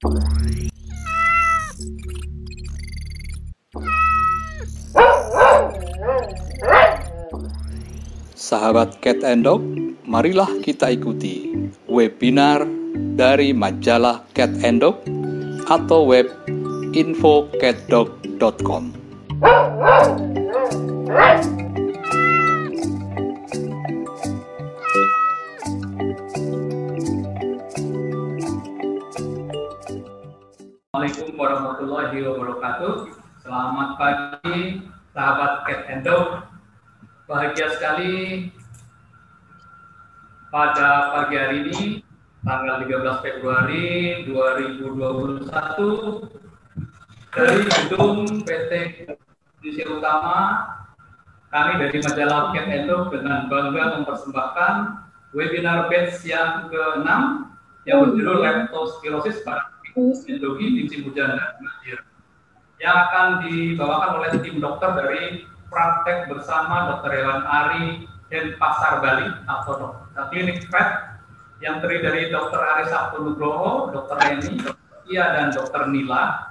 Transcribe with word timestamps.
Sahabat 0.00 0.16
Cat 9.04 9.20
and 9.28 9.44
Dog, 9.44 9.60
marilah 10.08 10.48
kita 10.64 10.96
ikuti 10.96 11.52
webinar 11.84 12.64
dari 13.12 13.52
majalah 13.52 14.24
Cat 14.32 14.48
and 14.64 14.80
Dog 14.80 15.04
atau 15.68 16.08
web 16.08 16.32
infocatdog.com. 16.96 18.96
warahmatullahi 31.60 32.24
wabarakatuh. 32.24 33.12
Selamat 33.44 34.00
pagi, 34.00 34.80
sahabat 35.12 35.68
Cat 35.68 35.92
and 35.92 36.08
Dog. 36.08 36.48
Bahagia 37.28 37.68
sekali 37.76 38.48
pada 40.48 41.12
pagi 41.12 41.36
hari 41.36 41.68
ini, 41.68 42.00
tanggal 42.40 42.80
13 42.88 43.20
Februari 43.20 44.24
2021, 44.24 45.52
dari 47.28 47.60
gedung 47.68 48.24
PT 48.40 48.72
Indonesia 49.04 49.84
Utama, 49.92 50.38
kami 51.52 51.72
dari 51.76 52.00
majalah 52.00 52.56
Cat 52.56 52.72
and 52.72 52.88
Dog 52.88 53.12
dengan 53.12 53.52
bangga 53.52 54.00
mempersembahkan 54.00 54.74
webinar 55.36 55.92
batch 55.92 56.24
yang 56.24 56.72
ke-6 56.72 57.08
yang 57.84 57.98
berjudul 58.08 58.48
Leptospirosis 58.48 59.44
pada 59.44 59.69
Endologi 59.98 60.86
Tim 60.86 61.00
Hujan 61.10 61.34
dan 61.34 61.52
Banjir 61.58 61.98
yang 62.80 62.96
akan 62.96 63.26
dibawakan 63.44 64.10
oleh 64.24 64.30
tim 64.40 64.56
dokter 64.56 64.90
dari 64.96 65.44
praktek 65.68 66.32
bersama 66.32 66.96
Dr. 66.96 67.12
Hewan 67.12 67.42
Ari 67.44 68.08
dan 68.32 68.56
Pasar 68.56 69.04
Bali 69.04 69.28
atau 69.44 69.72
dokter 69.76 70.22
klinik 70.32 70.64
vet 70.72 70.88
yang 71.60 71.84
terdiri 71.84 72.00
dari 72.00 72.20
Dr. 72.32 72.56
Ari 72.56 72.88
Sabtu 72.88 73.20
Nugroho, 73.20 73.92
Dr. 73.92 74.16
Reni, 74.16 74.64
Dr. 74.64 74.76
Ia 75.12 75.24
dan 75.36 75.46
Dr. 75.52 75.92
Nila. 75.92 76.48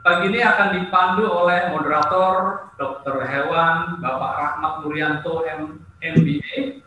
Pagi 0.00 0.32
ini 0.32 0.40
akan 0.40 0.68
dipandu 0.80 1.28
oleh 1.28 1.70
moderator 1.70 2.66
Dr. 2.80 3.20
Hewan 3.30 4.00
Bapak 4.00 4.32
Rahmat 4.32 4.74
Nuryanto 4.82 5.44
M 5.46 5.84
MBA, 6.00 6.82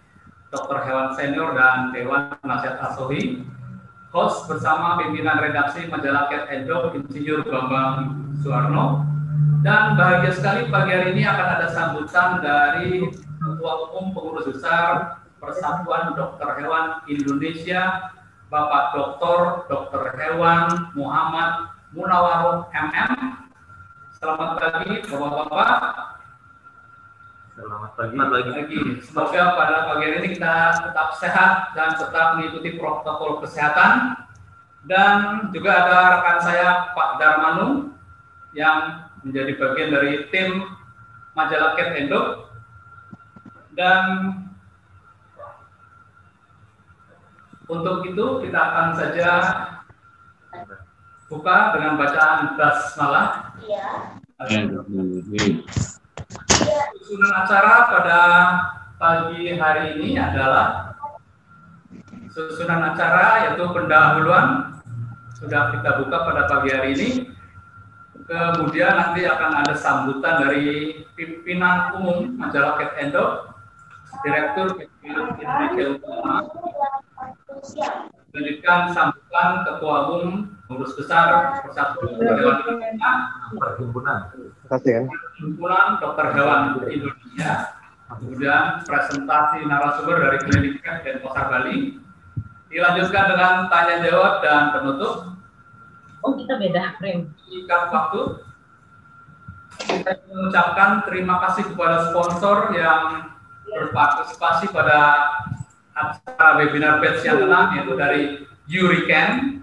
Dr. 0.49 0.77
Hewan 0.81 1.14
Senior 1.16 1.53
dan 1.53 1.94
Dewan 1.94 2.33
Penasihat 2.41 2.81
Asohi, 2.81 3.45
host 4.14 4.45
bersama 4.45 5.02
pimpinan 5.02 5.42
redaksi 5.42 5.89
majalah 5.89 6.30
Cat 6.30 6.45
and 6.53 6.69
Dog 6.69 6.94
Insinyur 6.94 7.42
Bambang 7.50 8.30
Suwarno 8.45 9.09
dan 9.66 9.97
bahagia 9.97 10.30
sekali 10.38 10.70
pagi 10.70 10.94
hari 10.94 11.17
ini 11.17 11.25
akan 11.25 11.47
ada 11.58 11.67
sambutan 11.73 12.38
dari 12.45 13.09
Ketua 13.42 13.89
Umum 13.89 14.14
Pengurus 14.14 14.53
Besar 14.53 15.17
Persatuan 15.42 16.14
Dokter 16.14 16.45
Hewan 16.61 17.02
Indonesia 17.09 18.14
Bapak 18.53 18.94
Dr. 18.94 19.66
Dr. 19.66 20.14
Hewan 20.14 20.94
Muhammad 20.94 21.73
Munawaroh 21.98 22.70
MM. 22.70 23.42
Selamat 24.14 24.61
pagi 24.61 25.02
Bapak-bapak. 25.09 25.81
Selamat 27.53 27.93
pagi. 27.93 28.17
Selamat 28.17 28.49
pagi. 28.49 28.81
Semoga 29.05 29.41
pada 29.53 29.85
pagi 29.85 30.09
hari 30.09 30.25
ini 30.25 30.29
kita 30.33 30.73
tetap 30.89 31.13
sehat 31.21 31.51
dan 31.77 31.93
tetap 31.93 32.27
mengikuti 32.33 32.81
protokol 32.81 33.45
kesehatan. 33.45 34.17
Dan 34.89 35.47
juga 35.53 35.85
ada 35.85 36.17
rekan 36.17 36.37
saya 36.41 36.89
Pak 36.97 37.21
Darmanu 37.21 37.93
yang 38.57 39.05
menjadi 39.21 39.53
bagian 39.61 39.93
dari 39.93 40.25
tim 40.33 40.65
majalah 41.37 41.77
Cat 41.77 41.93
Endo. 41.93 42.49
Dan 43.77 44.02
untuk 47.69 48.02
itu 48.09 48.25
kita 48.49 48.59
akan 48.59 48.87
saja 48.97 49.30
buka 51.30 51.58
dengan 51.77 52.02
bacaan 52.02 52.58
basmalah. 52.58 53.53
Iya. 53.61 54.17
Susunan 57.13 57.45
acara 57.45 57.93
pada 57.93 58.21
pagi 58.97 59.53
hari 59.53 60.01
ini 60.01 60.17
adalah 60.17 60.97
susunan 62.25 62.89
acara 62.89 63.45
yaitu 63.45 63.69
pendahuluan 63.69 64.81
sudah 65.37 65.77
kita 65.77 66.01
buka 66.01 66.17
pada 66.25 66.49
pagi 66.49 66.73
hari 66.73 66.97
ini. 66.97 67.09
Kemudian 68.25 68.97
nanti 68.97 69.29
akan 69.29 69.61
ada 69.61 69.77
sambutan 69.77 70.41
dari 70.41 71.05
pimpinan 71.13 72.01
umum 72.01 72.33
majalah 72.33 72.81
Cat 72.81 72.97
Endo, 72.97 73.45
Direktur 74.25 74.81
Indonesia 75.05 75.85
Utama, 75.93 76.49
Lanjutkan 78.33 78.89
sambutan 78.89 79.49
Ketua 79.69 79.97
Umum 80.09 80.49
Pengurus 80.65 80.97
Besar 80.97 81.61
Persatuan 81.61 82.17
Dokter 82.17 82.41
Hewan 82.41 82.57
Indonesia, 82.65 83.11
Perhimpunan. 83.53 84.19
Perhimpunan 85.33 85.98
Dokter 85.98 86.30
Hewan 86.38 86.77
Indonesia, 86.86 87.73
kemudian 88.05 88.86
presentasi 88.86 89.66
narasumber 89.66 90.21
dari 90.21 90.38
Klinik 90.45 90.80
Vet 90.86 91.02
dan 91.02 91.17
Pasar 91.26 91.45
Bali, 91.49 91.98
dilanjutkan 92.70 93.26
dengan 93.33 93.54
tanya 93.67 93.95
jawab 94.05 94.45
dan 94.45 94.77
penutup. 94.77 95.33
Oh 96.22 96.38
kita 96.38 96.55
beda 96.61 96.95
frame. 97.02 97.33
Waktu, 97.67 98.22
kita 99.89 100.11
mengucapkan 100.30 101.05
terima 101.10 101.36
kasih 101.49 101.73
kepada 101.73 102.14
sponsor 102.14 102.72
yang 102.77 103.33
berpartisipasi 103.66 104.70
pada 104.70 105.30
acara 105.93 106.61
webinar 106.61 107.02
batch 107.02 107.26
yang 107.26 107.45
enam 107.45 107.77
yaitu 107.77 107.93
dari 107.98 108.22
Yuriken. 108.70 109.61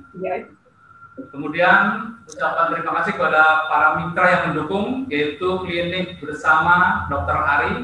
Kemudian 1.28 2.16
ucapan 2.25 2.66
terima 2.72 2.92
kasih 3.00 3.12
kepada 3.20 3.69
para 3.69 3.88
mitra 4.00 4.26
yang 4.32 4.42
mendukung 4.50 5.04
yaitu 5.12 5.60
klinik 5.69 6.16
bersama 6.25 7.04
Dr. 7.12 7.36
Ari 7.36 7.75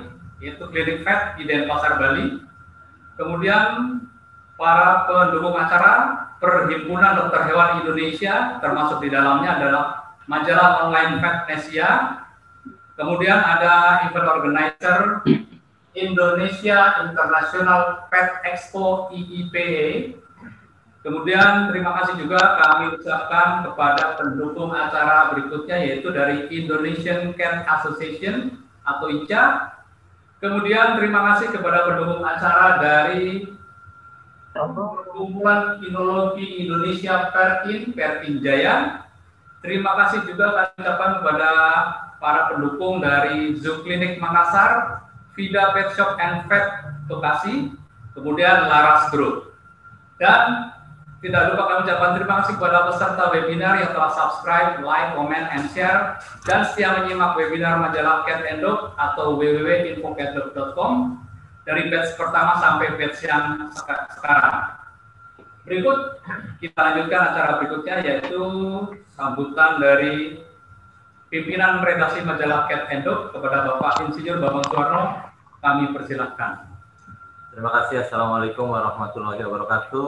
yaitu 0.41 0.65
klinik 0.73 1.05
vet 1.05 1.37
di 1.37 1.45
Denpasar 1.45 2.01
Bali. 2.01 2.41
Kemudian 3.21 4.01
para 4.57 5.05
pendukung 5.05 5.57
acara 5.57 6.25
Perhimpunan 6.37 7.17
Dokter 7.17 7.49
Hewan 7.49 7.81
Indonesia 7.81 8.61
termasuk 8.61 9.01
di 9.01 9.09
dalamnya 9.09 9.57
adalah 9.57 9.85
majalah 10.29 10.85
online 10.85 11.17
Vetnesia. 11.17 12.21
Kemudian 12.93 13.41
ada 13.41 14.05
event 14.09 14.29
organizer 14.29 15.25
Indonesia 15.97 17.09
International 17.09 18.05
Pet 18.13 18.45
Expo 18.45 19.09
IIPE. 19.17 20.13
Kemudian 21.07 21.71
terima 21.71 22.03
kasih 22.03 22.19
juga 22.19 22.59
kami 22.59 22.99
ucapkan 22.99 23.63
kepada 23.63 24.19
pendukung 24.19 24.75
acara 24.75 25.31
berikutnya 25.31 25.79
yaitu 25.79 26.11
dari 26.11 26.51
Indonesian 26.51 27.31
Cat 27.39 27.63
Association 27.63 28.59
atau 28.83 29.07
ICA. 29.15 29.71
Kemudian 30.43 30.99
terima 30.99 31.31
kasih 31.31 31.55
kepada 31.55 31.87
pendukung 31.87 32.27
acara 32.27 32.83
dari 32.83 33.47
Perkumpulan 34.51 35.79
Kinologi 35.79 36.67
Indonesia 36.67 37.31
Perkin, 37.31 37.95
Perkin 37.95 38.43
Jaya. 38.43 39.07
Terima 39.63 39.95
kasih 40.03 40.27
juga 40.27 40.59
kami 40.59 40.75
ucapkan 40.75 41.11
kepada 41.23 41.51
para 42.19 42.51
pendukung 42.51 42.99
dari 42.99 43.55
Zoo 43.63 43.87
Clinic 43.87 44.19
Makassar, 44.19 45.07
Vida 45.39 45.71
Pet 45.71 45.95
Shop 45.95 46.19
and 46.19 46.51
Vet 46.51 46.67
Bekasi, 47.07 47.79
kemudian 48.11 48.67
Laras 48.67 49.07
Group. 49.15 49.55
Dan 50.19 50.76
tidak 51.25 51.53
lupa 51.53 51.63
kami 51.65 51.81
ucapkan 51.89 52.11
terima 52.21 52.35
kasih 52.45 52.55
kepada 52.61 52.79
peserta 52.93 53.25
webinar 53.33 53.75
yang 53.81 53.91
telah 53.97 54.13
subscribe, 54.13 54.85
like, 54.85 55.17
comment, 55.17 55.49
and 55.49 55.65
share, 55.73 56.21
dan 56.45 56.61
setia 56.69 56.93
menyimak 56.93 57.33
webinar 57.41 57.81
majalah 57.81 58.21
Cat 58.29 58.45
and 58.45 58.61
atau 59.01 59.41
www.infocatdog.com 59.41 60.93
dari 61.65 61.89
batch 61.89 62.15
pertama 62.21 62.61
sampai 62.61 63.01
batch 63.01 63.25
yang 63.25 63.65
sekarang. 64.13 64.77
Berikut 65.67 65.99
kita 66.63 66.79
lanjutkan 66.79 67.23
acara 67.33 67.53
berikutnya 67.59 67.97
yaitu 68.05 68.45
sambutan 69.17 69.83
dari 69.83 70.39
pimpinan 71.33 71.81
redaksi 71.81 72.21
majalah 72.23 72.69
Cat 72.69 72.93
and 72.93 73.09
kepada 73.09 73.67
Bapak 73.73 74.05
Insinyur 74.05 74.37
Bambang 74.39 74.69
Suwarno. 74.69 75.03
Kami 75.65 75.91
persilahkan. 75.97 76.77
Terima 77.57 77.73
kasih. 77.73 78.05
Assalamualaikum 78.05 78.69
warahmatullahi 78.69 79.41
wabarakatuh. 79.41 80.05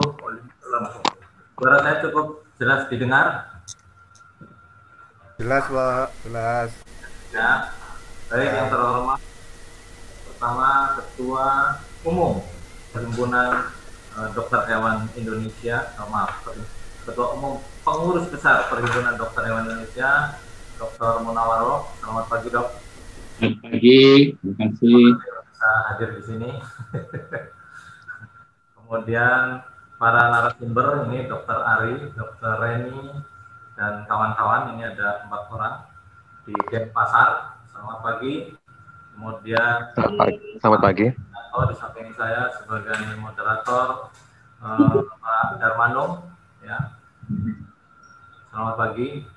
Suara 0.69 1.77
saya 1.81 1.95
cukup 2.05 2.45
jelas 2.61 2.85
didengar? 2.93 3.57
Jelas, 5.41 5.65
Pak. 5.65 6.07
Jelas. 6.29 6.69
Ya. 7.33 7.73
Baik, 8.29 8.53
yang 8.53 8.69
terhormat. 8.69 9.19
Pertama, 10.29 10.69
Ketua 11.01 11.47
Umum 12.05 12.45
Perhimpunan 12.93 13.73
eh, 14.13 14.29
Dokter 14.37 14.61
Hewan 14.69 15.09
Indonesia, 15.17 15.89
oh, 15.97 16.07
maaf, 16.13 16.45
Ketua 17.03 17.33
Umum 17.33 17.57
Pengurus 17.81 18.29
Besar 18.29 18.69
Perhimpunan 18.69 19.17
Dokter 19.17 19.49
Hewan 19.49 19.65
Indonesia, 19.65 20.37
Dr. 20.77 21.25
Munawaro. 21.25 21.89
Selamat 21.97 22.25
pagi 22.29 22.47
dok. 22.53 22.67
Selamat 23.41 23.57
pagi, 23.65 24.01
terima 24.37 24.53
kasih. 24.61 25.03
Bisa 25.17 25.69
hadir 25.89 26.09
di 26.13 26.21
sini. 26.23 26.49
Kemudian 28.77 29.65
para 29.99 30.31
narasumber 30.31 31.11
ini 31.11 31.27
Dr. 31.27 31.59
Ari, 31.59 32.15
Dr. 32.15 32.53
Reni, 32.63 33.19
dan 33.75 34.07
kawan-kawan 34.07 34.71
ini 34.73 34.87
ada 34.87 35.27
empat 35.27 35.51
orang 35.51 35.75
di 36.47 36.55
Denpasar. 36.71 37.59
Selamat 37.67 37.99
pagi. 37.99 38.55
Kemudian 39.13 39.91
Selamat 39.91 40.15
pagi. 40.23 40.39
Selamat 40.63 40.81
pagi. 40.87 41.07
Oh, 41.51 41.67
di 41.67 41.75
samping 41.75 42.15
saya 42.15 42.47
sebagai 42.55 42.95
moderator 43.19 44.07
eh, 44.63 45.03
Pak 45.03 45.59
Darmano, 45.59 46.31
ya. 46.63 46.95
Selamat 48.55 48.75
pagi. 48.79 49.27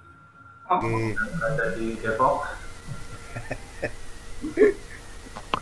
Oke. 0.70 1.18
Berada 1.18 1.66
di 1.74 1.98
Depok. 1.98 2.46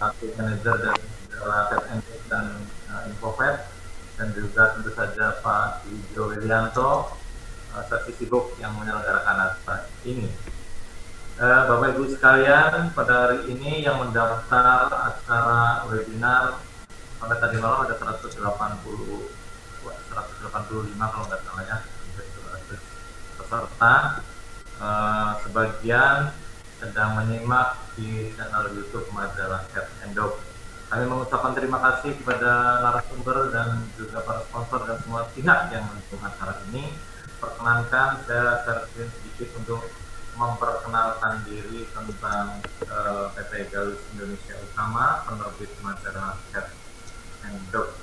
Satu 0.00 0.26
manajer 0.36 0.76
dari 0.80 1.04
Rakyat 1.40 1.82
NT 1.88 2.08
dan 2.28 2.46
uh, 2.88 3.08
Infopet 3.08 3.79
dan 4.20 4.36
juga 4.36 4.76
tentu 4.76 4.92
saja 4.92 5.40
Pak 5.40 5.88
Hidro 5.88 6.28
Wilianto, 6.28 7.16
uh, 7.72 7.84
saksi 7.88 8.20
sibuk 8.20 8.52
yang 8.60 8.76
menyelenggarakan 8.76 9.48
acara 9.48 9.88
ini. 10.04 10.28
Eh, 11.40 11.60
Bapak 11.64 11.96
Ibu 11.96 12.04
sekalian, 12.12 12.92
pada 12.92 13.14
hari 13.24 13.48
ini 13.48 13.80
yang 13.80 13.96
mendaftar 13.96 14.92
acara 14.92 15.88
webinar 15.88 16.60
sampai 17.16 17.40
tadi 17.40 17.56
malam 17.56 17.88
ada 17.88 17.96
180 17.96 18.44
wah, 19.88 19.96
185 20.12 21.00
kalau 21.00 21.24
nggak 21.32 21.40
salah 21.40 21.64
ya 21.64 21.78
hampir 21.80 22.28
200 22.28 22.76
peserta. 23.40 23.96
Eh, 24.84 25.30
sebagian 25.48 26.28
sedang 26.76 27.16
menyimak 27.16 27.88
di 27.96 28.36
channel 28.36 28.76
YouTube 28.76 29.08
majalah 29.16 29.64
Cat 29.72 29.88
and 30.04 30.12
Dog. 30.12 30.49
Kami 30.90 31.06
mengucapkan 31.06 31.54
terima 31.54 31.78
kasih 31.78 32.18
kepada 32.18 32.82
narasumber 32.82 33.54
dan 33.54 33.86
juga 33.94 34.26
para 34.26 34.42
sponsor 34.42 34.82
dan 34.90 34.98
semua 34.98 35.22
pihak 35.30 35.70
yang 35.70 35.86
mendukung 35.86 36.18
acara 36.18 36.66
ini. 36.66 36.90
Perkenankan 37.38 38.26
saya 38.26 38.58
screen 38.66 39.06
sedikit 39.22 39.54
untuk 39.62 39.86
memperkenalkan 40.34 41.46
diri 41.46 41.86
tentang 41.94 42.58
eh, 42.82 43.24
PT 43.38 43.70
Galus 43.70 44.02
Indonesia 44.18 44.58
Utama, 44.66 45.22
penerbit 45.30 45.70
majalah 45.78 46.34
Cat 46.50 46.74
and 47.46 47.62
Dog. 47.70 47.94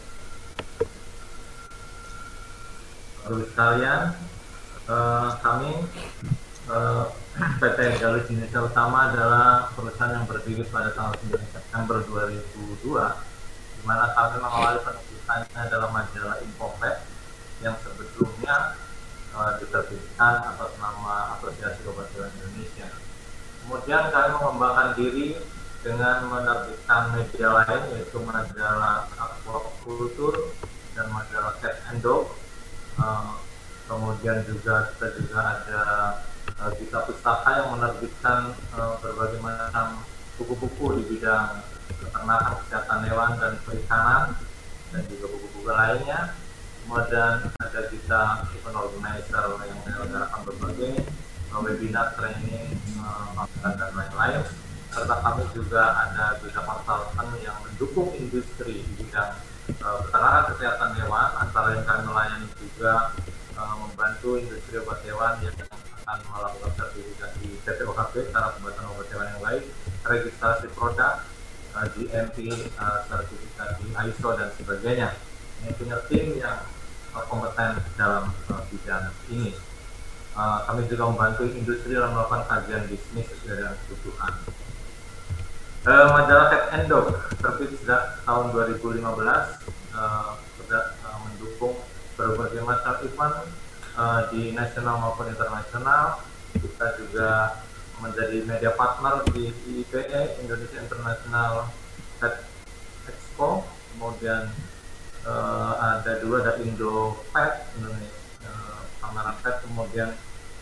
Bapak 3.27 3.47
sekalian, 3.51 4.01
eh, 4.87 5.29
kami 5.43 5.71
eh, 6.67 7.05
PT 7.61 7.79
Galus 8.01 8.27
Indonesia 8.27 8.61
Utama 8.65 9.11
adalah 9.11 9.71
perusahaan 9.73 10.13
yang 10.13 10.25
berdiri 10.27 10.63
pada 10.67 10.91
tanggal 10.91 11.15
9 11.31 11.55
September 11.55 11.97
2002, 12.05 12.91
di 13.77 13.83
mana 13.85 14.11
kami 14.11 14.35
mengawali 14.41 14.79
penerbitannya 14.83 15.61
dalam 15.69 15.91
majalah 15.93 16.37
Infopet 16.43 16.95
yang 17.61 17.75
sebelumnya 17.81 18.77
uh, 19.33 19.57
diterbitkan 19.61 20.33
atas 20.43 20.71
nama 20.81 21.37
Asosiasi 21.37 21.81
Obat 21.89 22.09
Indonesia. 22.13 22.89
Kemudian 23.65 24.03
kami 24.09 24.29
mengembangkan 24.37 24.89
diri 24.95 25.37
dengan 25.85 26.25
menerbitkan 26.27 27.13
media 27.13 27.47
lain 27.53 27.81
yaitu 27.95 28.17
majalah 28.23 29.07
Aquaculture 29.15 30.51
dan 30.97 31.07
majalah 31.13 31.53
Cat 31.61 31.79
and. 31.93 32.05
Uh, 32.97 33.37
kemudian 33.87 34.43
juga 34.43 34.91
kita 34.93 35.07
juga 35.15 35.39
ada 35.39 35.81
uh, 36.61 36.71
Gita 36.77 36.99
Pustaka 37.05 37.49
yang 37.63 37.69
menerbitkan 37.77 38.53
uh, 38.73 38.97
berbagai 39.01 39.39
macam 39.41 40.01
buku-buku 40.37 41.01
di 41.01 41.03
bidang 41.17 41.61
peternakan, 41.97 42.61
kesehatan 42.65 42.99
hewan 43.09 43.31
dan 43.41 43.53
perikanan 43.65 44.25
dan 44.93 45.01
juga 45.09 45.25
buku-buku 45.33 45.69
lainnya. 45.69 46.37
Kemudian 46.85 47.51
ada 47.59 47.81
kita 47.91 48.21
event 48.55 48.77
organizer 48.79 49.43
yang 49.59 49.77
menyelenggarakan 49.83 50.41
berbagai 50.47 50.93
webinar, 51.57 52.13
training, 52.15 52.77
uh, 53.01 53.33
makan 53.33 53.71
dan 53.75 53.91
lain-lain. 53.97 54.41
Serta 54.87 55.15
kami 55.19 55.43
juga 55.51 55.83
ada 56.05 56.37
juga 56.39 56.63
konsultan 56.63 57.27
yang 57.43 57.57
mendukung 57.65 58.13
industri 58.15 58.81
di 58.81 58.91
bidang 59.03 59.35
peternakan 59.67 60.43
kesehatan 60.53 60.91
hewan. 60.95 61.27
Antara 61.43 61.67
yang 61.75 61.85
kami 61.85 62.01
melayani 62.07 62.47
juga 62.55 63.11
membantu 63.57 64.37
industri 64.37 64.79
obat 64.79 65.01
hewan 65.01 65.33
yang 65.43 65.53
akan 66.07 66.23
melakukan 66.31 66.71
sertifikasi 66.79 67.47
PPOKP 67.67 68.31
cara 68.31 68.55
pembuatan 68.55 68.95
obat 68.95 69.11
hewan 69.11 69.27
yang 69.27 69.41
baik 69.43 69.63
registrasi 70.07 70.71
produk 70.71 71.19
uh, 71.75 71.83
GMP 71.91 72.47
uh, 72.79 73.03
sertifikasi 73.11 73.83
ISO 74.07 74.29
dan 74.39 74.47
sebagainya 74.55 75.11
ini 75.59 75.71
punya 75.75 75.99
tim 76.07 76.39
yang 76.39 76.63
kompeten 77.27 77.81
dalam 77.97 78.31
bidang 78.69 79.09
ini. 79.33 79.51
Kami 80.37 80.85
juga 80.85 81.09
membantu 81.09 81.49
industri 81.49 81.97
dalam 81.97 82.13
melakukan 82.13 82.45
kajian 82.45 82.85
bisnis 82.85 83.25
sesuai 83.25 83.57
dengan 83.57 83.73
kebutuhan. 83.73 84.33
Uh, 85.81 86.07
majalah 86.13 86.71
and 86.77 86.85
Dog 86.85 87.09
terbit 87.41 87.73
sejak 87.81 88.21
tahun 88.21 88.53
2015 88.53 89.01
uh, 89.01 90.37
sudah 90.61 90.83
mendukung 91.25 91.81
berbagai 92.13 92.61
macam 92.63 92.95
event 93.01 93.35
uh, 93.97 94.21
di 94.29 94.53
nasional 94.53 95.01
maupun 95.01 95.27
internasional. 95.33 96.21
Kita 96.53 96.87
juga 97.01 97.59
menjadi 97.97 98.45
media 98.45 98.71
partner 98.77 99.25
di 99.33 99.49
IPE 99.81 100.41
Indonesia 100.45 100.79
International 100.79 101.73
Pet 102.21 102.45
Expo, 103.09 103.65
kemudian 103.93 104.53
uh, 105.25 105.73
ada 105.97 106.21
dua 106.21 106.45
ada 106.45 106.53
Indo 106.61 107.17
Pet 107.33 107.65
Indonesia 107.77 108.17
uh, 108.45 108.85
pameran 109.01 109.37
pet 109.41 109.55
kemudian 109.65 110.09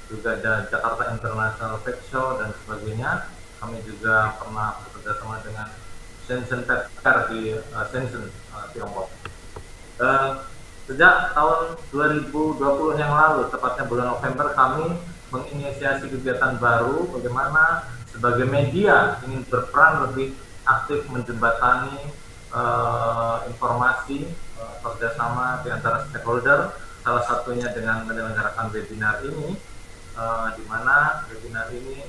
juga 0.08 0.38
ada 0.38 0.70
Jakarta 0.70 1.04
International 1.12 1.78
Pet 1.84 1.98
Show 2.08 2.40
dan 2.40 2.56
sebagainya. 2.64 3.28
Kami 3.60 3.82
juga 3.88 4.36
pernah 4.38 4.78
bekerja 4.84 5.18
sama 5.18 5.42
dengan 5.42 5.68
Shenzhen 6.28 6.62
Pet 6.64 6.92
Fair 7.02 7.18
di 7.32 7.56
uh, 7.56 7.86
Shenzhen 7.92 8.32
uh, 8.54 8.66
Tiongkok. 8.72 9.10
Uh, 9.96 10.44
sejak 10.86 11.34
tahun 11.34 11.82
2020 11.90 13.02
yang 13.02 13.14
lalu 13.14 13.50
tepatnya 13.50 13.84
bulan 13.90 14.08
November 14.14 14.54
kami 14.54 14.94
menginisiasi 15.34 16.06
kegiatan 16.14 16.62
baru 16.62 17.10
bagaimana 17.10 17.90
sebagai 18.14 18.46
media 18.46 19.18
ingin 19.26 19.42
berperan 19.50 20.06
lebih 20.10 20.38
aktif 20.66 21.10
menjembatani 21.10 22.14
uh, 22.54 23.42
informasi 23.50 24.30
uh, 24.62 24.78
kerjasama 24.86 25.66
di 25.66 25.74
antara 25.74 26.06
stakeholder 26.10 26.78
salah 27.02 27.24
satunya 27.26 27.70
dengan 27.74 28.06
menyelenggarakan 28.06 28.70
webinar 28.70 29.26
ini 29.26 29.58
uh, 30.14 30.54
di 30.54 30.64
mana 30.70 31.26
webinar 31.34 31.70
ini 31.74 32.06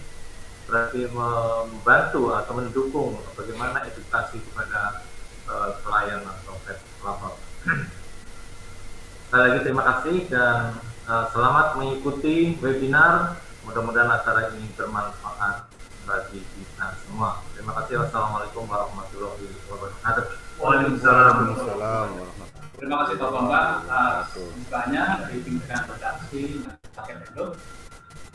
berarti 0.68 1.08
membantu 1.08 2.34
atau 2.36 2.52
mendukung 2.60 3.16
bagaimana 3.38 3.88
edukasi 3.88 4.36
kepada 4.52 5.00
uh, 5.48 5.80
klien 5.80 6.20
atau 6.20 6.54
pelapor. 7.00 7.32
Sekali 9.26 9.42
lagi 9.42 9.60
terima 9.66 9.82
kasih 9.82 10.16
dan 10.30 10.78
uh, 11.10 11.26
selamat 11.34 11.74
mengikuti 11.74 12.54
webinar. 12.62 13.34
Mudah-mudahan 13.66 14.22
acara 14.22 14.54
ini 14.54 14.70
bermanfaat 14.78 15.66
bagi 16.06 16.46
kita 16.54 16.94
semua. 17.02 17.42
Terima 17.58 17.74
kasih. 17.74 18.06
Wassalamualaikum 18.06 18.70
warahmatullahi 18.70 19.50
wabarakatuh. 19.66 20.24
Waalaikumsalam. 20.62 21.34
Waalaikumsalam 21.42 22.08
Terima 22.78 22.96
kasih 23.02 23.14
Pak 23.18 23.30
Bambang 23.34 23.70
atas 23.90 24.30
bukanya 24.38 25.02
dari 25.18 25.42
pimpinan 25.42 25.82
redaksi 25.90 26.42
Paket 26.94 27.18
Endo. 27.26 27.58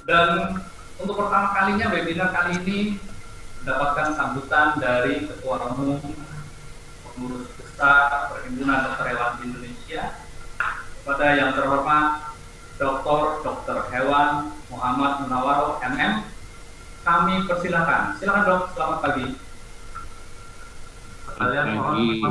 Dan 0.03 0.59
untuk 0.99 1.15
pertama 1.15 1.55
kalinya 1.55 1.87
webinar 1.87 2.35
kali 2.35 2.59
ini 2.67 2.79
mendapatkan 3.63 4.11
sambutan 4.11 4.75
dari 4.75 5.23
Ketua 5.23 5.71
Umum 5.71 6.03
Pengurus 7.07 7.47
Besar 7.55 8.27
Perhimpunan 8.35 8.91
Dokter 8.91 9.05
Hewan 9.15 9.39
Indonesia 9.39 10.30
kepada 11.01 11.33
yang 11.33 11.57
terhormat 11.57 12.37
Dr. 12.77 13.41
Dokter 13.41 13.89
Hewan 13.89 14.53
Muhammad 14.69 15.25
Munawaro 15.25 15.81
MM. 15.81 16.29
Kami 17.01 17.49
persilakan. 17.49 18.21
Silakan 18.21 18.45
dok, 18.45 18.77
selamat 18.77 19.01
pagi. 19.01 19.33
Kalian 21.41 21.73
mohon. 21.73 22.21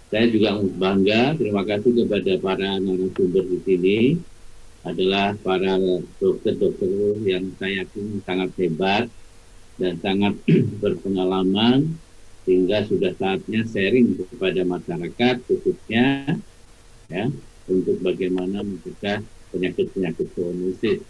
Saya 0.07 0.31
juga 0.31 0.55
bangga, 0.63 1.35
terima 1.35 1.67
kasih 1.67 1.91
kepada 2.07 2.33
para 2.39 2.79
narasumber 2.79 3.43
di 3.43 3.59
sini, 3.67 3.99
adalah 4.87 5.35
para 5.43 5.75
dokter-dokter 6.23 7.19
yang 7.27 7.51
saya 7.59 7.83
yakin 7.83 8.23
sangat 8.23 8.51
hebat 8.55 9.11
dan 9.83 9.99
sangat 9.99 10.39
berpengalaman 10.83 11.99
sehingga 12.47 12.87
sudah 12.87 13.11
saatnya 13.19 13.67
sharing 13.67 14.15
kepada 14.15 14.63
masyarakat 14.63 15.43
khususnya 15.51 16.39
ya 17.11 17.27
untuk 17.67 17.99
bagaimana 17.99 18.63
mencegah 18.63 19.27
penyakit-penyakit 19.51 20.31
zoonosis. 20.39 21.03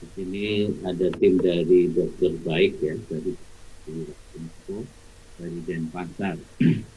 Di 0.00 0.06
sini 0.16 0.72
ada 0.88 1.12
tim 1.20 1.36
dari 1.36 1.92
dokter 1.92 2.32
baik 2.40 2.80
ya 2.80 2.96
dari 3.12 3.36
dari 5.36 5.58
Denpasar. 5.68 6.40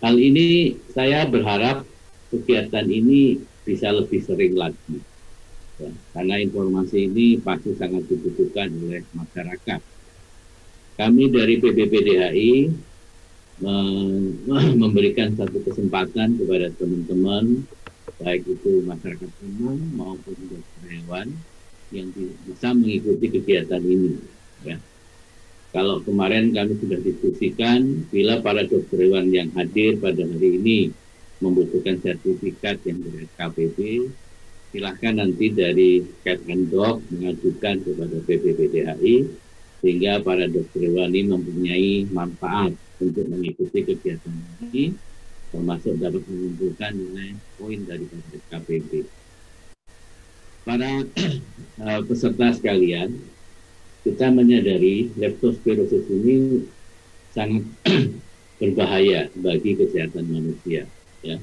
Hal 0.00 0.16
ini 0.16 0.80
saya 0.96 1.28
berharap 1.28 1.84
kegiatan 2.32 2.88
ini 2.88 3.36
bisa 3.68 3.92
lebih 3.92 4.24
sering 4.24 4.56
lagi. 4.56 4.96
Ya, 5.76 5.92
karena 6.16 6.40
informasi 6.40 7.08
ini 7.08 7.36
pasti 7.40 7.76
sangat 7.76 8.08
dibutuhkan 8.08 8.72
oleh 8.80 9.04
masyarakat. 9.12 9.80
Kami 10.96 11.24
dari 11.32 11.54
PBPDHI 11.60 12.52
memberikan 14.80 15.36
satu 15.36 15.60
kesempatan 15.64 16.40
kepada 16.40 16.72
teman-teman, 16.80 17.64
baik 18.20 18.48
itu 18.48 18.80
masyarakat 18.88 19.30
umum 19.44 19.76
maupun 20.00 20.36
dokter 20.48 20.84
hewan, 20.96 21.28
yang 21.92 22.08
bisa 22.48 22.72
mengikuti 22.72 23.26
kegiatan 23.28 23.84
ini. 23.84 24.16
Ya. 24.64 24.80
Kalau 25.70 26.02
kemarin 26.02 26.50
kami 26.50 26.74
sudah 26.82 26.98
diskusikan, 26.98 28.02
bila 28.10 28.42
para 28.42 28.66
dokter 28.66 29.06
hewan 29.06 29.30
yang 29.30 29.54
hadir 29.54 29.94
pada 30.02 30.18
hari 30.18 30.58
ini 30.58 30.90
membutuhkan 31.38 31.94
sertifikat 32.02 32.82
yang 32.82 32.98
dari 33.06 33.30
KPP, 33.38 33.78
silahkan 34.74 35.22
nanti 35.22 35.46
dari 35.54 36.02
Cat 36.26 36.42
and 36.50 36.74
Dog 36.74 37.06
mengajukan 37.14 37.86
kepada 37.86 38.16
PPPDHI, 38.26 39.14
sehingga 39.78 40.18
para 40.26 40.50
dokter 40.50 40.90
hewan 40.90 41.14
ini 41.14 41.30
mempunyai 41.38 41.92
manfaat 42.10 42.74
untuk 42.98 43.30
mengikuti 43.30 43.86
kegiatan 43.86 44.34
ini, 44.74 44.90
termasuk 45.54 45.94
dapat 46.02 46.26
mengumpulkan 46.26 46.98
nilai 46.98 47.30
poin 47.54 47.78
dari 47.86 48.10
KPP. 48.50 49.06
Para 50.66 51.06
uh, 51.78 52.00
peserta 52.10 52.58
sekalian, 52.58 53.14
kita 54.00 54.32
menyadari 54.32 55.12
leptospirosis 55.20 56.08
ini 56.08 56.64
sangat 57.36 57.64
berbahaya 58.60 59.28
bagi 59.36 59.76
kesehatan 59.76 60.24
manusia. 60.28 60.88
Ya. 61.20 61.36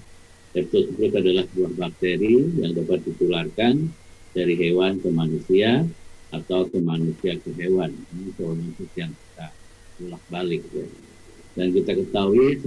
Leptospirosis 0.57 1.13
adalah 1.13 1.43
sebuah 1.53 1.71
bakteri 1.77 2.35
yang 2.57 2.73
dapat 2.73 3.05
ditularkan 3.05 3.93
dari 4.33 4.53
hewan 4.57 4.97
ke 4.97 5.09
manusia 5.13 5.85
atau 6.33 6.65
ke 6.65 6.81
manusia 6.81 7.37
ke 7.37 7.53
hewan. 7.55 7.93
Ini 7.93 8.33
zoonosis 8.35 8.91
yang 8.97 9.13
kita 9.13 9.47
bolak 10.01 10.23
balik. 10.33 10.61
Ya. 10.73 10.85
Dan 11.57 11.73
kita 11.73 11.97
ketahui 11.97 12.61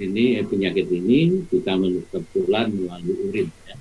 ini 0.00 0.40
eh, 0.40 0.44
penyakit 0.44 0.88
ini 0.88 1.48
kita 1.48 1.76
tertular 2.12 2.68
melalui 2.72 3.16
urin. 3.28 3.48
Ya. 3.68 3.76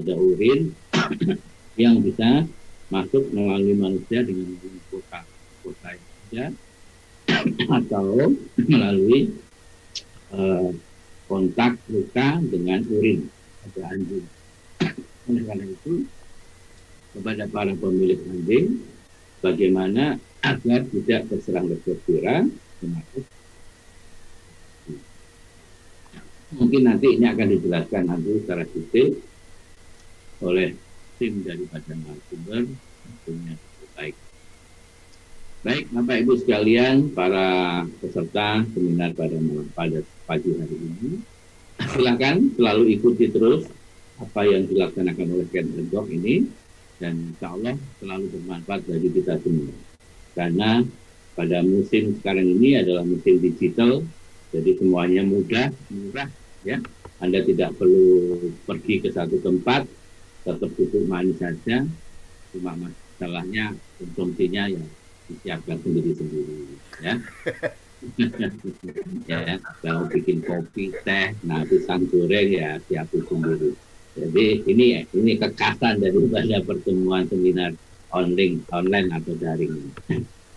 Ada 0.00 0.12
urin 0.16 0.72
yang 1.82 2.00
bisa 2.00 2.48
masuk 2.92 3.24
melalui 3.32 3.74
manusia 3.76 4.20
dengan 4.20 4.56
kota 4.92 5.24
kota 5.64 5.90
saja 5.96 6.52
atau 7.80 8.36
melalui 8.60 9.32
uh, 10.32 10.70
kontak 11.24 11.80
luka 11.88 12.40
dengan 12.44 12.84
urin 12.88 13.28
atau 13.70 13.82
anjing. 13.88 14.26
Oleh 15.32 15.42
karena 15.48 15.64
itu, 15.64 16.04
kepada 17.16 17.48
para 17.48 17.72
pemilik 17.72 18.20
anjing, 18.28 18.84
bagaimana 19.40 20.20
agar 20.44 20.84
tidak 20.88 21.20
terserang 21.32 21.72
leptospira 21.72 22.44
termasuk 22.80 23.24
mungkin 26.54 26.82
nanti 26.86 27.06
ini 27.16 27.26
akan 27.28 27.48
dijelaskan 27.48 28.02
nanti 28.08 28.28
secara 28.44 28.64
detail 28.68 29.08
oleh 30.44 30.76
tim 31.18 31.42
daripada 31.46 31.94
narasumber 31.94 32.62
tentunya 33.04 33.54
baik. 33.94 34.16
Baik, 35.64 35.84
Bapak 35.96 36.16
Ibu 36.20 36.32
sekalian, 36.44 37.16
para 37.16 37.48
peserta 38.02 38.60
seminar 38.76 39.16
pada 39.16 39.40
malam 39.40 39.64
pada 39.72 40.04
pagi 40.28 40.52
hari 40.60 40.76
ini, 40.76 41.10
silakan 41.88 42.52
selalu 42.52 42.92
ikuti 43.00 43.32
terus 43.32 43.64
apa 44.20 44.44
yang 44.44 44.68
dilaksanakan 44.68 45.26
oleh 45.32 45.46
Ken 45.48 45.66
Dog 45.88 46.12
ini 46.12 46.44
dan 47.00 47.32
insya 47.32 47.56
Allah 47.56 47.74
selalu 47.98 48.24
bermanfaat 48.30 48.84
bagi 48.86 49.08
kita 49.10 49.40
semua. 49.40 49.72
Karena 50.36 50.84
pada 51.34 51.64
musim 51.64 52.14
sekarang 52.20 52.46
ini 52.46 52.78
adalah 52.78 53.02
musim 53.02 53.40
digital, 53.40 54.04
jadi 54.54 54.70
semuanya 54.78 55.24
mudah, 55.26 55.72
murah, 55.90 56.28
ya. 56.62 56.78
Anda 57.18 57.40
tidak 57.40 57.74
perlu 57.80 58.36
pergi 58.68 59.00
ke 59.00 59.08
satu 59.10 59.40
tempat, 59.40 59.88
tetap 60.44 60.70
duduk 60.76 61.04
manis 61.08 61.40
saja. 61.40 61.88
Cuma 62.52 62.76
masalahnya 62.76 63.74
konsumsinya 63.98 64.70
ya 64.70 64.84
disiapkan 65.24 65.80
sendiri-sendiri 65.80 66.54
ya. 67.00 67.14
Ya 69.24 69.56
kalau 69.80 70.04
bikin 70.12 70.44
kopi 70.44 70.92
teh 71.08 71.32
nah 71.40 71.64
pisang 71.64 72.04
goreng 72.12 72.52
ya 72.52 72.76
siapin 72.84 73.24
sendiri. 73.24 73.72
Jadi 74.12 74.46
ini 74.68 75.08
ini 75.08 75.32
kekasan 75.40 76.04
daripada 76.04 76.60
pertemuan 76.68 77.24
seminar 77.32 77.72
online 78.12 78.60
online 78.76 79.08
atau 79.08 79.32
daring. 79.40 79.88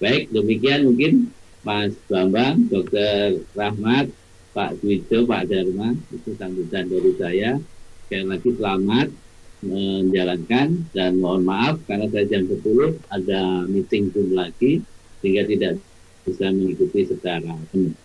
Baik 0.03 0.27
demikian 0.35 0.91
mungkin 0.91 1.31
Mas 1.63 1.95
Bambang 2.11 2.67
Dokter 2.67 3.39
Rahmat 3.55 4.11
Pak 4.51 4.83
Dwijo 4.83 5.23
Pak 5.23 5.47
Dharma 5.47 5.95
itu 6.11 6.35
sambutan 6.35 6.85
dari 6.91 7.11
saya. 7.15 7.51
Sekali 8.05 8.25
lagi 8.27 8.49
selamat 8.59 9.07
menjalankan 9.65 10.85
dan 10.93 11.17
mohon 11.17 11.41
maaf 11.41 11.81
karena 11.89 12.05
saya 12.13 12.29
jam 12.29 12.45
10 12.45 12.61
ada 13.09 13.65
meeting 13.65 14.13
pun 14.13 14.29
lagi 14.37 14.85
sehingga 15.21 15.49
tidak 15.49 15.81
bisa 16.27 16.45
mengikuti 16.53 17.07
secara 17.07 17.57
penuh. 17.73 17.95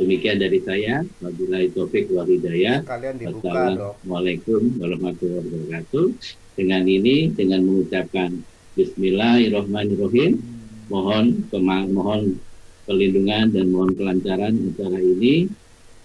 Demikian 0.00 0.40
dari 0.40 0.58
saya. 0.64 1.04
Wabillahi 1.20 1.68
taufik 1.74 2.08
wal 2.10 2.26
hidayah. 2.26 2.82
Wassalamualaikum 2.86 4.80
warahmatullahi 4.80 5.42
wabarakatuh. 5.46 6.06
Dengan 6.52 6.84
ini, 6.84 7.32
dengan 7.32 7.64
mengucapkan 7.64 8.44
Bismillahirrahmanirrahim, 8.72 10.40
mohon 10.88 11.44
mohon 11.92 12.40
perlindungan 12.88 13.52
dan 13.52 13.68
mohon 13.68 13.92
kelancaran 13.92 14.56
acara 14.72 14.98
ini 15.00 15.48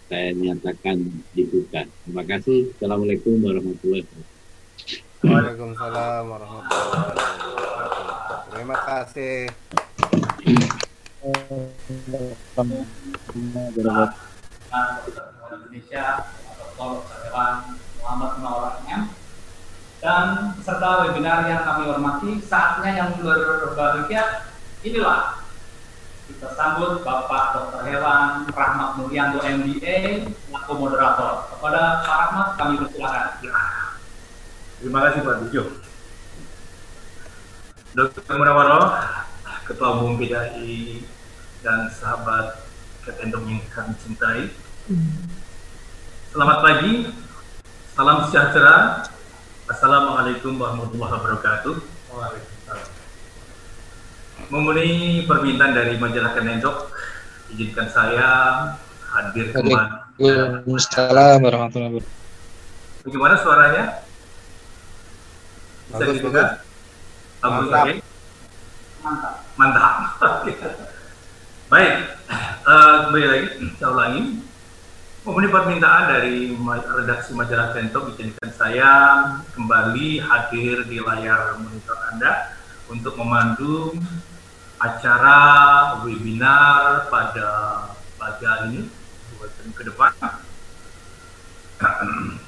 saya 0.07 0.31
nyatakan 0.35 1.03
dibuka. 1.35 1.83
Terima 2.03 2.23
kasih. 2.23 2.71
Assalamualaikum 2.75 3.43
warahmatullahi 3.43 4.03
wabarakatuh. 4.03 4.36
Waalaikumsalam 5.25 6.23
warahmatullahi 6.29 6.89
wabarakatuh. 6.93 8.37
Terima 8.53 8.77
kasih. 8.85 9.49
Indonesia 15.49 16.05
Dr. 16.77 17.53
Muhammad 17.97 18.31
dan 19.97 20.53
peserta 20.53 20.89
webinar 21.09 21.49
yang 21.49 21.65
kami 21.65 21.89
hormati 21.89 22.37
saatnya 22.45 22.91
yang 23.01 23.09
berbahagia 23.17 24.45
inilah 24.85 25.41
kita 26.29 26.53
sambut 26.53 27.01
Bapak 27.01 27.57
Dr. 27.57 27.81
Hewan 27.87 28.45
Rahmat 28.53 28.89
Mulyanto 29.01 29.41
MBA 29.41 30.27
selaku 30.29 30.71
moderator 30.77 31.49
kepada 31.49 32.05
Pak 32.05 32.17
Rahmat 32.29 32.47
kami 32.61 32.73
persilakan 32.85 33.25
Terima 34.77 35.09
kasih 35.09 35.25
Pak 35.25 35.35
Dujo. 35.41 35.63
Dr. 37.97 38.21
Munawaro, 38.37 38.93
Ketua 39.65 39.97
Umum 39.97 40.21
PDI 40.21 41.01
dan 41.65 41.89
sahabat 41.89 42.61
Ketendong 43.01 43.49
yang 43.49 43.63
kami 43.73 43.97
cintai. 43.97 44.53
Selamat 46.29 46.57
pagi, 46.61 47.09
salam 47.97 48.29
sejahtera. 48.29 49.01
Assalamualaikum 49.65 50.61
warahmatullahi 50.61 51.13
wabarakatuh. 51.25 51.75
Waalaikumsalam. 52.13 52.89
Memenuhi 54.53 55.25
permintaan 55.25 55.73
dari 55.73 55.97
majalah 55.97 56.37
Kenendok, 56.37 56.93
izinkan 57.49 57.89
saya 57.89 58.29
hadir 59.09 59.57
kembali. 59.57 60.21
Waalaikumsalam 60.21 61.37
warahmatullahi 61.41 61.97
wabarakatuh. 61.97 62.15
Bagaimana 63.09 63.35
suaranya? 63.41 64.06
Bisa 65.87 66.03
Bagus, 66.03 66.19
didengar? 66.19 66.47
Bagus, 67.39 67.71
Mantap. 67.71 67.87
mantap 68.99 69.35
Mantap. 69.55 69.95
Baik, 71.71 71.93
eh, 72.67 72.95
kembali 73.07 73.25
lagi, 73.27 73.47
saya 73.79 73.89
ulangi. 73.95 74.23
Memenuhi 75.23 75.51
permintaan 75.51 76.03
dari 76.11 76.55
redaksi 76.91 77.31
majalah 77.35 77.71
Tentok, 77.71 78.15
izinkan 78.15 78.51
saya 78.55 78.91
kembali 79.55 80.23
hadir 80.23 80.83
di 80.87 80.99
layar 80.99 81.55
monitor 81.59 81.99
Anda 82.11 82.55
untuk 82.91 83.15
memandu 83.19 83.95
acara 84.79 85.39
webinar 86.03 87.07
pada 87.11 87.47
pagi 88.19 88.43
hari 88.43 88.63
ini, 88.75 88.81
dua 89.35 89.47
jam 89.55 89.67
ke 89.71 89.83
depan. 89.87 90.11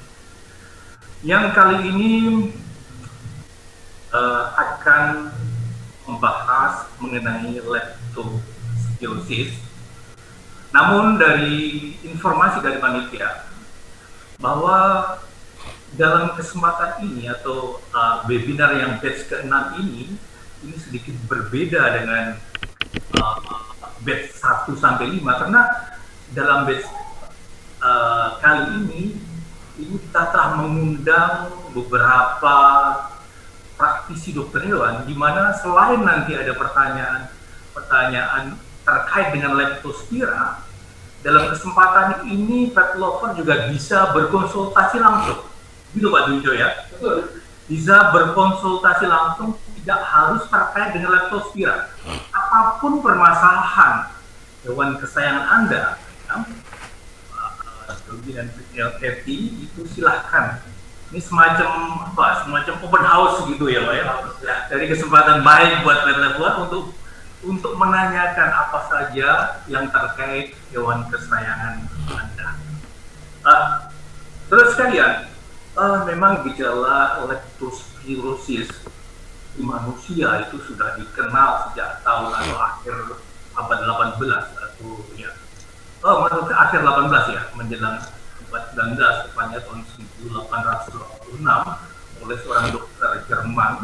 Yang 1.28 1.44
kali 1.52 1.78
ini 1.88 2.12
eh, 4.10 4.44
akan 4.58 5.30
membahas 6.10 6.90
mengenai 6.98 7.62
leptospirosis. 7.62 9.54
Namun 10.70 11.18
dari 11.18 11.94
informasi 12.02 12.62
dari 12.62 12.78
panitia 12.78 13.46
bahwa 14.38 15.04
dalam 15.94 16.32
kesempatan 16.38 17.02
ini 17.02 17.26
atau 17.26 17.82
uh, 17.90 18.22
webinar 18.30 18.78
yang 18.78 19.02
batch 19.02 19.26
ke-6 19.26 19.52
ini 19.82 20.14
ini 20.62 20.76
sedikit 20.78 21.18
berbeda 21.26 21.98
dengan 21.98 22.38
uh, 23.18 23.38
batch 24.06 24.38
1 24.38 24.70
sampai 24.78 25.18
5 25.18 25.40
karena 25.44 25.62
dalam 26.30 26.70
batch 26.70 26.86
uh, 27.82 28.38
kali 28.38 28.86
ini 28.86 29.02
ini 29.82 29.96
kita 29.98 30.30
telah 30.30 30.50
mengundang 30.62 31.50
beberapa 31.74 32.56
praktisi 33.80 34.36
dokter 34.36 34.68
hewan 34.68 35.08
di 35.08 35.16
mana 35.16 35.56
selain 35.56 36.04
nanti 36.04 36.36
ada 36.36 36.52
pertanyaan 36.52 37.32
pertanyaan 37.72 38.60
terkait 38.84 39.32
dengan 39.32 39.56
leptospira 39.56 40.60
dalam 41.24 41.48
kesempatan 41.48 42.28
ini 42.28 42.68
pet 42.72 43.00
lover 43.00 43.32
juga 43.36 43.68
bisa 43.72 44.12
berkonsultasi 44.12 45.00
langsung. 45.00 45.48
Gitu 45.92 46.08
Pak 46.08 46.22
Dujo 46.28 46.52
ya? 46.52 46.88
Betul. 46.92 47.40
Bisa 47.68 48.12
berkonsultasi 48.12 49.06
langsung 49.08 49.56
tidak 49.80 50.00
harus 50.04 50.42
terkait 50.48 50.90
dengan 50.96 51.16
leptospira. 51.16 51.92
Apa 52.32 52.80
pun 52.80 53.00
permasalahan 53.00 54.12
hewan 54.64 55.00
kesayangan 55.00 55.44
Anda 55.48 55.96
ya, 56.28 56.44
dan 58.10 58.46
LFT 58.74 59.26
itu 59.66 59.80
silahkan 59.86 60.62
ini 61.10 61.18
semacam 61.18 61.70
apa 62.06 62.46
semacam 62.46 62.74
open 62.86 63.02
house 63.02 63.36
gitu 63.50 63.66
ya 63.66 63.82
Pak 63.82 63.94
ya? 63.98 64.06
Dari 64.70 64.86
kesempatan 64.86 65.42
baik 65.42 65.82
buat 65.82 66.06
lover 66.06 66.52
untuk 66.70 66.84
untuk 67.40 67.72
menanyakan 67.74 68.48
apa 68.52 68.78
saja 68.86 69.58
yang 69.66 69.90
terkait 69.90 70.54
hewan 70.70 71.02
kesayangan 71.10 71.82
Anda. 72.14 72.48
Ah, 73.42 73.90
terus 74.52 74.76
sekalian, 74.76 75.26
ah, 75.74 76.04
memang 76.04 76.44
gejala 76.46 77.24
leptospirosis 77.26 78.68
di 79.56 79.62
manusia 79.66 80.46
itu 80.46 80.62
sudah 80.62 80.94
dikenal 80.94 81.72
sejak 81.72 82.04
tahun 82.06 82.30
atau 82.30 82.56
akhir 82.60 82.96
abad 83.58 83.78
18 83.82 84.46
atau 84.54 85.02
ya, 85.18 85.34
oh 86.06 86.22
maksudnya 86.22 86.54
akhir 86.54 86.86
18 86.86 87.34
ya, 87.34 87.42
menjelang 87.58 87.98
abad 88.46 88.64
19 88.78 89.29
tepatnya 89.50 89.66
tahun 89.66 89.82
1826 91.42 92.22
oleh 92.22 92.36
seorang 92.46 92.66
dokter 92.70 93.10
Jerman 93.26 93.74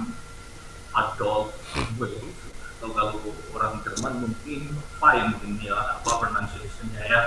Adolf 0.94 1.50
Weiss 1.98 2.38
atau 2.78 2.92
kalau 2.94 3.18
orang 3.50 3.82
Jerman 3.82 4.14
mungkin 4.22 4.60
fine 4.78 5.26
mungkin 5.34 5.52
ya 5.58 5.74
apa 5.98 6.10
pronunciation-nya 6.22 7.02
ya 7.10 7.22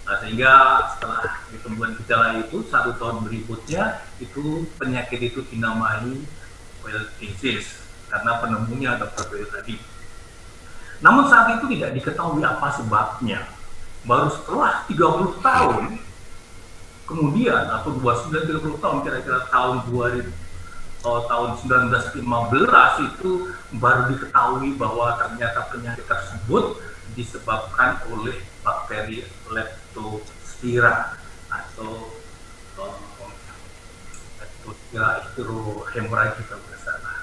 Nah, 0.00 0.18
sehingga 0.18 0.50
setelah 0.90 1.22
ditemukan 1.54 1.94
gejala 2.02 2.42
itu 2.42 2.66
satu 2.66 2.98
tahun 2.98 3.30
berikutnya 3.30 4.02
itu 4.18 4.66
penyakit 4.74 5.22
itu 5.22 5.38
dinamai 5.46 6.26
well 6.82 7.04
disease 7.22 7.78
karena 8.10 8.42
penemunya 8.42 8.98
dokter 8.98 9.30
Weil 9.30 9.46
tadi. 9.54 9.78
Namun 10.98 11.30
saat 11.30 11.54
itu 11.54 11.78
tidak 11.78 11.94
diketahui 11.94 12.42
apa 12.42 12.74
sebabnya. 12.74 13.54
Baru 14.02 14.34
setelah 14.34 14.82
30 14.90 15.46
tahun 15.46 16.09
kemudian 17.10 17.66
atau 17.66 17.90
29 17.98 18.62
30 18.62 18.78
tahun 18.78 18.98
kira-kira 19.02 19.38
tahun 19.50 19.90
2000 19.90 20.30
oh, 21.02 21.20
tahun 21.26 21.50
1915 21.66 23.08
itu 23.10 23.30
baru 23.80 24.02
diketahui 24.14 24.70
bahwa 24.78 25.18
ternyata 25.18 25.66
penyakit 25.72 26.06
tersebut 26.06 26.78
disebabkan 27.18 27.98
oleh 28.14 28.38
bakteri 28.62 29.26
Leptospira 29.50 31.18
atau 31.50 32.14
um, 32.78 33.32
Leptospira 34.38 35.08
hemorrhagica 35.96 36.54
kalau 36.54 36.62
tidak 36.68 36.80
salah. 36.86 37.16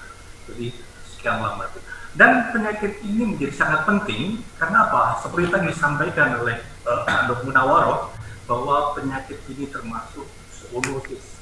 Jadi 0.51 0.67
sekian 1.13 1.39
lama 1.39 1.63
itu. 1.71 1.79
Dan 2.17 2.49
penyakit 2.49 2.93
ini 3.05 3.23
menjadi 3.35 3.53
sangat 3.53 3.85
penting 3.85 4.41
karena 4.57 4.89
apa? 4.89 5.21
Seperti 5.21 5.53
tadi 5.53 5.69
disampaikan 5.69 6.41
oleh 6.41 6.57
uh, 6.89 7.29
Dok 7.29 7.45
Munawaro 7.45 8.16
bahwa 8.47 8.95
penyakit 8.95 9.37
ini 9.51 9.67
termasuk 9.67 10.25
zoonosis 10.55 11.37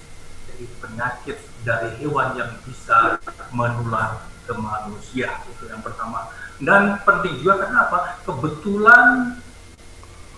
jadi 0.56 0.66
penyakit 0.80 1.38
dari 1.68 1.90
hewan 2.00 2.32
yang 2.40 2.52
bisa 2.64 3.20
menular 3.52 4.24
ke 4.48 4.54
manusia 4.56 5.44
itu 5.52 5.68
yang 5.68 5.84
pertama. 5.84 6.32
Dan 6.62 7.04
penting 7.04 7.44
juga 7.44 7.68
kenapa? 7.68 8.24
Kebetulan 8.24 9.36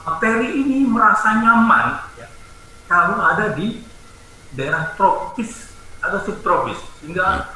bakteri 0.01 0.57
ini 0.57 0.89
merasa 0.89 1.37
nyaman 1.37 2.01
ya, 2.17 2.27
kalau 2.89 3.21
ada 3.21 3.53
di 3.53 3.85
daerah 4.57 4.95
tropis 4.97 5.69
atau 6.01 6.17
subtropis 6.25 6.79
sehingga 6.97 7.53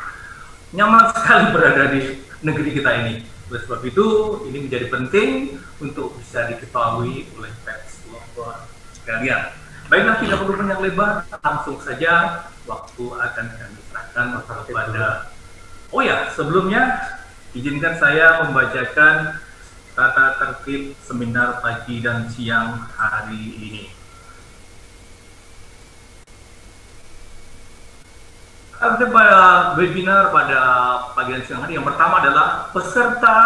nyaman 0.76 1.10
sekali 1.18 1.46
berada 1.56 1.90
di 1.90 2.22
negeri 2.46 2.78
kita 2.78 2.92
ini. 3.02 3.26
Oleh 3.50 3.62
sebab 3.66 3.82
itu 3.84 4.06
ini 4.54 4.70
menjadi 4.70 4.86
penting 4.92 5.58
untuk 5.82 6.14
bisa 6.22 6.46
diketahui 6.46 7.26
oleh 7.42 7.52
pets 7.66 8.06
lover 8.06 8.81
sekalian 9.12 9.42
baiklah 9.92 10.16
tidak 10.24 10.38
perlu 10.40 10.56
banyak 10.56 10.80
lebar 10.88 11.12
langsung 11.44 11.76
saja 11.84 12.48
waktu 12.64 13.04
akan 13.12 13.46
kami 13.60 13.80
serahkan 13.92 14.28
kepada 14.48 15.28
oh 15.92 16.00
ya 16.00 16.32
sebelumnya 16.32 16.96
izinkan 17.52 18.00
saya 18.00 18.48
membacakan 18.48 19.36
tata 19.92 20.40
tertib 20.40 20.96
seminar 21.04 21.60
pagi 21.60 22.00
dan 22.00 22.32
siang 22.32 22.88
hari 22.96 23.44
ini. 23.60 23.86
Ada 28.82 29.06
pada 29.14 29.42
webinar 29.78 30.34
pada 30.34 30.60
pagi 31.14 31.38
dan 31.38 31.44
siang 31.46 31.62
hari 31.62 31.78
yang 31.78 31.86
pertama 31.86 32.24
adalah 32.24 32.72
peserta 32.74 33.38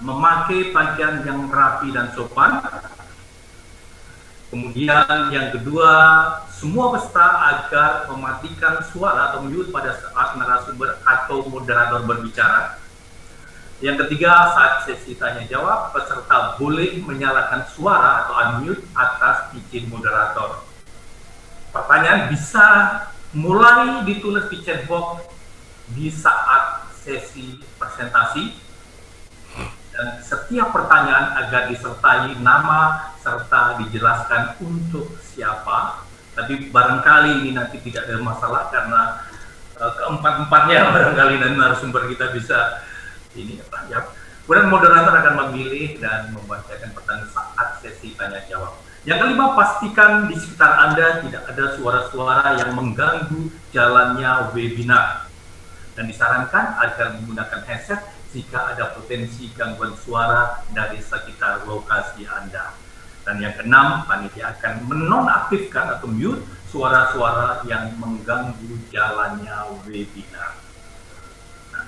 memakai 0.00 0.72
pakaian 0.72 1.20
yang 1.26 1.50
rapi 1.50 1.92
dan 1.92 2.08
sopan. 2.14 2.62
Kemudian 4.48 5.28
yang 5.28 5.52
kedua, 5.52 5.92
semua 6.48 6.96
peserta 6.96 7.26
agar 7.52 8.08
mematikan 8.08 8.80
suara 8.88 9.32
atau 9.32 9.44
mute 9.44 9.68
pada 9.68 9.92
saat 9.92 10.40
narasumber 10.40 10.96
atau 11.04 11.44
moderator 11.52 12.08
berbicara. 12.08 12.80
Yang 13.84 14.08
ketiga, 14.08 14.56
saat 14.56 14.88
sesi 14.88 15.14
tanya 15.20 15.44
jawab, 15.44 15.92
peserta 15.92 16.56
boleh 16.56 16.96
menyalakan 17.04 17.68
suara 17.68 18.24
atau 18.24 18.34
unmute 18.40 18.82
atas 18.96 19.52
izin 19.52 19.86
moderator. 19.92 20.64
Pertanyaan 21.68 22.32
bisa 22.32 22.66
mulai 23.36 24.00
ditulis 24.08 24.48
di 24.48 24.64
chat 24.64 24.88
box 24.88 25.28
di 25.92 26.08
saat 26.08 26.88
sesi 27.04 27.60
presentasi 27.76 28.67
dan 29.98 30.22
setiap 30.22 30.70
pertanyaan 30.70 31.34
agar 31.42 31.66
disertai 31.66 32.38
nama 32.38 33.10
serta 33.18 33.82
dijelaskan 33.82 34.54
untuk 34.62 35.18
siapa 35.18 36.06
tapi 36.38 36.70
barangkali 36.70 37.42
ini 37.42 37.50
nanti 37.50 37.82
tidak 37.82 38.06
ada 38.06 38.22
masalah 38.22 38.70
karena 38.70 39.26
uh, 39.74 39.92
keempat-empatnya 39.98 40.78
barangkali 40.94 41.34
nanti 41.42 41.56
narasumber 41.58 42.06
kita 42.06 42.30
bisa 42.30 42.86
ini 43.34 43.58
ya. 43.90 44.06
Kemudian 44.46 44.72
moderator 44.72 45.12
akan 45.12 45.34
memilih 45.44 46.00
dan 46.00 46.32
membacakan 46.32 46.94
pertanyaan 46.96 47.28
saat 47.28 47.84
sesi 47.84 48.16
tanya 48.16 48.40
jawab. 48.48 48.80
Yang 49.04 49.28
kelima, 49.28 49.52
pastikan 49.52 50.24
di 50.24 50.40
sekitar 50.40 50.88
Anda 50.88 51.20
tidak 51.20 51.42
ada 51.52 51.64
suara-suara 51.76 52.56
yang 52.56 52.72
mengganggu 52.72 53.52
jalannya 53.76 54.48
webinar. 54.56 55.28
Dan 55.92 56.08
disarankan 56.08 56.80
agar 56.80 57.20
menggunakan 57.20 57.60
headset 57.68 58.00
jika 58.32 58.76
ada 58.76 58.92
potensi 58.92 59.48
gangguan 59.56 59.96
suara 59.96 60.60
dari 60.72 61.00
sekitar 61.00 61.64
lokasi 61.64 62.28
Anda. 62.28 62.76
Dan 63.24 63.44
yang 63.44 63.56
keenam, 63.60 64.08
panitia 64.08 64.56
akan 64.56 64.88
menonaktifkan 64.88 66.00
atau 66.00 66.08
mute 66.08 66.44
suara-suara 66.68 67.64
yang 67.68 67.92
mengganggu 68.00 68.72
jalannya 68.88 69.80
webinar. 69.84 70.56
Nah, 71.72 71.84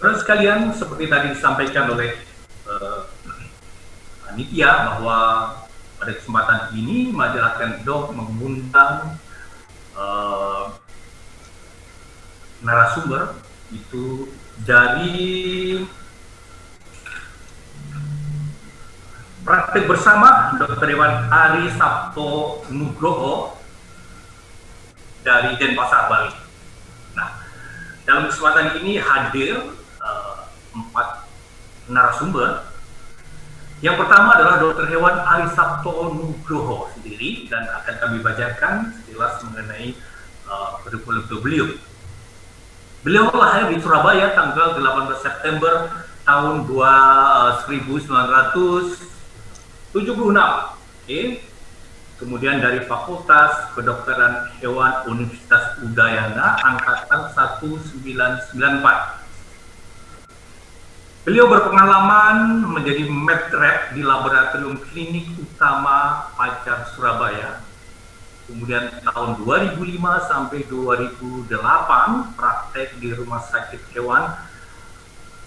terus 0.00 0.24
sekalian, 0.24 0.72
seperti 0.72 1.04
tadi 1.08 1.26
disampaikan 1.36 1.92
oleh 1.92 2.16
uh, 2.64 3.08
panitia 4.24 4.70
bahwa 4.92 5.18
pada 6.00 6.12
kesempatan 6.16 6.60
ini 6.76 7.12
majalah 7.12 7.56
Kendok 7.56 8.12
mengundang 8.12 9.16
uh, 9.96 10.76
narasumber 12.64 13.36
itu 13.72 14.32
dari 14.62 15.82
praktik 19.42 19.90
bersama 19.90 20.54
Dr. 20.56 20.88
Iwan 20.94 21.26
Ari 21.28 21.66
Sabto 21.74 22.62
Nugroho 22.70 23.58
dari 25.26 25.58
Denpasar, 25.58 26.06
Bali. 26.06 26.32
Nah, 27.18 27.42
dalam 28.06 28.30
kesempatan 28.30 28.78
ini 28.78 29.02
hadir 29.02 29.74
uh, 29.98 30.46
empat 30.70 31.26
narasumber. 31.90 32.70
Yang 33.84 34.00
pertama 34.00 34.32
adalah 34.32 34.56
Dr. 34.62 34.88
Hewan 34.88 35.16
Ari 35.18 35.48
Sabto 35.52 36.14
Nugroho 36.14 36.88
sendiri 36.96 37.50
dan 37.52 37.68
akan 37.68 37.94
kami 38.00 38.16
bacakan 38.24 38.96
sekilas 39.02 39.44
mengenai 39.44 39.92
uh, 40.48 40.80
beliau. 41.42 41.68
Beliau 43.04 43.28
lahir 43.36 43.68
di 43.68 43.76
Surabaya 43.84 44.32
tanggal 44.32 44.80
18 44.80 45.12
September 45.20 45.92
tahun 46.24 46.64
2, 46.64 47.68
1900 47.68 48.56
76. 49.92 51.04
Okay. 51.04 51.44
Kemudian 52.16 52.64
dari 52.64 52.80
Fakultas 52.88 53.76
Kedokteran 53.76 54.56
Hewan 54.56 55.04
Universitas 55.12 55.84
Udayana 55.84 56.56
angkatan 56.64 57.28
1994. 57.60 58.56
Beliau 61.28 61.44
berpengalaman 61.52 62.64
menjadi 62.72 63.04
medrep 63.04 63.92
di 63.92 64.00
Laboratorium 64.00 64.80
Klinik 64.80 65.28
Utama 65.36 66.32
Pacar 66.40 66.88
Surabaya. 66.96 67.60
Kemudian 68.44 68.92
tahun 69.00 69.40
2005 69.40 69.80
sampai 70.28 70.68
2008 70.68 71.48
praktek 72.36 73.00
di 73.00 73.08
Rumah 73.16 73.40
Sakit 73.40 73.80
Hewan 73.96 74.36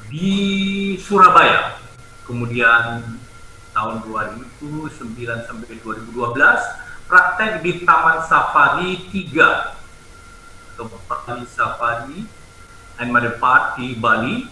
di 0.09 0.33
Surabaya. 0.97 1.77
Kemudian 2.25 3.05
tahun 3.69 4.01
2009 4.01 5.45
sampai 5.45 5.77
2012 5.77 6.09
praktek 7.05 7.61
di 7.61 7.85
Taman 7.85 8.25
Safari 8.25 9.05
3 9.13 9.77
atau 10.73 10.89
Safari 11.45 12.25
Animal 12.97 13.37
Park 13.37 13.77
di 13.77 13.93
Bali. 13.93 14.49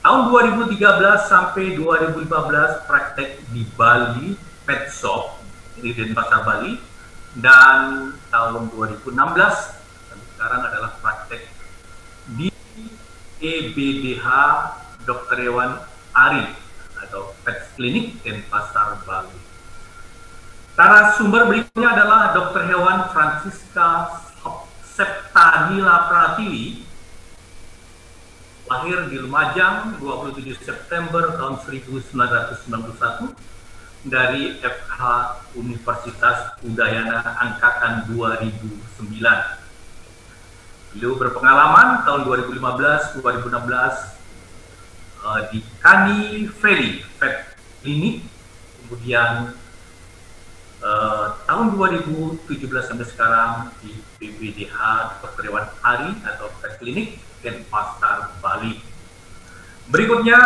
Tahun 0.00 0.20
2013 0.32 1.28
sampai 1.28 1.76
2015 1.76 2.88
praktek 2.88 3.44
di 3.52 3.62
Bali 3.76 4.40
Pet 4.64 4.88
Shop 4.88 5.36
di 5.78 5.92
Denpasar 5.92 6.48
Bali 6.48 6.91
dan 7.40 8.12
tahun 8.28 8.68
2016 8.76 9.16
sampai 9.16 10.26
sekarang 10.36 10.60
adalah 10.68 10.90
praktek 11.00 11.48
di 12.36 12.52
EBDH 13.40 14.26
Dr. 15.08 15.36
Hewan 15.40 15.80
Ari 16.12 16.46
atau 17.00 17.32
Pet 17.42 17.72
Clinic 17.74 18.20
Denpasar, 18.20 19.00
Bali. 19.08 19.40
sumber 21.16 21.48
berikutnya 21.48 21.88
adalah 21.96 22.36
Dr. 22.36 22.68
Hewan 22.68 23.08
Francisca 23.10 24.20
Septanila 24.92 26.04
Pratiwi, 26.12 26.84
lahir 28.68 29.08
di 29.08 29.16
Lumajang 29.24 29.96
27 29.96 30.52
September 30.60 31.32
tahun 31.32 31.64
1991 31.64 33.51
dari 34.02 34.58
FH 34.58 35.00
Universitas 35.54 36.58
Udayana 36.66 37.22
Angkatan 37.38 38.10
2009. 38.10 38.98
Beliau 40.92 41.14
berpengalaman 41.16 42.02
tahun 42.04 42.26
2015-2016 42.50 43.22
uh, 45.22 45.40
di 45.48 45.62
Kani 45.78 46.50
Valley 46.50 47.00
Vet 47.16 47.56
Clinic 47.80 48.26
kemudian 48.82 49.54
uh, 50.84 51.26
tahun 51.48 51.66
2017 51.78 52.44
sampai 52.84 53.06
sekarang 53.08 53.72
di 53.80 53.96
BBDH 54.20 54.78
Dr. 55.24 55.48
Dewan 55.48 55.64
Hari 55.80 56.12
atau 56.26 56.52
Vet 56.60 56.76
Clinic 56.76 57.16
Denpasar 57.40 58.36
Bali 58.44 58.76
berikutnya 59.88 60.38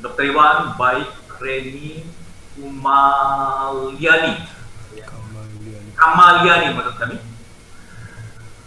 Dr. 0.00 0.24
Iwan 0.32 0.74
baik 0.80 1.10
Reni 1.36 2.19
Umaliani 2.58 4.34
Kamaliani. 6.00 6.72
Menurut 6.72 6.96
kami. 6.96 7.20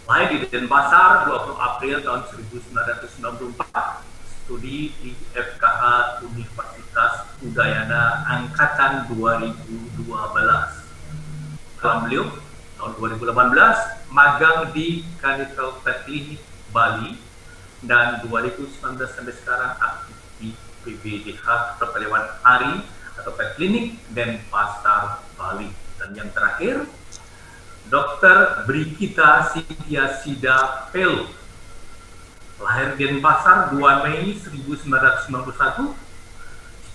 Lahir 0.03 0.27
di 0.29 0.45
Denpasar 0.45 1.25
20 1.25 1.57
April 1.57 1.95
tahun 2.03 2.21
1994 2.29 4.13
studi 4.43 4.91
di 4.99 5.15
FKH 5.31 5.83
Universitas 6.27 7.33
Udayana 7.41 8.27
Angkatan 8.27 9.09
2012. 9.09 9.97
Dalam 11.81 11.99
beliau 12.05 12.29
tahun 12.77 12.91
2018 12.99 14.13
magang 14.13 14.69
di 14.75 15.01
Kanitel 15.17 15.81
Clinic 15.81 16.39
Bali. 16.69 17.17
Dan 17.83 18.23
2019 18.23 18.95
sampai 19.11 19.35
sekarang 19.35 19.75
aktif 19.75 20.15
di 20.39 20.55
PBDH 20.87 21.75
Perpelewan 21.75 22.31
Hari 22.39 23.02
atau 23.17 23.31
Pet 23.37 23.55
Clinic 23.57 23.97
dan 24.13 24.41
Pasar 24.49 25.21
Bali. 25.37 25.69
Dan 26.01 26.17
yang 26.17 26.29
terakhir, 26.33 26.85
Dr. 27.87 28.65
Brikita 28.65 29.51
Sintia 29.53 30.19
Sida 30.23 30.89
Pelu 30.89 31.27
lahir 32.63 32.95
di 32.95 33.03
Denpasar 33.11 33.75
2 33.75 34.03
Mei 34.07 34.39
1991, 34.39 35.91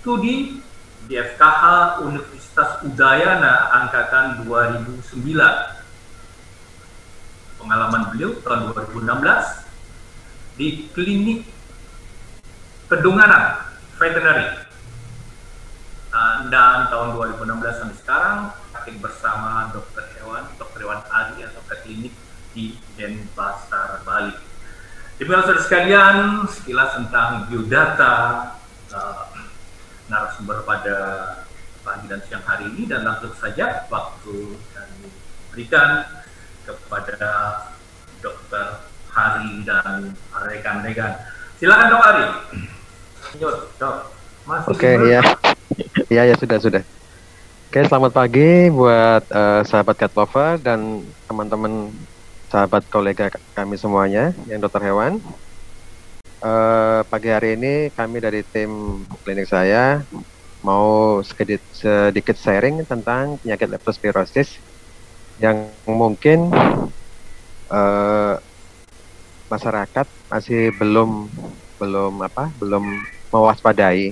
studi 0.00 0.64
di 1.04 1.14
FKH 1.14 1.64
Universitas 2.08 2.80
Udayana 2.88 3.68
angkatan 3.84 4.48
2009. 4.48 5.12
Pengalaman 7.60 8.02
beliau 8.14 8.32
tahun 8.40 8.72
2016 8.72 10.56
di 10.56 10.88
klinik 10.96 11.44
Kedunganan 12.88 13.60
Veterinary 14.00 14.67
dan 16.48 16.88
tahun 16.88 17.08
2016 17.36 17.80
sampai 17.80 17.96
sekarang 18.00 18.38
praktik 18.72 18.96
bersama 19.04 19.68
dokter 19.76 20.04
hewan, 20.16 20.48
dokter 20.56 20.80
hewan 20.88 21.00
ahli 21.12 21.44
atau 21.44 21.60
ke 21.68 21.76
klinik 21.84 22.14
di 22.56 22.80
Denpasar, 22.96 24.00
Bali. 24.08 24.32
Demikian 25.20 25.44
saudara 25.44 25.60
sekalian, 25.60 26.16
sekilas 26.46 26.94
tentang 26.94 27.50
biodata 27.50 28.14
uh, 28.94 29.28
narasumber 30.08 30.64
pada 30.64 30.96
pagi 31.84 32.06
dan 32.08 32.20
siang 32.24 32.44
hari 32.46 32.70
ini 32.72 32.88
dan 32.88 33.04
langsung 33.04 33.34
saja 33.36 33.84
waktu 33.90 34.36
kami 34.72 35.08
berikan 35.52 36.06
kepada 36.64 37.20
dokter 38.20 38.86
Hari 39.08 39.66
dan 39.66 40.14
rekan-rekan. 40.30 41.18
Silakan 41.58 41.90
dok 41.90 42.02
Hari. 42.06 42.24
Yuk, 43.42 43.54
dok. 43.80 43.96
Masih 44.46 44.70
Oke, 44.70 44.90
ya. 45.10 45.20
Iya, 46.10 46.26
ya 46.26 46.34
sudah, 46.34 46.58
sudah. 46.58 46.82
Oke, 47.68 47.84
selamat 47.86 48.10
pagi 48.10 48.66
buat 48.72 49.22
uh, 49.30 49.62
sahabat 49.62 49.94
cat 49.94 50.12
lover 50.16 50.58
dan 50.58 51.04
teman-teman 51.30 51.94
sahabat 52.48 52.82
kolega 52.90 53.30
kami 53.54 53.78
semuanya 53.78 54.34
yang 54.50 54.58
dokter 54.58 54.82
hewan. 54.82 55.22
Uh, 56.42 57.02
pagi 57.06 57.30
hari 57.30 57.54
ini 57.54 57.94
kami 57.94 58.18
dari 58.18 58.42
tim 58.42 59.02
klinik 59.22 59.46
saya 59.46 60.02
mau 60.66 61.18
sedikit, 61.22 61.62
sedikit 61.70 62.34
sharing 62.34 62.82
tentang 62.82 63.38
penyakit 63.42 63.68
leptospirosis 63.70 64.58
yang 65.38 65.70
mungkin 65.86 66.50
uh, 67.70 68.34
masyarakat 69.46 70.06
masih 70.26 70.74
belum 70.74 71.30
belum 71.78 72.26
apa 72.26 72.50
belum 72.58 72.82
mewaspadai 73.30 74.10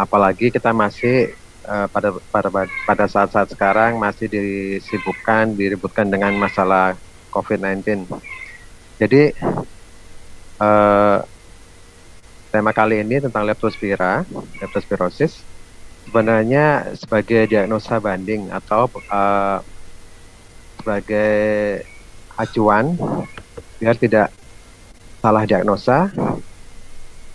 apalagi 0.00 0.48
kita 0.48 0.72
masih 0.72 1.36
uh, 1.68 1.84
pada 1.92 2.16
pada 2.32 2.48
pada 2.88 3.04
saat-saat 3.04 3.52
sekarang 3.52 4.00
masih 4.00 4.32
disibukkan 4.32 5.52
diributkan 5.52 6.08
dengan 6.08 6.32
masalah 6.40 6.96
COVID-19 7.28 8.08
jadi 8.96 9.36
uh, 10.56 11.20
tema 12.48 12.72
kali 12.72 13.04
ini 13.04 13.20
tentang 13.20 13.44
leptospira 13.44 14.24
leptospirosis 14.64 15.44
sebenarnya 16.08 16.96
sebagai 16.96 17.44
diagnosa 17.44 18.00
banding 18.00 18.48
atau 18.48 18.88
uh, 19.12 19.60
sebagai 20.80 21.84
acuan 22.40 22.96
biar 23.76 24.00
tidak 24.00 24.32
salah 25.20 25.44
diagnosa 25.44 26.08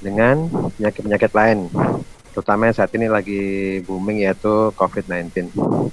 dengan 0.01 0.49
penyakit-penyakit 0.77 1.31
lain, 1.33 1.69
terutama 2.35 2.67
yang 2.67 2.75
saat 2.75 2.91
ini 2.91 3.07
lagi 3.07 3.79
booming 3.87 4.27
yaitu 4.27 4.75
COVID-19. 4.75 5.55
Uh, 5.55 5.87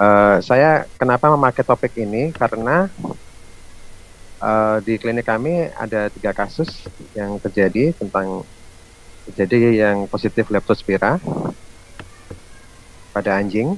eh, 0.00 0.36
saya 0.40 0.88
kenapa 0.96 1.28
memakai 1.28 1.60
topik 1.60 1.92
ini 2.00 2.32
karena 2.32 2.88
uh, 4.40 4.80
di 4.80 4.96
klinik 4.96 5.28
kami 5.28 5.68
ada 5.76 6.08
tiga 6.08 6.32
kasus 6.32 6.88
yang 7.12 7.36
terjadi 7.36 7.92
tentang 7.92 8.48
terjadi 9.28 9.76
yang 9.76 10.08
positif 10.08 10.48
leptospira 10.48 11.20
pada 13.12 13.36
anjing. 13.36 13.76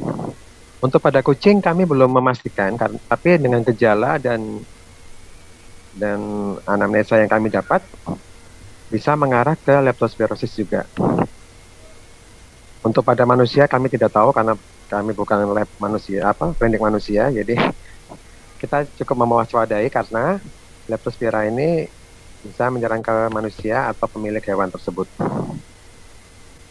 Untuk 0.78 1.02
pada 1.02 1.26
kucing 1.26 1.58
kami 1.58 1.82
belum 1.90 2.22
memastikan, 2.22 2.78
tapi 2.78 3.34
dengan 3.34 3.66
gejala 3.66 4.14
dan 4.22 4.62
dan 5.98 6.22
anamnesa 6.62 7.18
yang 7.18 7.26
kami 7.26 7.50
dapat 7.50 7.82
bisa 8.86 9.18
mengarah 9.18 9.58
ke 9.58 9.74
leptospirosis 9.74 10.54
juga. 10.54 10.86
Untuk 12.82 13.02
pada 13.02 13.26
manusia 13.26 13.66
kami 13.66 13.90
tidak 13.90 14.14
tahu 14.14 14.30
karena 14.30 14.54
kami 14.88 15.12
bukan 15.12 15.44
lab 15.52 15.68
manusia 15.76 16.32
apa 16.32 16.56
klinik 16.56 16.80
manusia 16.80 17.28
jadi 17.28 17.60
kita 18.60 18.88
cukup 18.96 19.28
mewaspadai 19.28 19.86
karena 19.92 20.40
leptospira 20.88 21.44
ini 21.44 21.84
bisa 22.40 22.72
menyerang 22.72 23.04
ke 23.04 23.12
manusia 23.28 23.90
atau 23.92 24.08
pemilik 24.08 24.40
hewan 24.40 24.72
tersebut. 24.72 25.04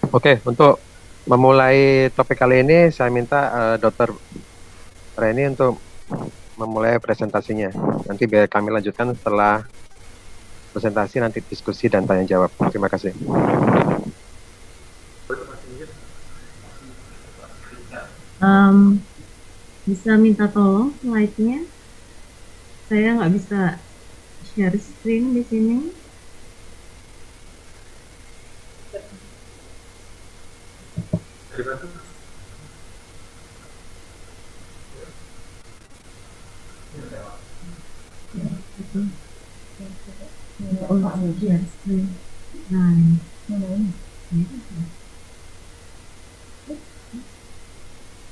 Oke, 0.10 0.39
untuk 0.48 0.80
memulai 1.28 2.08
topik 2.15 2.39
kali 2.39 2.63
ini 2.63 2.88
saya 2.89 3.12
minta 3.12 3.52
uh, 3.52 3.76
Dokter 3.76 4.10
Reni 5.20 5.52
untuk 5.52 5.78
memulai 6.56 6.98
presentasinya. 6.98 7.70
Nanti 8.08 8.24
biar 8.26 8.48
kami 8.48 8.72
lanjutkan 8.72 9.12
setelah 9.13 9.62
presentasi 10.72 11.20
nanti 11.20 11.43
diskusi 11.43 11.91
dan 11.91 12.08
tanya 12.08 12.24
jawab. 12.24 12.50
Terima 12.72 12.88
kasih. 12.88 13.12
Um, 18.38 19.02
bisa 19.88 20.13
minta 20.13 20.45
tolong 20.45 20.93
slide-nya. 21.02 21.65
Saya 22.86 23.17
nggak 23.17 23.34
bisa 23.34 23.82
share 24.45 24.78
screen 24.78 25.34
di 25.34 25.43
sini. 25.47 25.78
Terima 31.54 31.73
kasih. 31.82 32.06
Oh, 40.89 41.34
yes. 41.41 41.62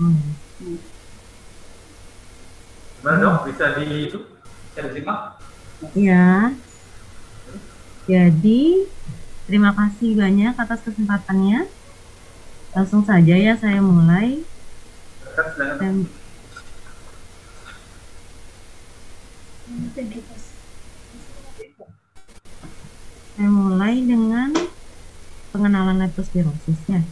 Nine. 0.05 0.77
Gimana 3.01 3.17
dok? 3.21 3.49
Bisa 3.49 3.65
di 3.77 4.09
itu? 4.09 4.19
Bisa 4.73 4.79
disimak? 4.89 5.37
Ya. 5.93 6.53
Jadi, 8.05 8.85
terima 9.49 9.73
kasih 9.73 10.13
banyak 10.13 10.53
atas 10.53 10.81
kesempatannya. 10.85 11.65
Langsung 12.73 13.01
saja 13.05 13.33
ya 13.33 13.57
saya 13.57 13.81
mulai. 13.81 14.41
Dan, 15.81 16.09
saya 23.35 23.49
mulai 23.51 23.99
dengan 24.01 24.49
pengenalan 25.51 26.03
leptospirosisnya. 26.03 27.03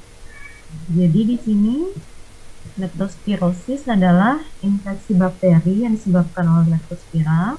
Jadi 0.90 1.20
di 1.26 1.38
sini 1.38 1.78
leptospirosis 2.74 3.86
adalah 3.86 4.42
infeksi 4.66 5.14
bakteri 5.14 5.86
yang 5.86 5.94
disebabkan 5.94 6.46
oleh 6.50 6.74
leptospira. 6.74 7.54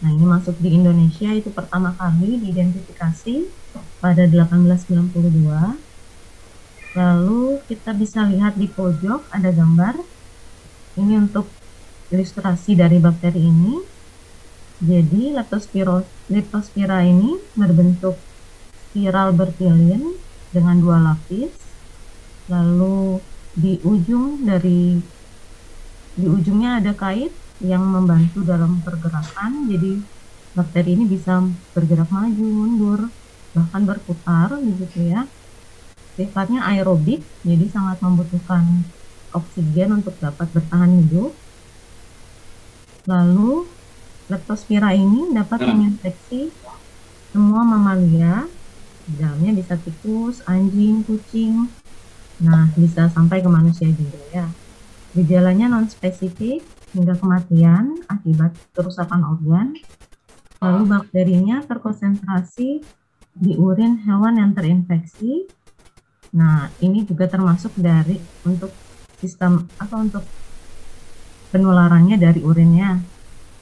Nah, 0.00 0.08
ini 0.08 0.24
masuk 0.24 0.56
di 0.64 0.80
Indonesia 0.80 1.28
itu 1.28 1.52
pertama 1.52 1.92
kali 1.92 2.40
diidentifikasi 2.40 3.44
pada 4.00 4.24
1892. 4.24 5.76
Lalu 6.96 7.60
kita 7.68 7.92
bisa 7.92 8.24
lihat 8.24 8.56
di 8.56 8.64
pojok 8.64 9.28
ada 9.28 9.52
gambar. 9.52 10.00
Ini 10.96 11.20
untuk 11.20 11.44
ilustrasi 12.08 12.80
dari 12.80 12.96
bakteri 12.96 13.44
ini. 13.44 13.76
Jadi 14.80 15.36
leptospira 15.36 16.98
ini 17.04 17.36
berbentuk 17.52 18.16
spiral 18.88 19.36
bertilin 19.36 20.16
dengan 20.48 20.80
dua 20.80 20.96
lapis. 20.96 21.52
Lalu 22.48 23.20
di 23.54 23.82
ujung 23.82 24.46
dari 24.46 24.98
di 26.14 26.26
ujungnya 26.26 26.82
ada 26.82 26.92
kait 26.94 27.32
yang 27.62 27.84
membantu 27.84 28.42
dalam 28.42 28.80
pergerakan. 28.82 29.70
Jadi 29.70 30.00
bakteri 30.56 30.98
ini 30.98 31.04
bisa 31.06 31.40
bergerak 31.72 32.10
maju, 32.10 32.46
mundur, 32.46 33.00
bahkan 33.54 33.82
berputar 33.86 34.58
gitu 34.58 35.00
ya. 35.06 35.24
Sifatnya 36.18 36.66
aerobik, 36.66 37.22
jadi 37.46 37.64
sangat 37.70 38.02
membutuhkan 38.02 38.84
oksigen 39.30 40.02
untuk 40.02 40.18
dapat 40.18 40.50
bertahan 40.50 41.06
hidup. 41.06 41.32
Lalu 43.06 43.64
Leptospira 44.30 44.94
ini 44.94 45.34
dapat 45.34 45.58
hmm. 45.58 45.68
menginfeksi 45.74 46.54
semua 47.34 47.66
mamalia, 47.66 48.46
dalamnya 49.18 49.58
bisa 49.58 49.74
tikus, 49.74 50.38
anjing, 50.46 51.02
kucing, 51.02 51.66
nah 52.40 52.72
bisa 52.76 53.12
sampai 53.12 53.44
ke 53.44 53.48
manusia 53.48 53.88
juga 53.92 54.20
ya. 54.32 54.46
Gejalanya 55.12 55.68
non 55.68 55.86
spesifik 55.86 56.64
hingga 56.96 57.14
kematian 57.18 58.04
akibat 58.08 58.56
kerusakan 58.72 59.22
organ. 59.24 59.76
Lalu 60.60 60.82
bakterinya 60.92 61.64
terkonsentrasi 61.64 62.84
di 63.32 63.52
urin 63.56 64.04
hewan 64.04 64.36
yang 64.36 64.52
terinfeksi. 64.52 65.48
Nah, 66.36 66.68
ini 66.84 67.02
juga 67.08 67.26
termasuk 67.26 67.74
dari 67.80 68.20
untuk 68.44 68.70
sistem 69.20 69.68
atau 69.80 70.00
untuk 70.00 70.24
penularannya 71.50 72.16
dari 72.16 72.40
urinnya 72.40 73.02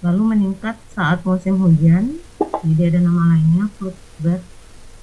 lalu 0.05 0.37
meningkat 0.37 0.79
saat 0.95 1.25
musim 1.27 1.59
hujan 1.59 2.23
jadi 2.63 2.95
ada 2.95 3.01
nama 3.03 3.35
lainnya 3.35 3.67
flu 3.75 3.91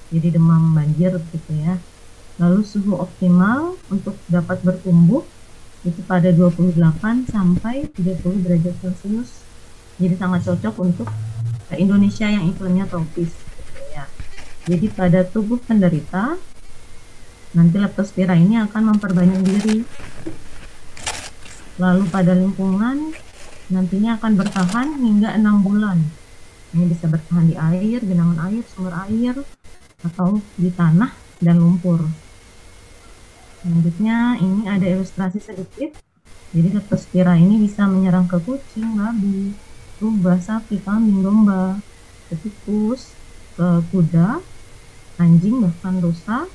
jadi 0.08 0.38
demam 0.38 0.72
banjir 0.72 1.12
gitu 1.34 1.52
ya 1.52 1.76
Lalu 2.36 2.60
suhu 2.68 3.00
optimal 3.00 3.80
untuk 3.88 4.20
dapat 4.28 4.60
bertumbuh 4.60 5.24
itu 5.86 6.02
pada 6.04 6.28
28 6.34 6.76
sampai 7.32 7.88
30 7.96 8.44
derajat 8.44 8.74
Celcius. 8.82 9.46
Jadi 9.96 10.14
sangat 10.20 10.44
cocok 10.44 10.74
untuk 10.84 11.08
Indonesia 11.72 12.28
yang 12.28 12.44
iklimnya 12.44 12.84
tropis. 12.84 13.32
Ya. 13.94 14.04
Jadi 14.68 14.92
pada 14.92 15.24
tubuh 15.24 15.56
penderita 15.62 16.36
nanti 17.56 17.76
leptospira 17.80 18.36
ini 18.36 18.60
akan 18.60 18.92
memperbanyak 18.92 19.40
diri. 19.40 19.78
Lalu 21.80 22.04
pada 22.12 22.36
lingkungan 22.36 23.16
nantinya 23.72 24.20
akan 24.20 24.32
bertahan 24.36 24.88
hingga 25.00 25.32
enam 25.32 25.64
bulan. 25.64 26.04
Ini 26.76 26.84
bisa 26.92 27.08
bertahan 27.08 27.48
di 27.48 27.56
air, 27.56 28.04
genangan 28.04 28.52
air, 28.52 28.62
sumber 28.68 28.92
air, 29.08 29.34
atau 30.04 30.44
di 30.60 30.68
tanah 30.68 31.14
dan 31.40 31.56
lumpur. 31.56 32.25
Selanjutnya 33.66 34.38
ini 34.38 34.62
ada 34.70 34.86
ilustrasi 34.86 35.42
sedikit. 35.42 35.90
Jadi 36.54 36.70
leptospira 36.70 37.34
ini 37.34 37.58
bisa 37.58 37.82
menyerang 37.90 38.30
ke 38.30 38.38
kucing, 38.38 38.94
babi, 38.94 39.58
rubah, 39.98 40.38
sapi, 40.38 40.78
kambing, 40.86 41.18
domba, 41.18 41.74
ke 42.30 42.38
tikus, 42.46 43.10
ke 43.58 43.82
kuda, 43.90 44.38
anjing, 45.18 45.66
bahkan 45.66 45.98
rusa. 45.98 46.46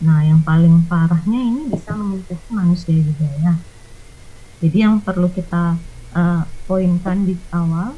Nah, 0.00 0.24
yang 0.24 0.40
paling 0.40 0.88
parahnya 0.88 1.44
ini 1.44 1.68
bisa 1.68 1.92
menginfeksi 1.92 2.50
manusia 2.56 2.96
juga 2.96 3.28
ya. 3.36 3.60
Jadi 4.64 4.76
yang 4.80 4.96
perlu 5.04 5.28
kita 5.28 5.76
uh, 6.16 6.42
poinkan 6.64 7.28
di 7.28 7.36
awal, 7.52 7.92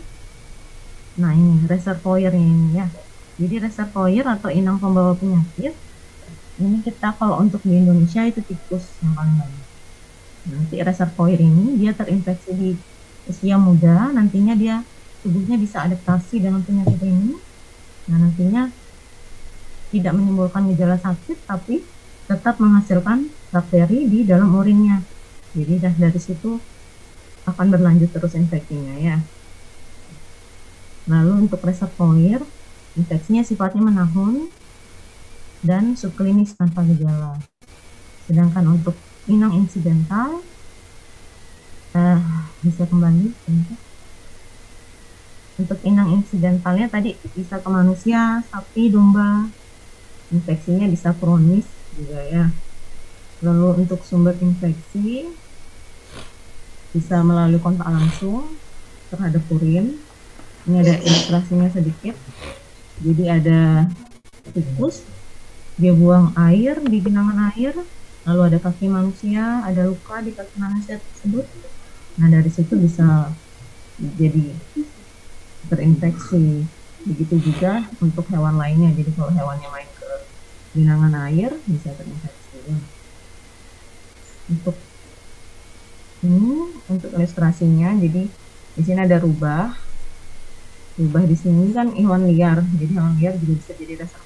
nah 1.14 1.30
ini 1.30 1.62
reservoir 1.70 2.34
ini 2.34 2.74
ya. 2.74 2.90
Jadi 3.38 3.70
reservoir 3.70 4.34
atau 4.34 4.50
inang 4.50 4.82
pembawa 4.82 5.14
penyakit 5.14 5.78
ini 6.62 6.78
kita 6.86 7.18
kalau 7.18 7.42
untuk 7.42 7.60
di 7.66 7.74
Indonesia 7.74 8.22
itu 8.22 8.38
tikus 8.46 8.86
yang 9.02 9.12
paling 9.18 9.36
banyak. 9.36 9.66
Nanti 10.42 10.74
reservoir 10.78 11.38
ini 11.38 11.78
dia 11.78 11.92
terinfeksi 11.94 12.50
di 12.54 12.70
usia 13.26 13.58
muda, 13.58 14.10
nantinya 14.14 14.54
dia 14.54 14.82
tubuhnya 15.22 15.58
bisa 15.58 15.86
adaptasi 15.86 16.42
dengan 16.42 16.62
penyakit 16.62 16.98
ini. 17.02 17.38
Nah, 18.10 18.18
nantinya 18.18 18.62
tidak 19.94 20.12
menimbulkan 20.16 20.66
gejala 20.72 20.98
sakit 20.98 21.46
tapi 21.46 21.84
tetap 22.26 22.56
menghasilkan 22.58 23.28
bakteri 23.52 24.08
di 24.08 24.24
dalam 24.24 24.50
urinnya. 24.56 25.04
Jadi 25.52 25.74
dah 25.78 25.94
dari 25.94 26.18
situ 26.18 26.56
akan 27.44 27.66
berlanjut 27.68 28.08
terus 28.10 28.32
infeksinya 28.32 28.96
ya. 28.98 29.20
Lalu 31.10 31.46
untuk 31.46 31.60
reservoir, 31.60 32.40
infeksinya 32.94 33.42
sifatnya 33.42 33.82
menahun 33.82 34.48
dan 35.62 35.94
subklinis 35.94 36.58
tanpa 36.58 36.82
gejala. 36.82 37.38
Sedangkan 38.26 38.66
untuk 38.74 38.98
inang 39.30 39.54
insidental, 39.54 40.42
uh, 41.94 42.20
bisa 42.62 42.82
kembali. 42.86 43.30
Untuk 45.62 45.78
inang 45.86 46.18
insidentalnya 46.18 46.90
tadi 46.90 47.14
bisa 47.38 47.62
ke 47.62 47.68
manusia, 47.70 48.42
sapi, 48.50 48.90
domba. 48.90 49.46
Infeksinya 50.34 50.90
bisa 50.90 51.14
kronis 51.14 51.68
juga 51.94 52.18
ya. 52.26 52.50
Lalu 53.44 53.86
untuk 53.86 54.00
sumber 54.02 54.34
infeksi 54.40 55.28
bisa 56.92 57.20
melalui 57.24 57.60
kontak 57.60 57.86
langsung 57.86 58.58
terhadap 59.12 59.44
urin. 59.52 60.00
Ini 60.66 60.76
ada 60.82 60.94
ilustrasinya 60.98 61.68
sedikit. 61.68 62.16
Jadi 63.02 63.24
ada 63.28 63.90
tikus 64.56 65.04
dia 65.82 65.90
buang 65.90 66.30
air 66.38 66.78
di 66.78 67.02
genangan 67.02 67.50
air 67.50 67.74
lalu 68.22 68.40
ada 68.46 68.58
kaki 68.62 68.86
manusia 68.86 69.66
ada 69.66 69.90
luka 69.90 70.22
di 70.22 70.30
kaki 70.30 70.54
manusia 70.62 71.02
tersebut. 71.02 71.42
Nah 72.22 72.30
dari 72.30 72.50
situ 72.54 72.78
bisa 72.78 73.34
jadi 73.98 74.54
terinfeksi. 75.66 76.66
Begitu 77.02 77.50
juga 77.50 77.90
untuk 77.98 78.30
hewan 78.30 78.54
lainnya. 78.54 78.94
Jadi 78.94 79.10
kalau 79.18 79.34
hewannya 79.34 79.68
main 79.74 79.90
ke 79.98 80.10
genangan 80.78 81.14
air 81.26 81.50
bisa 81.66 81.90
terinfeksi. 81.98 82.78
Untuk 84.46 84.76
ini 86.22 86.70
untuk 86.86 87.10
ilustrasinya 87.10 87.98
jadi 87.98 88.30
di 88.78 88.82
sini 88.86 89.00
ada 89.02 89.18
rubah. 89.18 89.74
Rubah 90.94 91.24
di 91.26 91.34
sini 91.34 91.74
kan 91.74 91.90
hewan 91.90 92.30
liar. 92.30 92.62
Jadi 92.78 92.92
hewan 92.94 93.18
liar 93.18 93.34
juga 93.34 93.58
bisa 93.58 93.72
jadi 93.74 94.06
dasar 94.06 94.22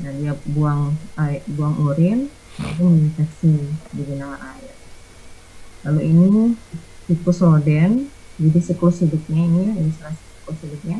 dan 0.00 0.12
dia 0.20 0.32
buang 0.48 0.96
air, 1.20 1.44
buang 1.52 1.76
urin 1.84 2.32
lalu 2.60 2.82
menginfeksi 2.82 3.54
di 3.94 4.02
genangan 4.04 4.40
air. 4.56 4.74
Lalu 5.86 6.00
ini 6.12 6.26
tikus 7.08 7.40
roden, 7.40 8.08
jadi 8.36 8.58
siklus 8.60 9.00
hidupnya 9.00 9.40
ini 9.40 9.62
ilustrasi 9.80 10.20
siklus 10.20 10.58
hidupnya. 10.64 10.98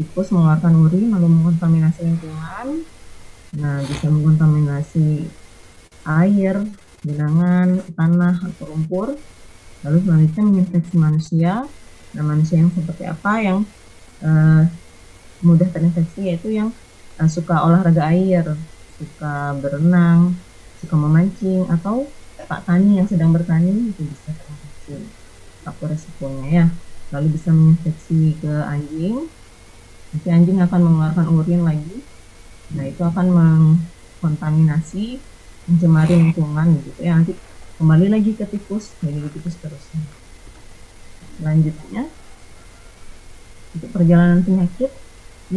Tikus 0.00 0.32
mengeluarkan 0.32 0.74
urin 0.88 1.06
lalu 1.12 1.26
mengkontaminasi 1.28 2.00
lingkungan, 2.06 2.66
nah 3.60 3.78
bisa 3.84 4.06
mengkontaminasi 4.08 5.28
air, 6.08 6.64
genangan, 7.04 7.84
tanah 7.92 8.40
atau 8.40 8.64
lumpur, 8.72 9.14
lalu 9.84 9.98
selanjutnya 10.02 10.42
menginfeksi 10.46 10.94
manusia. 10.96 11.52
Nah 12.10 12.24
manusia 12.26 12.58
yang 12.58 12.72
seperti 12.74 13.06
apa 13.06 13.32
yang 13.38 13.58
uh, 14.24 14.66
mudah 15.46 15.68
terinfeksi 15.70 16.26
yaitu 16.26 16.50
yang 16.52 16.74
suka 17.26 17.60
olahraga 17.66 18.08
air, 18.08 18.56
suka 18.96 19.58
berenang, 19.60 20.38
suka 20.80 20.94
memancing 20.96 21.68
atau 21.68 22.08
Pak 22.40 22.64
Tani 22.64 22.96
yang 22.96 23.08
sedang 23.08 23.36
bertani 23.36 23.92
itu 23.92 24.02
bisa 24.06 24.32
terinfeksi 24.32 25.04
faktor 25.60 25.92
resikonya 25.92 26.46
ya. 26.48 26.66
Lalu 27.10 27.36
bisa 27.36 27.50
menginfeksi 27.52 28.38
ke 28.40 28.52
anjing. 28.64 29.28
Nanti 30.10 30.28
anjing 30.30 30.58
akan 30.62 30.80
mengeluarkan 30.80 31.26
urin 31.30 31.62
lagi. 31.66 31.96
Nah 32.74 32.84
itu 32.86 33.02
akan 33.02 33.26
mengkontaminasi, 33.34 35.18
mencemari 35.68 36.14
lingkungan 36.16 36.80
gitu 36.80 37.00
ya. 37.02 37.18
Nanti 37.18 37.36
kembali 37.76 38.06
lagi 38.08 38.32
ke 38.36 38.44
tikus, 38.48 38.94
jadi 39.04 39.20
tikus 39.30 39.58
terusnya. 39.60 40.02
Selanjutnya, 41.40 42.04
untuk 43.74 43.90
perjalanan 43.94 44.42
penyakit 44.44 44.90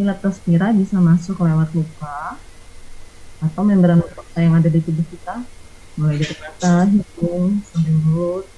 leptospira 0.02 0.74
bisa 0.74 0.98
masuk 0.98 1.38
lewat 1.46 1.70
luka 1.78 2.42
atau 3.44 3.62
membran 3.62 4.02
mukosa 4.02 4.42
yang 4.42 4.58
ada 4.58 4.66
di 4.66 4.82
tubuh 4.82 5.06
kita, 5.06 5.46
mulai 6.02 6.18
dari 6.18 6.34
mata, 6.42 6.90
hidung, 6.90 7.62
sampai 7.70 7.94
mulut, 8.02 8.50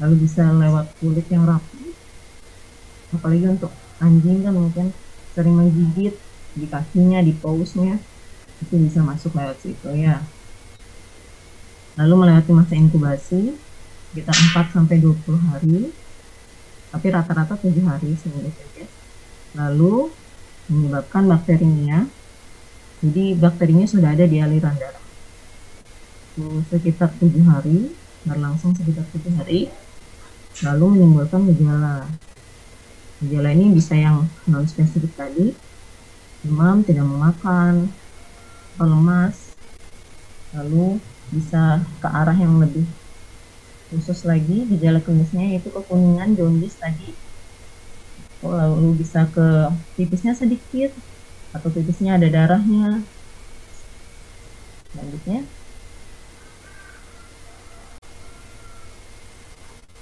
lalu 0.00 0.14
bisa 0.24 0.48
lewat 0.48 0.88
kulit 1.02 1.26
yang 1.28 1.44
rapi. 1.44 1.92
Apalagi 3.12 3.44
untuk 3.44 3.74
anjing 4.00 4.40
kan 4.40 4.54
mungkin 4.56 4.86
sering 5.36 5.52
menggigit 5.52 6.16
di 6.56 6.66
kakinya, 6.70 7.20
di 7.20 7.36
pausnya, 7.36 8.00
itu 8.64 8.74
bisa 8.80 9.04
masuk 9.04 9.36
lewat 9.36 9.60
situ 9.60 9.90
ya. 9.98 10.24
Lalu 12.00 12.24
melewati 12.24 12.50
masa 12.56 12.72
inkubasi, 12.72 13.52
kita 14.16 14.32
4 14.32 14.72
sampai 14.72 14.96
20 14.96 15.36
hari, 15.52 15.92
tapi 16.88 17.06
rata-rata 17.12 17.58
7 17.60 17.68
hari 17.84 18.16
saja. 18.16 18.88
Lalu 19.52 20.08
menyebabkan 20.72 21.28
bakterinya. 21.28 22.08
Jadi 23.04 23.36
bakterinya 23.36 23.84
sudah 23.84 24.16
ada 24.16 24.24
di 24.24 24.40
aliran 24.40 24.72
darah. 24.78 25.04
Itu 26.32 26.64
sekitar 26.72 27.12
tujuh 27.20 27.44
hari, 27.44 27.92
berlangsung 28.24 28.72
sekitar 28.72 29.04
tujuh 29.12 29.36
hari, 29.36 29.68
lalu 30.64 30.96
menimbulkan 30.96 31.44
gejala. 31.52 32.08
Gejala 33.20 33.52
ini 33.52 33.74
bisa 33.76 33.92
yang 33.98 34.24
non 34.48 34.64
spesifik 34.64 35.12
tadi, 35.12 35.52
demam, 36.40 36.80
tidak 36.86 37.04
mau 37.04 37.28
makan, 37.28 37.90
lemas, 38.80 39.52
lalu 40.56 40.96
bisa 41.32 41.80
ke 42.00 42.08
arah 42.08 42.36
yang 42.36 42.60
lebih 42.60 42.84
khusus 43.92 44.24
lagi 44.24 44.64
gejala 44.72 45.04
klinisnya 45.04 45.52
yaitu 45.52 45.68
kekuningan 45.68 46.32
jaundice 46.32 46.80
tadi 46.80 47.12
lalu 48.50 48.98
bisa 48.98 49.30
ke 49.30 49.70
pipisnya 49.94 50.34
sedikit 50.34 50.90
atau 51.54 51.68
pipisnya 51.70 52.18
ada 52.18 52.26
darahnya. 52.26 53.06
Selanjutnya. 54.90 55.46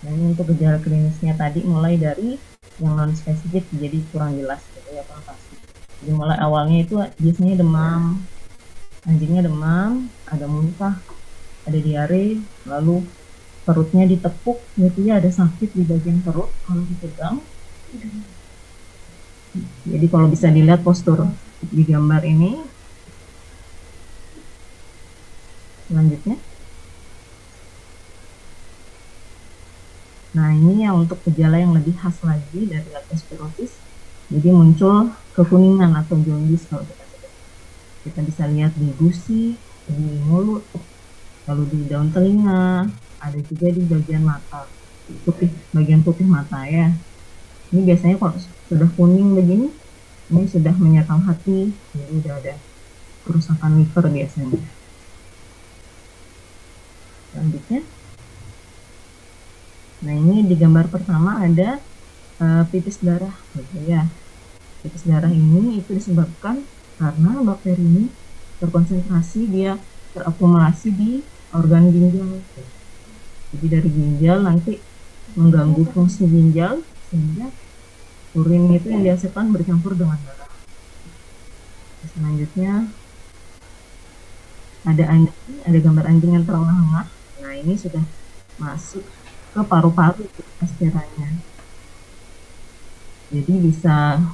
Dan 0.01 0.17
ini 0.17 0.25
untuk 0.33 0.49
gejala 0.57 0.81
klinisnya 0.81 1.37
tadi 1.37 1.61
mulai 1.61 2.01
dari 2.01 2.41
yang 2.81 2.97
non 2.97 3.13
spesifik 3.13 3.69
jadi 3.77 4.01
kurang 4.09 4.33
jelas 4.41 4.65
gitu 4.73 4.97
ya 4.97 5.05
konotasi 5.05 5.61
jadi 6.01 6.17
mulai 6.17 6.41
awalnya 6.41 6.81
itu 6.81 6.97
biasanya 7.21 7.61
demam. 7.61 8.25
Anjingnya 9.05 9.45
demam 9.49 10.09
ada 10.29 10.45
muntah 10.49 10.97
ada 11.69 11.79
diare 11.81 12.41
lalu 12.65 13.05
perutnya 13.65 14.09
ditepuk 14.09 14.61
gitu 14.77 15.05
ya 15.05 15.21
ada 15.21 15.29
sakit 15.29 15.77
di 15.77 15.85
bagian 15.85 16.25
perut 16.25 16.49
kalau 16.65 16.85
dipegang 16.85 17.37
jadi 19.83 20.07
kalau 20.07 20.31
bisa 20.31 20.47
dilihat 20.47 20.87
postur 20.87 21.27
di 21.59 21.83
gambar 21.83 22.23
ini, 22.23 22.63
selanjutnya. 25.91 26.39
Nah 30.31 30.55
ini 30.55 30.87
yang 30.87 31.03
untuk 31.03 31.19
gejala 31.27 31.59
yang 31.59 31.75
lebih 31.75 31.99
khas 31.99 32.23
lagi 32.23 32.71
dari 32.71 32.87
leptospirosis 32.87 33.75
jadi 34.31 34.55
muncul 34.55 35.11
kekuningan 35.35 35.91
atau 35.99 36.15
jaundice 36.23 36.71
kalau 36.71 36.87
kita 36.87 37.03
kita 38.07 38.21
bisa 38.23 38.47
lihat 38.47 38.71
di 38.79 38.95
gusi 38.95 39.59
di 39.91 40.07
mulut 40.23 40.63
lalu 41.51 41.63
di 41.75 41.79
daun 41.91 42.15
telinga 42.15 42.87
ada 43.19 43.39
juga 43.43 43.75
di 43.75 43.83
bagian 43.91 44.23
mata. 44.23 44.71
Putih 45.27 45.51
bagian 45.75 46.07
putih 46.07 46.31
mata 46.31 46.63
ya 46.71 46.95
ini 47.71 47.81
biasanya 47.87 48.17
kalau 48.19 48.35
sudah 48.67 48.89
kuning 48.99 49.35
begini 49.39 49.69
ini 50.31 50.47
sudah 50.47 50.75
menyerang 50.79 51.27
hati. 51.27 51.75
Jadi 51.95 52.13
udah 52.23 52.35
ada 52.39 52.55
kerusakan 53.27 53.83
liver 53.83 54.05
biasanya. 54.07 54.63
Selanjutnya. 57.31 57.81
Nah 60.01 60.15
ini 60.17 60.37
di 60.47 60.55
gambar 60.55 60.87
pertama 60.91 61.43
ada 61.43 61.83
uh, 62.39 62.63
pipis 62.71 63.03
darah. 63.03 63.35
Gitu 63.55 63.91
ya 63.91 64.07
pipis 64.81 65.05
darah 65.05 65.29
ini 65.29 65.85
itu 65.85 65.93
disebabkan 65.93 66.65
karena 66.97 67.45
bakteri 67.45 67.85
ini 67.85 68.05
terkonsentrasi 68.61 69.41
dia 69.49 69.77
terakumulasi 70.17 70.89
di 70.93 71.11
organ 71.53 71.93
ginjal. 71.93 72.41
Jadi 73.51 73.67
dari 73.67 73.91
ginjal 73.93 74.39
nanti 74.47 74.81
mengganggu 75.37 75.85
fungsi 75.93 76.27
ginjal 76.27 76.83
sehingga 77.11 77.51
urin 78.39 78.71
itu 78.71 78.87
yang 78.89 79.03
dihasilkan 79.03 79.51
bercampur 79.51 79.99
dengan 79.99 80.19
darah. 80.23 80.51
Selanjutnya 82.07 82.89
ada 84.87 85.05
anjing 85.13 85.37
ada 85.67 85.79
gambar 85.83 86.05
anjing 86.09 86.33
yang 86.33 86.45
terengah-engah 86.49 87.07
nah 87.45 87.53
ini 87.53 87.77
sudah 87.77 88.01
masuk 88.57 89.05
ke 89.53 89.61
paru-paru 89.61 90.25
aspiranya 90.65 91.37
jadi 93.31 93.55
bisa 93.61 94.25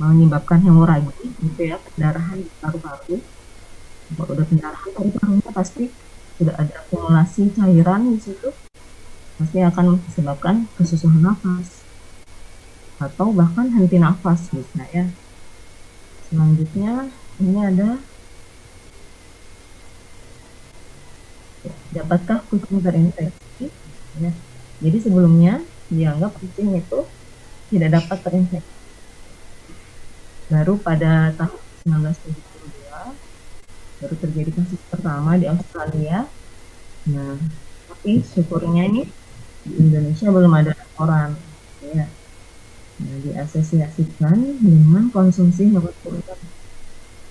menyebabkan 0.00 0.64
hemoragi 0.64 1.12
gitu 1.38 1.60
ya 1.70 1.76
pendarahan 1.76 2.40
di 2.40 2.50
paru-paru. 2.58 3.20
Kalau 4.10 4.32
udah 4.34 4.46
pendarahan 4.48 4.90
paru-parunya 4.90 5.50
pasti 5.54 5.84
sudah 6.40 6.56
ada 6.56 6.72
akumulasi 6.82 7.52
cairan 7.52 8.16
di 8.16 8.18
situ 8.18 8.48
pasti 9.40 9.64
akan 9.64 9.96
disebabkan 10.04 10.68
kesusahan 10.76 11.24
nafas 11.24 11.80
atau 13.00 13.32
bahkan 13.32 13.72
henti 13.72 13.96
nafas 13.96 14.52
bisa 14.52 14.84
ya 14.92 15.08
selanjutnya 16.28 17.08
ini 17.40 17.56
ada 17.56 17.96
dapatkah 21.96 22.44
kucing 22.52 22.84
terinfeksi 22.84 23.72
ya. 24.20 24.30
jadi 24.84 24.98
sebelumnya 25.00 25.64
dianggap 25.88 26.36
kucing 26.36 26.76
itu 26.76 27.08
tidak 27.72 27.96
dapat 27.96 28.18
terinfeksi 28.20 28.76
baru 30.52 30.76
pada 30.76 31.32
tahun 31.40 31.60
1972 31.88 33.30
baru 34.04 34.14
terjadi 34.16 34.50
kasus 34.56 34.80
pertama 34.88 35.36
di 35.36 35.46
Australia. 35.46 36.24
Nah, 37.08 37.36
tapi 37.86 38.24
syukurnya 38.24 38.88
ini 38.88 39.04
di 39.70 39.78
Indonesia 39.78 40.26
belum 40.26 40.52
ada 40.52 40.74
laporan. 40.74 41.38
Ya. 41.86 42.10
Nah, 43.00 43.16
diasosiasikan 43.24 44.60
dengan 44.60 45.08
konsumsi 45.08 45.70
hewan 45.70 45.94
kurban, 46.02 46.40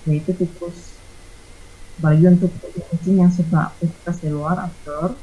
yaitu 0.08 0.32
tikus. 0.34 0.98
Bagi 2.00 2.26
untuk 2.26 2.50
kucing 2.64 3.20
yang 3.20 3.30
suka 3.30 3.70
aktivitas 3.70 4.24
di 4.24 4.32
luar 4.32 4.56
outdoor, 4.66 5.14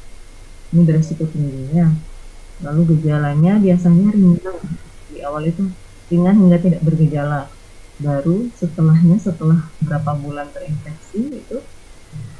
ini 0.72 0.82
beresiko 0.86 1.26
tingginya. 1.26 1.90
Lalu 2.62 2.96
gejalanya 2.96 3.58
biasanya 3.58 4.14
ringan. 4.14 4.58
Di 5.12 5.20
awal 5.26 5.50
itu 5.50 5.68
ringan 6.08 6.38
hingga 6.38 6.58
tidak 6.62 6.82
bergejala 6.86 7.50
baru 7.98 8.46
setelahnya 8.54 9.18
setelah 9.18 9.74
berapa 9.82 10.14
bulan 10.22 10.54
terinfeksi 10.54 11.34
itu 11.34 11.58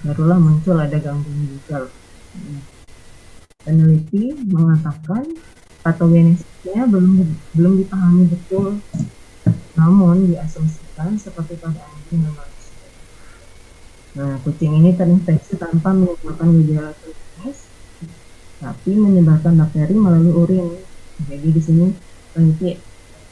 barulah 0.06 0.38
muncul 0.38 0.78
ada 0.78 1.02
gangguan 1.02 1.50
ginjal. 1.50 1.90
Peneliti 3.66 4.38
mengatakan 4.46 5.26
patogenesisnya 5.82 6.86
belum 6.86 7.26
belum 7.58 7.74
dipahami 7.82 8.30
betul, 8.30 8.78
namun 9.74 10.30
diasumsikan 10.30 11.18
seperti 11.18 11.58
pada 11.58 11.82
anjing 11.82 12.22
dan 12.22 12.34
manusia. 12.38 12.90
Nah, 14.18 14.34
kucing 14.46 14.78
ini 14.78 14.94
terinfeksi 14.94 15.58
tanpa 15.58 15.94
menimbulkan 15.94 16.54
gejala 16.62 16.94
klinis, 17.02 17.70
tapi 18.62 18.92
menyebarkan 18.94 19.58
bakteri 19.58 19.96
melalui 19.98 20.34
urin. 20.34 20.68
Jadi 21.26 21.48
di 21.50 21.62
sini 21.62 21.86
peneliti 22.34 22.78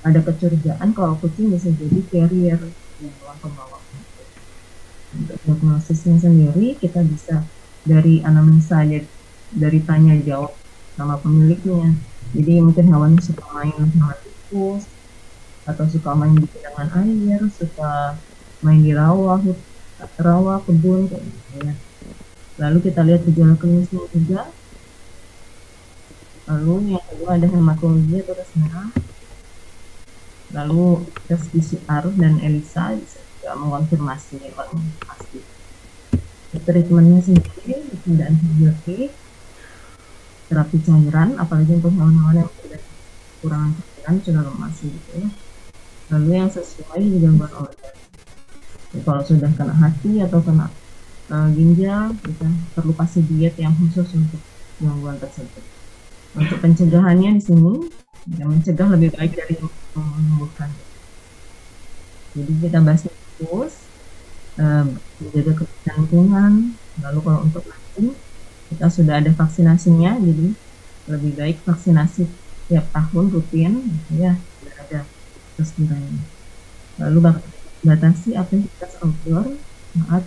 ada 0.05 0.21
kecurigaan 0.21 0.93
kalau 0.93 1.17
kucing 1.21 1.53
bisa 1.53 1.69
jadi 1.73 1.99
carrier 2.09 2.61
yang 3.01 3.13
pembawa 3.41 3.81
untuk 5.15 5.37
diagnosisnya 5.47 6.19
sendiri 6.19 6.75
kita 6.75 6.99
bisa 7.01 7.47
dari 7.87 8.19
anamnesa 8.25 8.83
ya, 8.83 8.99
dari 9.55 9.79
tanya 9.81 10.13
jawab 10.21 10.53
sama 10.99 11.15
pemiliknya. 11.19 11.95
Jadi 12.35 12.59
mungkin 12.59 12.91
hewannya 12.91 13.21
suka 13.23 13.43
main 13.55 13.71
sama 13.71 14.15
tikus 14.19 14.83
atau 15.65 15.85
suka 15.89 16.11
main 16.13 16.35
di 16.37 16.45
genangan 16.51 16.91
air 17.01 17.41
suka 17.49 18.19
main 18.61 18.83
di 18.83 18.93
rawa 18.93 19.41
rawa 20.21 20.61
kebun 20.67 21.09
kayak 21.09 21.23
gitu 21.23 21.53
ya. 21.63 21.73
Lalu 22.55 22.77
kita 22.83 23.01
lihat 23.01 23.23
gejala 23.23 23.55
klinisnya 23.55 24.03
juga. 24.11 24.41
Lalu 26.45 26.93
yang 26.93 27.03
kedua 27.09 27.29
ada 27.41 27.47
hematologi 27.49 28.21
atau 28.21 28.37
merah 28.59 28.89
lalu 30.55 31.03
tes 31.27 31.41
PCR 31.51 32.07
dan 32.15 32.39
ELISA 32.39 32.95
bisa 32.95 33.19
juga 33.19 33.51
mengonfirmasi 33.59 34.39
pasti. 35.03 35.39
Treatmentnya 36.55 37.19
sendiri 37.19 37.83
tidak 38.07 38.31
antibiotik 38.31 39.11
terapi 40.51 40.77
cairan 40.81 41.37
apalagi 41.41 41.77
untuk 41.77 41.93
hewan-hewan 41.93 42.45
yang 42.45 42.49
sudah 42.61 42.81
kurang 43.41 43.69
cairan 43.75 44.15
sudah 44.21 44.41
lemas 44.45 44.75
gitu 44.81 45.09
ya 45.17 45.27
lalu 46.13 46.29
yang 46.37 46.49
sesuai 46.53 47.01
di 47.01 47.17
gangguan 47.17 47.53
organ 47.57 47.95
ya, 48.93 48.99
kalau 49.01 49.21
sudah 49.25 49.49
kena 49.57 49.73
hati 49.73 50.21
atau 50.21 50.39
kena 50.41 50.69
uh, 51.33 51.47
ginjal 51.53 52.13
kita 52.21 52.47
perlu 52.77 52.93
kasih 52.93 53.25
diet 53.25 53.55
yang 53.57 53.73
khusus 53.77 54.05
untuk 54.13 54.41
gangguan 54.77 55.17
tersebut 55.17 55.63
untuk 56.35 56.57
pencegahannya 56.59 57.39
di 57.39 57.43
sini 57.43 57.73
ya, 58.33 58.45
mencegah 58.49 58.89
lebih 58.91 59.13
baik 59.13 59.37
dari 59.37 59.55
menyembuhkan. 59.95 60.69
Jadi 62.35 62.51
kita 62.59 62.83
bahas 62.83 63.07
fokus, 63.07 63.73
uh, 64.59 64.83
menjaga 65.23 65.63
kebersihan. 65.63 66.75
Lalu 66.99 67.19
kalau 67.23 67.39
untuk 67.47 67.63
vaksin, 67.63 68.11
kita 68.71 68.87
sudah 68.89 69.21
ada 69.21 69.31
vaksinasinya, 69.33 70.17
jadi 70.21 70.47
lebih 71.11 71.31
baik 71.37 71.57
vaksinasi 71.65 72.25
tiap 72.65 72.89
tahun 72.89 73.29
rutin, 73.29 73.73
gitu 73.77 74.11
ya, 74.17 74.33
tidak 74.61 74.75
ada 74.89 74.99
kesulitannya. 75.57 76.25
Lalu 76.97 77.19
batasi 77.85 78.33
aktivitas 78.33 78.97
outdoor 79.05 79.45
saat 79.93 80.23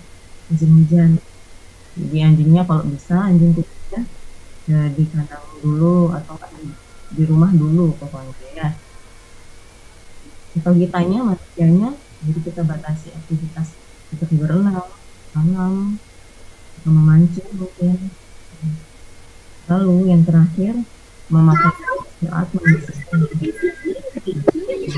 musim 0.47 0.70
hujan. 0.78 1.18
Jadi 1.99 2.16
anjingnya 2.22 2.62
kalau 2.62 2.86
bisa 2.86 3.18
anjing 3.18 3.51
kucingnya 3.59 4.07
ya, 4.70 4.80
di 4.95 5.03
kandang 5.11 5.43
dulu 5.59 6.14
atau 6.14 6.39
di 7.09 7.22
rumah 7.24 7.49
dulu 7.51 7.97
pokoknya 7.97 8.36
ya 8.53 8.68
atau 10.59 10.72
kitanya 10.74 11.24
manusianya 11.24 11.91
jadi 12.20 12.41
kita 12.45 12.62
batasi 12.66 13.09
aktivitas 13.14 13.78
seperti 14.12 14.34
berenang 14.36 14.84
tanam 15.32 15.97
memancing 16.84 17.49
mungkin 17.57 18.12
lalu 19.69 20.09
yang 20.09 20.25
terakhir 20.25 20.73
memakai 21.29 21.73
saat 22.25 22.49
membersihkan 22.57 23.21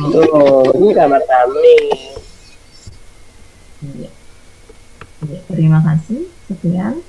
Oh, 0.01 0.65
ini 0.81 0.97
kamar 0.97 1.21
kami. 1.27 1.79
Ya. 4.01 4.11
Ya, 5.29 5.39
terima 5.51 5.83
kasih. 5.85 6.31
Sekian. 6.49 7.05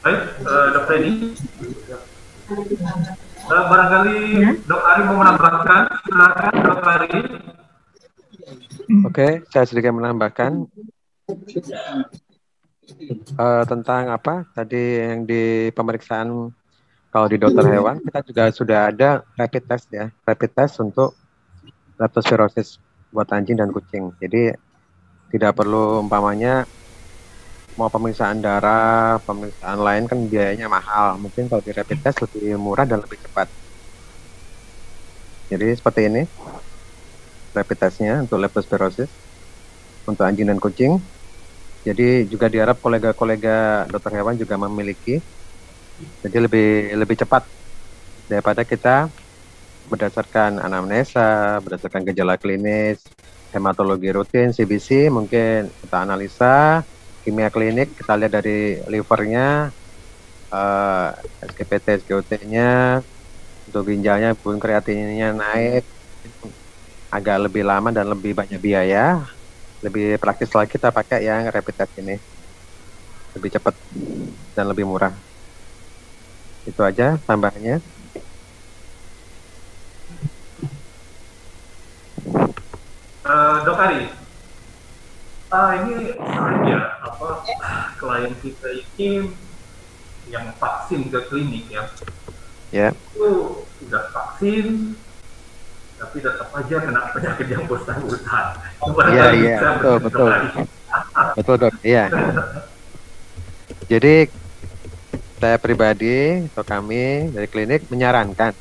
Baik, 0.00 0.20
uh, 0.46 0.66
Dokter 0.72 0.96
Edi. 1.02 1.34
Uh, 3.48 3.64
barangkali 3.64 4.16
ya? 4.44 4.50
Dok 4.68 4.82
Ari 4.84 5.02
mau 5.08 5.16
menambahkan, 5.24 5.82
silakan 6.04 6.52
Dok 6.60 6.80
Ari. 6.84 7.20
Oke, 9.08 9.28
saya 9.48 9.64
sedikit 9.64 9.96
menambahkan 9.96 10.68
uh, 13.40 13.64
tentang 13.64 14.12
apa 14.12 14.44
tadi 14.52 15.00
yang 15.00 15.24
di 15.24 15.72
pemeriksaan 15.72 16.52
kalau 17.08 17.24
di 17.24 17.40
dokter 17.40 17.64
hewan 17.72 18.04
kita 18.04 18.20
juga 18.28 18.44
sudah 18.52 18.92
ada 18.92 19.24
rapid 19.40 19.64
test 19.64 19.88
ya, 19.96 20.12
rapid 20.28 20.50
test 20.52 20.76
untuk 20.84 21.16
leptospirosis 21.96 22.76
buat 23.16 23.32
anjing 23.32 23.56
dan 23.56 23.72
kucing. 23.72 24.12
Jadi 24.20 24.52
tidak 25.32 25.56
perlu 25.56 26.04
umpamanya 26.04 26.68
mau 27.78 27.86
pemeriksaan 27.94 28.42
darah, 28.42 29.22
pemeriksaan 29.22 29.78
lain 29.78 30.04
kan 30.10 30.18
biayanya 30.26 30.66
mahal. 30.66 31.14
Mungkin 31.22 31.46
kalau 31.46 31.62
di 31.62 31.70
rapid 31.70 31.98
test 32.02 32.18
lebih 32.26 32.58
murah 32.58 32.82
dan 32.82 32.98
lebih 32.98 33.22
cepat. 33.22 33.46
Jadi 35.48 35.66
seperti 35.78 36.00
ini 36.10 36.22
rapid 37.54 37.78
testnya 37.78 38.26
untuk 38.26 38.42
leptospirosis 38.42 39.10
untuk 40.10 40.24
anjing 40.26 40.50
dan 40.50 40.58
kucing. 40.58 40.98
Jadi 41.86 42.26
juga 42.26 42.50
diharap 42.50 42.82
kolega-kolega 42.82 43.86
dokter 43.86 44.18
hewan 44.18 44.34
juga 44.34 44.58
memiliki 44.58 45.22
jadi 46.22 46.38
lebih 46.46 46.98
lebih 46.98 47.16
cepat 47.22 47.46
daripada 48.26 48.62
kita 48.66 49.10
berdasarkan 49.88 50.60
anamnesa, 50.60 51.58
berdasarkan 51.64 52.04
gejala 52.12 52.36
klinis, 52.36 53.08
hematologi 53.54 54.12
rutin, 54.12 54.52
CBC, 54.52 55.08
mungkin 55.08 55.72
kita 55.80 56.04
analisa, 56.04 56.84
kimia 57.22 57.48
klinik, 57.52 57.98
kita 57.98 58.14
lihat 58.18 58.32
dari 58.32 58.80
livernya, 58.88 59.72
uh, 60.52 61.08
SGPT, 61.44 62.04
SGOT-nya, 62.04 63.02
untuk 63.68 63.82
ginjalnya 63.92 64.32
pun 64.32 64.56
kreatinnya 64.56 65.36
naik, 65.36 65.84
agak 67.12 67.36
lebih 67.48 67.64
lama 67.64 67.92
dan 67.92 68.08
lebih 68.08 68.32
banyak 68.32 68.60
biaya, 68.60 69.28
lebih 69.84 70.16
praktis 70.20 70.52
lagi 70.52 70.76
kita 70.76 70.88
pakai 70.88 71.24
yang 71.24 71.48
rapid 71.48 71.74
test 71.76 71.92
ini, 72.00 72.16
lebih 73.36 73.50
cepat 73.52 73.74
dan 74.56 74.66
lebih 74.68 74.88
murah. 74.88 75.14
Itu 76.64 76.80
aja 76.84 77.16
tambahannya. 77.24 77.80
Uh, 83.28 83.56
Dok 83.68 83.76
Ari, 83.76 84.27
uh, 85.52 85.72
ini 85.84 86.12
sering 86.16 86.62
ya 86.68 86.80
apa 87.02 87.28
klien 87.96 88.32
kita 88.40 88.68
ini 88.74 89.32
yang 90.28 90.46
vaksin 90.60 91.08
ke 91.08 91.18
klinik 91.32 91.64
ya, 91.72 91.82
Ya. 92.68 92.88
itu 92.92 93.64
udah 93.88 94.04
vaksin 94.12 94.92
tapi 95.98 96.16
tetap 96.22 96.48
aja 96.54 96.76
kena 96.78 97.02
penyakit 97.10 97.46
yang 97.50 97.64
bersangkutan. 97.66 98.46
Gimana 98.78 99.08
Iya, 99.10 99.26
iya, 99.34 99.58
betul, 99.74 99.96
betul. 100.06 100.30
Betul 101.34 101.54
dok, 101.58 101.74
iya. 101.82 102.04
Jadi 103.90 104.30
saya 105.42 105.56
pribadi 105.58 106.46
atau 106.54 106.62
kami 106.62 107.34
dari 107.34 107.48
klinik 107.50 107.88
menyarankan 107.90 108.54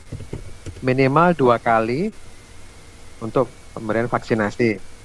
minimal 0.82 1.38
dua 1.38 1.62
kali 1.62 2.10
untuk 3.22 3.50
pemberian 3.78 4.10
vaksinasi. 4.10 4.97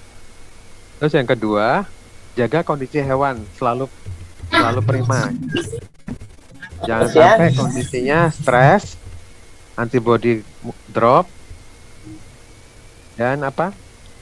Terus 1.03 1.18
yang 1.18 1.26
kedua, 1.26 1.82
jaga 2.38 2.62
kondisi 2.62 3.03
hewan 3.03 3.42
selalu 3.59 3.90
selalu 4.55 4.80
prima. 4.86 5.34
Jangan 6.86 7.11
Terus 7.11 7.18
ya? 7.18 7.26
sampai 7.26 7.50
kondisinya 7.59 8.18
stres, 8.30 8.94
antibody 9.74 10.46
drop, 10.94 11.26
dan 13.18 13.42
apa? 13.42 13.74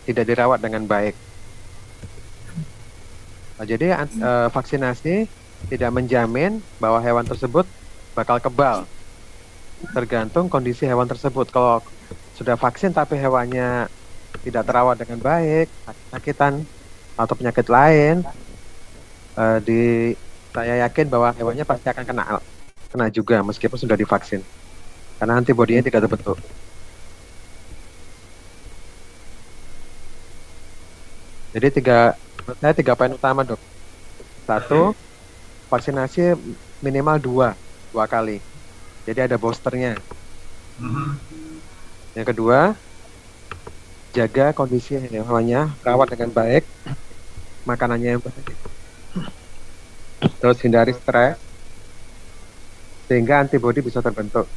Tidak 0.09 0.25
dirawat 0.25 0.65
dengan 0.65 0.89
baik. 0.89 1.13
Nah, 3.61 3.69
jadi 3.69 4.01
eh, 4.01 4.49
vaksinasi 4.49 5.29
tidak 5.69 5.91
menjamin 5.93 6.65
bahwa 6.81 6.97
hewan 7.05 7.29
tersebut 7.29 7.69
bakal 8.17 8.41
kebal. 8.41 8.89
Tergantung 9.93 10.49
kondisi 10.49 10.89
hewan 10.89 11.13
tersebut. 11.13 11.53
Kalau 11.53 11.85
sudah 12.41 12.57
vaksin 12.57 12.97
tapi 12.97 13.21
hewannya 13.21 14.00
tidak 14.41 14.65
terawat 14.65 14.97
dengan 14.97 15.19
baik, 15.21 15.69
sakit-sakitan 15.85 16.65
atau 17.17 17.35
penyakit 17.37 17.67
lain, 17.69 18.25
eh, 19.37 19.59
di 19.61 19.81
saya 20.51 20.83
yakin 20.89 21.07
bahwa 21.07 21.31
hewannya 21.37 21.63
pasti 21.63 21.87
akan 21.87 22.05
kena 22.05 22.25
kena 22.91 23.07
juga 23.13 23.45
meskipun 23.47 23.79
sudah 23.79 23.95
divaksin. 23.95 24.43
Karena 25.21 25.39
antibodinya 25.39 25.85
tidak 25.85 26.09
terbentuk. 26.09 26.41
Jadi 31.51 31.67
tiga, 31.83 32.15
saya 32.63 32.73
tiga 32.73 32.95
poin 32.95 33.11
utama 33.11 33.43
dok. 33.43 33.61
Satu, 34.47 34.95
vaksinasi 35.69 36.35
minimal 36.81 37.19
dua, 37.21 37.49
dua 37.91 38.07
kali. 38.07 38.39
Jadi 39.05 39.29
ada 39.31 39.37
boosternya. 39.37 39.99
Mhm. 40.79 41.11
Yang 42.15 42.27
kedua, 42.35 42.75
jaga 44.11 44.51
kondisi 44.51 44.99
hewannya, 44.99 45.71
rawat 45.87 46.11
dengan 46.15 46.31
baik, 46.35 46.67
makanannya 47.63 48.19
yang 48.19 48.23
baik. 48.23 48.57
Terus 50.41 50.59
hindari 50.61 50.93
stres, 50.93 51.39
sehingga 53.07 53.41
antibodi 53.43 53.81
bisa 53.81 54.03
terbentuk. 54.03 54.51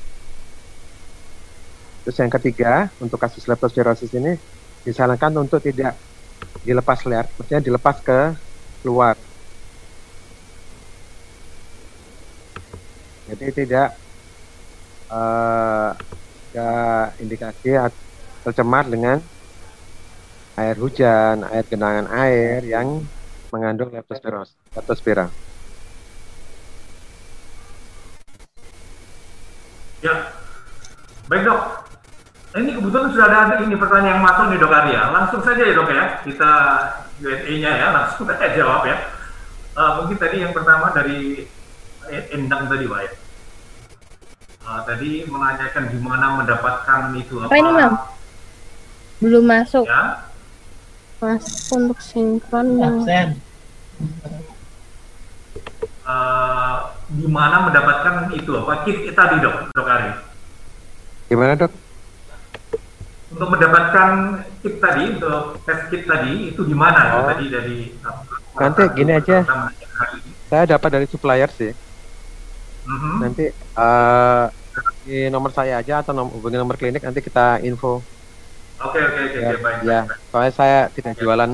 Terus 2.03 2.17
yang 2.19 2.31
ketiga, 2.33 2.91
untuk 2.99 3.15
kasus 3.21 3.47
leptospirosis 3.47 4.11
ini, 4.17 4.35
disarankan 4.83 5.31
untuk 5.39 5.63
tidak 5.63 5.95
dilepas 6.67 6.99
liar, 7.07 7.31
maksudnya 7.39 7.63
dilepas 7.63 7.97
ke 8.03 8.35
luar. 8.83 9.15
Jadi 13.31 13.45
tidak 13.63 13.95
ada 15.07 16.69
indikasi 17.23 17.79
tercemar 18.43 18.83
dengan 18.91 19.23
air 20.53 20.75
hujan, 20.77 21.41
air 21.49 21.65
genangan 21.65 22.05
air 22.13 22.61
yang 22.61 23.01
mengandung 23.49 23.89
leptospiros, 23.93 24.53
leptospira. 24.77 25.29
Ya, 30.03 30.13
baik 31.31 31.47
dok. 31.47 31.61
Ini 32.53 32.69
kebetulan 32.77 33.09
sudah 33.09 33.25
ada 33.33 33.55
ini 33.65 33.73
pertanyaan 33.73 34.19
yang 34.19 34.21
masuk 34.21 34.45
nih 34.53 34.59
dok 34.61 34.73
Arya. 34.73 35.01
Langsung 35.09 35.41
saja 35.41 35.61
ya 35.63 35.73
dok 35.73 35.89
ya, 35.89 36.05
kita 36.21 36.51
Q&A-nya 37.17 37.71
ya, 37.81 37.87
langsung 37.89 38.29
saya 38.29 38.53
jawab 38.53 38.85
ya. 38.85 38.97
Eh, 39.73 39.91
mungkin 39.97 40.17
tadi 40.21 40.37
yang 40.45 40.53
pertama 40.53 40.93
dari 40.93 41.49
Endang 42.29 42.69
tadi 42.69 42.85
Pak 42.85 42.99
ya. 43.01 43.11
Eh, 44.63 44.81
tadi 44.85 45.09
menanyakan 45.25 45.83
gimana 45.89 46.25
mendapatkan 46.37 46.99
itu 47.17 47.41
apa? 47.41 47.49
Apa 47.49 47.57
ini, 47.57 47.71
Mam? 47.73 47.93
Belum 49.23 49.43
masuk. 49.49 49.87
Ya, 49.87 50.32
Masuk 51.23 51.79
untuk 51.79 51.99
sinkron 52.03 52.83
dan 52.83 52.99
eh, 56.03 56.75
gimana 57.15 57.63
mendapatkan 57.63 58.27
itu 58.35 58.51
apa 58.59 58.83
kit 58.83 59.07
tadi 59.15 59.39
dok, 59.39 59.71
dok 59.71 59.87
Ari? 59.87 60.11
Gimana 61.31 61.55
dok? 61.55 61.71
Untuk 63.31 63.49
mendapatkan 63.55 64.09
kit 64.59 64.83
tadi, 64.83 65.15
untuk 65.15 65.63
tes 65.63 65.79
kit 65.87 66.03
tadi 66.03 66.51
itu 66.51 66.61
gimana? 66.67 66.99
Itu 67.07 67.15
Oh. 67.15 67.27
tadi 67.31 67.45
dari 67.47 67.77
Nanti 68.59 68.83
gini 68.91 69.11
aja. 69.15 69.47
Saya 70.51 70.63
dapat 70.75 70.89
dari 70.91 71.07
supplier 71.07 71.47
sih. 71.55 71.71
Mhm. 72.83 73.13
Nanti 73.23 73.47
eh 73.55 74.45
di 75.07 75.31
nomor 75.31 75.55
saya 75.55 75.79
aja 75.79 76.03
atau 76.03 76.11
nom 76.11 76.27
hubungi 76.27 76.59
nomor 76.59 76.75
klinik 76.75 76.99
nanti 76.99 77.23
kita 77.23 77.63
info. 77.63 78.03
Oke 78.81 78.99
oke 78.99 79.19
oke 79.21 79.37
Ya, 79.37 79.53
baik. 79.59 79.77
ya. 79.85 79.99
soalnya 80.31 80.53
saya 80.53 80.79
tidak 80.91 81.13
jualan 81.17 81.51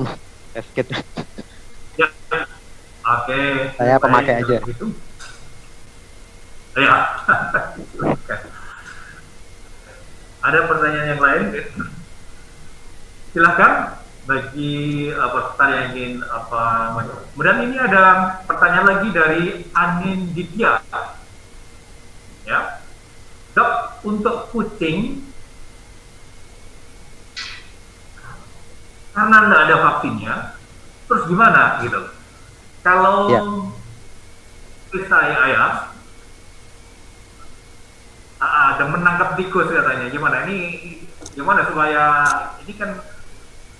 test 0.52 0.70
kit. 0.72 0.88
Ya. 1.98 2.08
Oke. 3.00 3.40
Saya 3.76 3.94
baik, 3.96 4.02
pemakai 4.02 4.34
aja. 4.40 4.56
Gitu. 4.64 4.86
Ya. 6.78 6.96
Ada 10.40 10.58
pertanyaan 10.64 11.08
yang 11.12 11.22
lain? 11.22 11.44
Silahkan 13.30 13.72
bagi 14.24 14.72
apa 15.12 15.28
peserta 15.52 15.64
yang 15.68 15.86
ingin 15.92 16.12
apa. 16.24 16.62
Kemudian 17.34 17.58
ini 17.68 17.76
ada 17.76 18.04
pertanyaan 18.48 18.86
lagi 18.88 19.08
dari 19.12 19.42
Anin 19.76 20.32
Ditya. 20.32 20.80
Ya. 22.48 22.80
Dok, 23.52 23.70
untuk 24.06 24.48
kucing 24.54 25.29
karena 29.20 29.36
nggak 29.52 29.62
ada 29.68 29.76
vaksinnya, 29.84 30.34
terus 31.04 31.22
gimana 31.28 31.76
gitu? 31.84 32.00
Kalau 32.80 33.28
Ya. 33.28 33.44
saya 35.04 35.36
ayah 35.44 35.92
ah, 38.40 38.74
ada 38.74 38.84
menangkap 38.88 39.36
tikus 39.36 39.68
katanya, 39.68 40.08
gimana? 40.08 40.48
Ini 40.48 40.56
gimana 41.36 41.68
supaya 41.68 42.04
ini 42.64 42.72
kan 42.80 42.96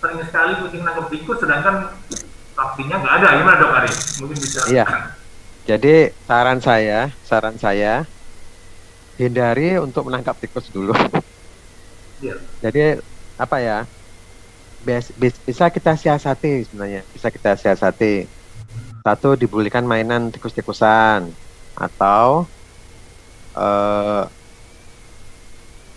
sering 0.04 0.20
sekali 0.28 0.60
kucing 0.60 0.84
nangkap 0.84 1.08
tikus, 1.08 1.40
sedangkan 1.40 1.88
vaksinnya 2.52 3.00
nggak 3.00 3.14
ada, 3.24 3.28
gimana 3.40 3.56
dok 3.56 3.72
Ari? 3.80 3.90
Mungkin 4.20 4.36
bisa. 4.36 4.60
Iya. 4.68 4.84
Jadi 5.64 6.12
saran 6.28 6.60
saya, 6.60 7.08
saran 7.24 7.56
saya 7.56 8.04
hindari 9.16 9.80
untuk 9.80 10.04
menangkap 10.04 10.36
tikus 10.36 10.68
dulu. 10.68 10.92
Iya. 12.20 12.36
Jadi 12.60 13.00
apa 13.40 13.56
ya? 13.64 13.88
Bisa 14.80 15.68
kita 15.68 15.92
siasati 15.92 16.64
sebenarnya, 16.64 17.04
bisa 17.12 17.28
kita 17.28 17.52
siasati. 17.52 18.32
Satu 19.04 19.36
dibelikan 19.36 19.84
mainan 19.84 20.32
tikus-tikusan 20.32 21.36
atau 21.76 22.48
eh 23.56 24.24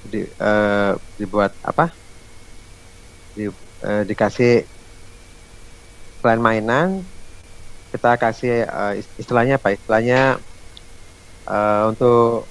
di, 0.03 0.19
eh, 0.19 0.91
dibuat 1.15 1.55
apa? 1.63 1.95
Di, 3.35 3.49
eh, 3.83 4.03
dikasih 4.09 4.51
selain 6.21 6.41
mainan 6.41 6.89
kita 7.93 8.11
kasih 8.17 8.65
ist- 8.99 9.13
istilahnya 9.21 9.55
apa? 9.61 9.69
Istilahnya 9.77 10.41
eh, 11.51 11.81
untuk 11.91 12.49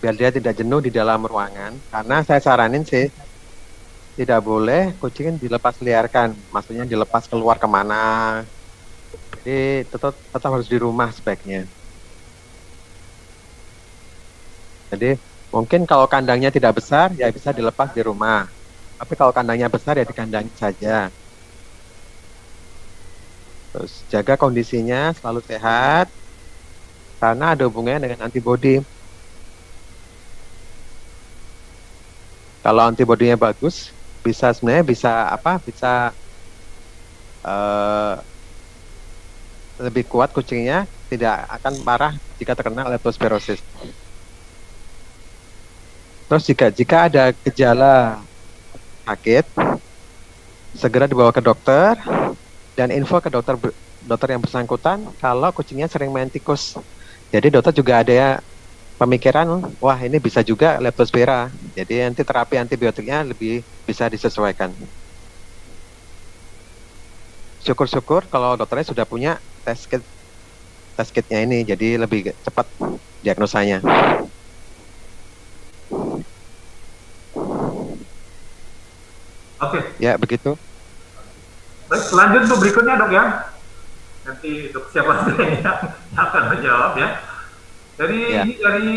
biar 0.00 0.14
dia 0.20 0.30
tidak 0.32 0.54
jenuh 0.60 0.80
di 0.86 0.90
dalam 0.92 1.20
ruangan. 1.28 1.72
Karena 1.92 2.16
saya 2.26 2.40
saranin 2.40 2.84
sih 2.88 3.04
tidak 4.18 4.40
boleh 4.48 4.80
kucing 5.00 5.38
dilepas 5.42 5.74
liarkan, 5.86 6.28
maksudnya 6.54 6.84
dilepas 6.92 7.24
keluar 7.30 7.56
ke 7.62 7.68
mana. 7.76 7.96
Jadi 9.40 9.50
tetap 9.92 10.12
tetap 10.32 10.50
harus 10.54 10.68
di 10.72 10.78
rumah 10.84 11.08
sebaiknya. 11.16 11.58
Jadi 14.90 15.06
mungkin 15.54 15.80
kalau 15.90 16.06
kandangnya 16.10 16.50
tidak 16.56 16.72
besar 16.78 17.08
ya 17.20 17.26
bisa 17.36 17.50
dilepas 17.58 17.88
di 17.96 18.02
rumah. 18.08 18.38
Tapi 19.00 19.12
kalau 19.18 19.32
kandangnya 19.36 19.68
besar 19.74 19.94
ya 20.00 20.04
di 20.10 20.14
kandang 20.20 20.46
saja. 20.62 21.08
Terus 23.72 23.92
jaga 24.12 24.34
kondisinya 24.42 25.14
selalu 25.18 25.40
sehat 25.50 26.06
karena 27.20 27.44
ada 27.54 27.62
hubungannya 27.68 28.00
dengan 28.04 28.20
antibodi. 28.26 28.80
Kalau 32.64 32.82
antibodinya 32.90 33.36
bagus, 33.40 33.76
bisa 34.26 34.46
sebenarnya 34.54 34.84
bisa 34.92 35.10
apa? 35.36 35.52
Bisa 35.66 36.12
eh, 37.44 38.16
lebih 39.80 40.04
kuat 40.12 40.30
kucingnya, 40.36 40.86
tidak 41.10 41.48
akan 41.56 41.82
parah 41.86 42.12
jika 42.38 42.52
terkena 42.54 42.86
leptospirosis. 42.92 43.60
Terus 46.28 46.44
jika 46.48 46.66
jika 46.70 46.96
ada 47.10 47.24
gejala 47.44 48.22
sakit, 49.06 49.44
segera 50.74 51.06
dibawa 51.10 51.34
ke 51.34 51.42
dokter 51.42 51.98
dan 52.78 52.88
info 52.94 53.18
ke 53.20 53.30
dokter 53.32 53.58
dokter 54.00 54.28
yang 54.32 54.42
bersangkutan 54.42 55.12
kalau 55.18 55.50
kucingnya 55.52 55.90
sering 55.90 56.10
main 56.14 56.30
tikus. 56.30 56.78
Jadi 57.30 57.52
dokter 57.52 57.72
juga 57.76 58.02
ada 58.02 58.12
ya 58.12 58.30
pemikiran, 59.00 59.48
wah 59.80 59.96
ini 60.04 60.20
bisa 60.20 60.44
juga 60.44 60.76
leptospira. 60.76 61.48
Jadi 61.72 62.04
nanti 62.04 62.20
terapi 62.20 62.60
antibiotiknya 62.60 63.24
lebih 63.24 63.64
bisa 63.88 64.04
disesuaikan. 64.12 64.76
Syukur-syukur 67.64 68.28
kalau 68.28 68.56
dokternya 68.60 68.92
sudah 68.92 69.04
punya 69.08 69.32
test 69.64 69.88
kit 69.88 70.04
test 70.96 71.10
kitnya 71.16 71.40
ini, 71.48 71.64
jadi 71.64 71.96
lebih 71.96 72.36
cepat 72.44 72.68
diagnosanya. 73.24 73.80
Oke, 79.60 79.80
Ya 80.00 80.16
begitu. 80.16 80.56
baik 81.90 82.06
lanjut 82.14 82.40
untuk 82.46 82.58
berikutnya 82.64 82.94
dok 82.96 83.10
ya. 83.12 83.24
Nanti 84.24 84.70
dok 84.72 84.84
siapa 84.94 85.26
yang 85.36 85.76
akan 86.16 86.42
menjawab 86.54 86.92
ya. 86.96 87.29
Dari 88.00 88.32
Ya. 88.32 88.48
ini 88.48 88.56
dari 88.56 88.96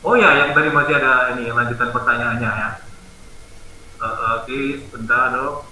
Oh 0.00 0.16
ya, 0.16 0.32
yang 0.32 0.50
tadi 0.56 0.72
masih 0.72 0.96
ada 0.96 1.36
ini 1.36 1.52
lanjutan 1.54 1.92
pertanyaannya 1.92 2.50
ya. 2.50 2.70
Eh, 4.00 4.16
Oke, 4.40 4.58
sebentar 4.88 5.30
dok. 5.36 5.68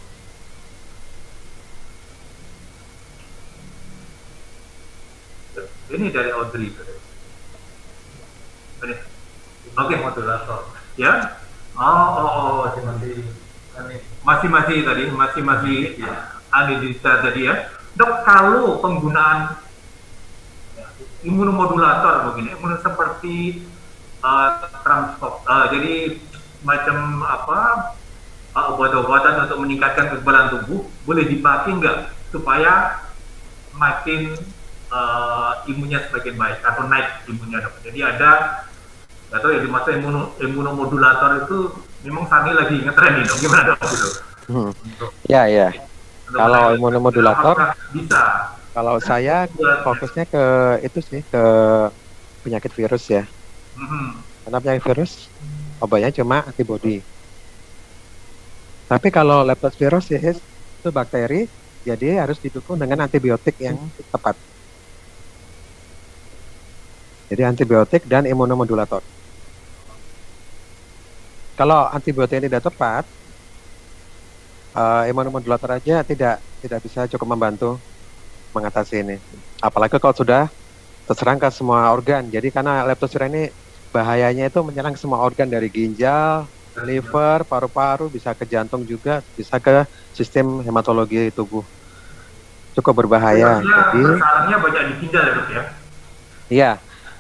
Ini 5.88 6.06
dari 6.12 6.30
Audrey. 6.36 6.68
Ini. 8.84 8.94
Oke, 9.74 9.94
modulator. 9.96 10.60
Ya? 11.00 11.40
Oh, 11.72 11.82
oh, 11.82 12.28
oh, 12.28 12.54
masih 12.68 12.82
masih 12.84 13.14
masih 14.22 14.48
masih 14.52 14.76
tadi 14.84 15.02
masih 15.08 15.42
masih 15.42 15.78
ya. 15.98 16.36
Anidita 16.52 17.24
tadi 17.24 17.48
ya. 17.48 17.74
Dok, 17.96 18.12
kalau 18.28 18.78
penggunaan 18.84 19.66
imunomodulator 21.26 22.30
begini, 22.30 22.54
imun 22.54 22.78
seperti 22.78 23.66
uh, 24.22 24.62
transport, 24.86 25.42
uh, 25.46 25.66
jadi 25.74 26.18
macam 26.62 27.22
apa 27.22 27.58
uh, 28.54 28.74
obat-obatan 28.74 29.46
untuk 29.46 29.58
meningkatkan 29.62 30.10
kekebalan 30.14 30.50
tubuh 30.54 30.86
boleh 31.06 31.24
dipakai 31.26 31.74
nggak 31.78 31.98
supaya 32.30 33.02
makin 33.78 34.34
uh, 34.90 35.62
imunnya 35.70 36.02
semakin 36.10 36.34
baik 36.34 36.58
atau 36.66 36.82
naik 36.86 37.08
imunnya 37.30 37.62
dok. 37.62 37.74
Jadi 37.86 37.98
ada 38.02 38.30
nggak 39.28 39.40
tahu 39.44 39.50
ya 39.54 39.60
dimaksud 39.60 39.92
imuno, 40.00 40.20
imunomodulator 40.40 41.30
itu 41.46 41.58
memang 42.02 42.26
saat 42.26 42.48
ini 42.48 42.54
lagi 42.56 42.76
ngetren 42.82 43.12
nih 43.18 43.24
dok. 43.26 43.38
Gimana 43.38 43.62
dok 43.74 43.78
gitu? 43.90 44.08
Hmm. 44.48 44.70
Ya 45.28 45.46
ya. 45.46 45.68
Untuk 46.28 46.38
Kalau 46.44 46.64
imunomodulator, 46.76 47.56
bisa? 47.96 48.52
Kalau 48.78 49.02
saya 49.02 49.50
fokusnya 49.82 50.22
ke 50.30 50.44
itu 50.86 51.02
sih 51.02 51.18
ke 51.26 51.44
penyakit 52.46 52.70
virus 52.78 53.10
ya. 53.10 53.26
Mhm. 53.74 54.22
Karena 54.46 54.58
penyakit 54.62 54.84
virus 54.86 55.26
obatnya 55.82 56.14
cuma 56.14 56.46
antibodi. 56.46 57.02
Tapi 58.86 59.08
kalau 59.10 59.42
leptospirosis 59.42 60.38
itu 60.78 60.88
bakteri, 60.94 61.50
jadi 61.82 62.22
harus 62.22 62.38
didukung 62.38 62.78
dengan 62.78 63.02
antibiotik 63.02 63.58
yang 63.58 63.74
tepat. 64.14 64.38
Jadi 67.34 67.42
antibiotik 67.42 68.06
dan 68.06 68.30
imunomodulator. 68.30 69.02
Kalau 71.58 71.90
antibiotik 71.90 72.46
tidak 72.46 72.62
tepat, 72.62 73.02
eh, 74.78 75.02
imunomodulator 75.10 75.82
aja 75.82 76.06
tidak 76.06 76.38
tidak 76.62 76.80
bisa 76.86 77.10
cukup 77.10 77.34
membantu 77.34 77.82
mengatasi 78.54 79.04
ini. 79.04 79.16
Apalagi 79.60 79.98
kalau 79.98 80.14
sudah 80.16 80.48
terserang 81.08 81.40
ke 81.40 81.48
semua 81.48 81.88
organ. 81.88 82.28
Jadi 82.28 82.52
karena 82.52 82.84
leptospira 82.84 83.32
ini 83.32 83.48
bahayanya 83.88 84.52
itu 84.52 84.60
menyerang 84.60 84.92
semua 85.00 85.24
organ 85.24 85.48
dari 85.48 85.72
ginjal, 85.72 86.44
liver, 86.84 87.48
paru-paru, 87.48 88.12
bisa 88.12 88.36
ke 88.36 88.44
jantung 88.44 88.84
juga, 88.84 89.24
bisa 89.32 89.56
ke 89.56 89.88
sistem 90.12 90.60
hematologi 90.60 91.32
tubuh. 91.32 91.64
Cukup 92.76 93.04
berbahaya. 93.04 93.58
Sebenarnya 93.58 93.82
Jadi 93.90 94.00
Kesalahannya 94.04 94.56
banyak 94.60 94.82
di 94.84 94.94
ginjal 95.00 95.22
ya 95.24 95.32
dok 95.32 95.48
ya. 95.48 95.62
Iya, 96.48 96.72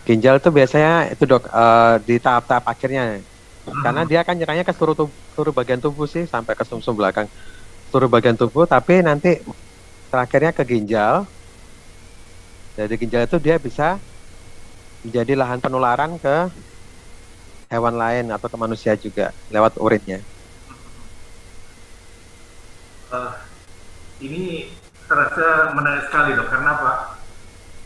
ginjal 0.04 0.34
itu 0.40 0.48
biasanya 0.52 0.92
itu 1.12 1.24
dok 1.24 1.44
eh, 1.48 1.94
di 2.04 2.14
tahap-tahap 2.20 2.64
akhirnya, 2.64 3.20
karena 3.84 4.02
dia 4.08 4.24
akan 4.24 4.34
nyerangnya 4.36 4.64
ke 4.64 4.72
seluruh 4.76 4.96
tubuh, 4.96 5.16
seluruh 5.36 5.52
bagian 5.52 5.80
tubuh 5.80 6.06
sih 6.08 6.24
sampai 6.24 6.56
ke 6.56 6.64
sumsum 6.64 6.96
belakang, 6.96 7.28
seluruh 7.88 8.08
bagian 8.08 8.36
tubuh. 8.36 8.64
Tapi 8.68 9.04
nanti 9.04 9.40
terakhirnya 10.08 10.52
ke 10.52 10.64
ginjal. 10.64 11.28
Dari 12.74 12.94
ginjal 12.94 13.26
itu 13.26 13.36
dia 13.42 13.58
bisa 13.58 13.98
menjadi 15.02 15.32
lahan 15.34 15.58
penularan 15.58 16.14
ke 16.18 16.50
hewan 17.68 17.94
lain 17.94 18.32
atau 18.32 18.48
ke 18.48 18.56
manusia 18.56 18.96
juga 18.96 19.34
lewat 19.52 19.76
urinnya. 19.76 20.22
Eh, 23.08 23.32
ini 24.24 24.72
terasa 25.08 25.72
menarik 25.72 26.06
sekali 26.08 26.36
dok. 26.36 26.48
Karena 26.52 26.70
apa? 26.76 26.92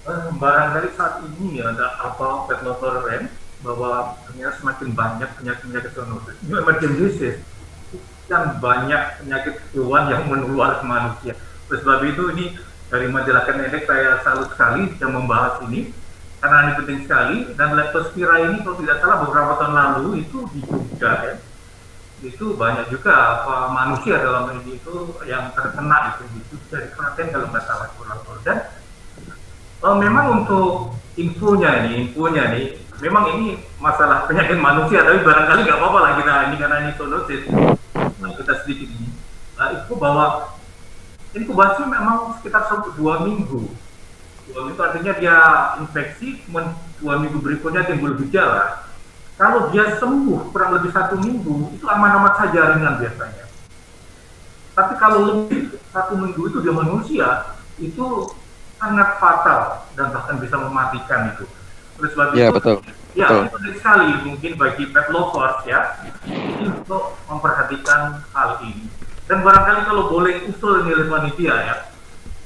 Eh, 0.02 0.22
barangkali 0.34 0.88
saat 0.98 1.22
ini 1.22 1.62
ya 1.62 1.70
ada 1.70 1.94
apa 2.02 2.50
pet 2.50 2.58
rem 3.06 3.30
bahwa 3.62 4.18
ternyata 4.26 4.58
semakin 4.58 4.88
banyak 4.90 5.30
penyakit-penyakit 5.38 5.94
zoonosis, 5.94 6.34
emerging 6.50 6.94
disease 6.98 7.38
yang 8.26 8.58
banyak 8.58 9.22
penyakit 9.22 9.54
hewan 9.70 10.10
yang 10.10 10.26
menular 10.26 10.82
ke 10.82 10.84
manusia. 10.84 11.34
Oleh 11.72 11.80
sebab 11.80 12.04
itu 12.04 12.22
ini 12.36 12.44
dari 12.92 13.08
majalah 13.08 13.48
Kenenek 13.48 13.88
saya 13.88 14.20
salut 14.20 14.52
sekali 14.52 14.92
yang 15.00 15.16
membahas 15.16 15.56
ini. 15.64 15.88
Karena 16.36 16.68
ini 16.68 16.72
penting 16.76 16.98
sekali. 17.08 17.36
Dan 17.56 17.72
leptospira 17.72 18.44
ini 18.44 18.60
kalau 18.60 18.76
tidak 18.76 19.00
salah 19.00 19.24
beberapa 19.24 19.56
tahun 19.56 19.72
lalu 19.72 20.20
itu 20.20 20.44
diduga 20.52 21.12
ya. 21.24 21.34
Itu 22.20 22.60
banyak 22.60 22.92
juga 22.92 23.40
apa 23.40 23.72
manusia 23.72 24.20
dalam 24.20 24.52
ini 24.60 24.76
itu 24.76 25.16
yang 25.24 25.48
terkena 25.56 26.12
itu. 26.12 26.44
Itu 26.44 26.54
dari 26.68 26.92
Klaten 26.92 27.32
kalau 27.32 27.48
nggak 27.48 27.64
salah 27.64 27.88
kurang 27.96 28.20
dan 28.44 28.68
eh, 29.80 29.96
memang 29.96 30.44
untuk 30.44 30.92
infonya 31.16 31.88
nih 31.88 32.04
infonya 32.04 32.52
nih 32.52 32.76
memang 33.00 33.32
ini 33.32 33.56
masalah 33.80 34.28
penyakit 34.28 34.60
manusia. 34.60 35.00
Tapi 35.08 35.24
barangkali 35.24 35.60
nggak 35.64 35.80
apa-apa 35.80 35.98
lah 36.04 36.12
kita 36.20 36.32
ini 36.52 36.56
karena 36.60 36.76
ini 36.84 36.90
zoonosis 37.00 37.42
nah, 38.20 38.30
kita 38.36 38.60
sedikit 38.60 38.92
ini. 38.92 39.08
Nah, 39.56 39.68
itu 39.72 39.94
bahwa 39.96 40.52
inkubasi 41.33 41.83
memang 41.89 42.37
sekitar 42.41 42.68
satu 42.68 42.93
dua 42.97 43.24
minggu 43.24 43.68
dua 44.53 44.68
minggu 44.68 44.80
artinya 44.83 45.12
dia 45.16 45.37
infeksi, 45.80 46.43
kemudian 46.45 46.74
dua 46.99 47.14
minggu 47.22 47.39
berikutnya 47.41 47.87
timbul 47.87 48.18
gejala. 48.20 48.85
Kalau 49.41 49.72
dia 49.72 49.97
sembuh 49.97 50.53
kurang 50.53 50.76
lebih 50.76 50.93
satu 50.93 51.18
minggu, 51.18 51.72
itu 51.78 51.87
aman-aman 51.89 52.37
saja 52.37 52.76
ringan 52.76 53.01
biasanya. 53.01 53.49
Tapi 54.76 54.95
kalau 55.01 55.18
lebih 55.47 55.80
satu 55.91 56.14
minggu 56.20 56.43
itu 56.53 56.59
dia 56.61 56.74
manusia, 56.74 57.28
itu 57.80 58.07
sangat 58.76 59.09
fatal 59.18 59.89
dan 59.97 60.12
bahkan 60.12 60.37
bisa 60.37 60.57
mematikan 60.61 61.33
itu. 61.33 61.45
Oleh 61.97 62.11
sebab 62.12 62.28
Iya, 62.37 62.47
itu, 62.51 62.55
betul. 62.61 62.76
ya 63.12 63.26
Betul. 63.28 63.41
itu 63.41 63.53
penting 63.57 63.74
sekali 63.80 64.09
mungkin 64.26 64.53
bagi 64.61 64.85
pet 64.91 65.07
lovers 65.11 65.59
ya, 65.64 65.80
untuk 66.61 67.16
memperhatikan 67.24 68.20
hal 68.37 68.51
ini. 68.68 68.87
Dan 69.30 69.38
barangkali 69.46 69.80
kalau 69.86 70.10
boleh 70.10 70.50
usul 70.50 70.82
nih 70.82 70.92
oleh 70.98 71.06
panitia 71.06 71.54
ya, 71.54 71.76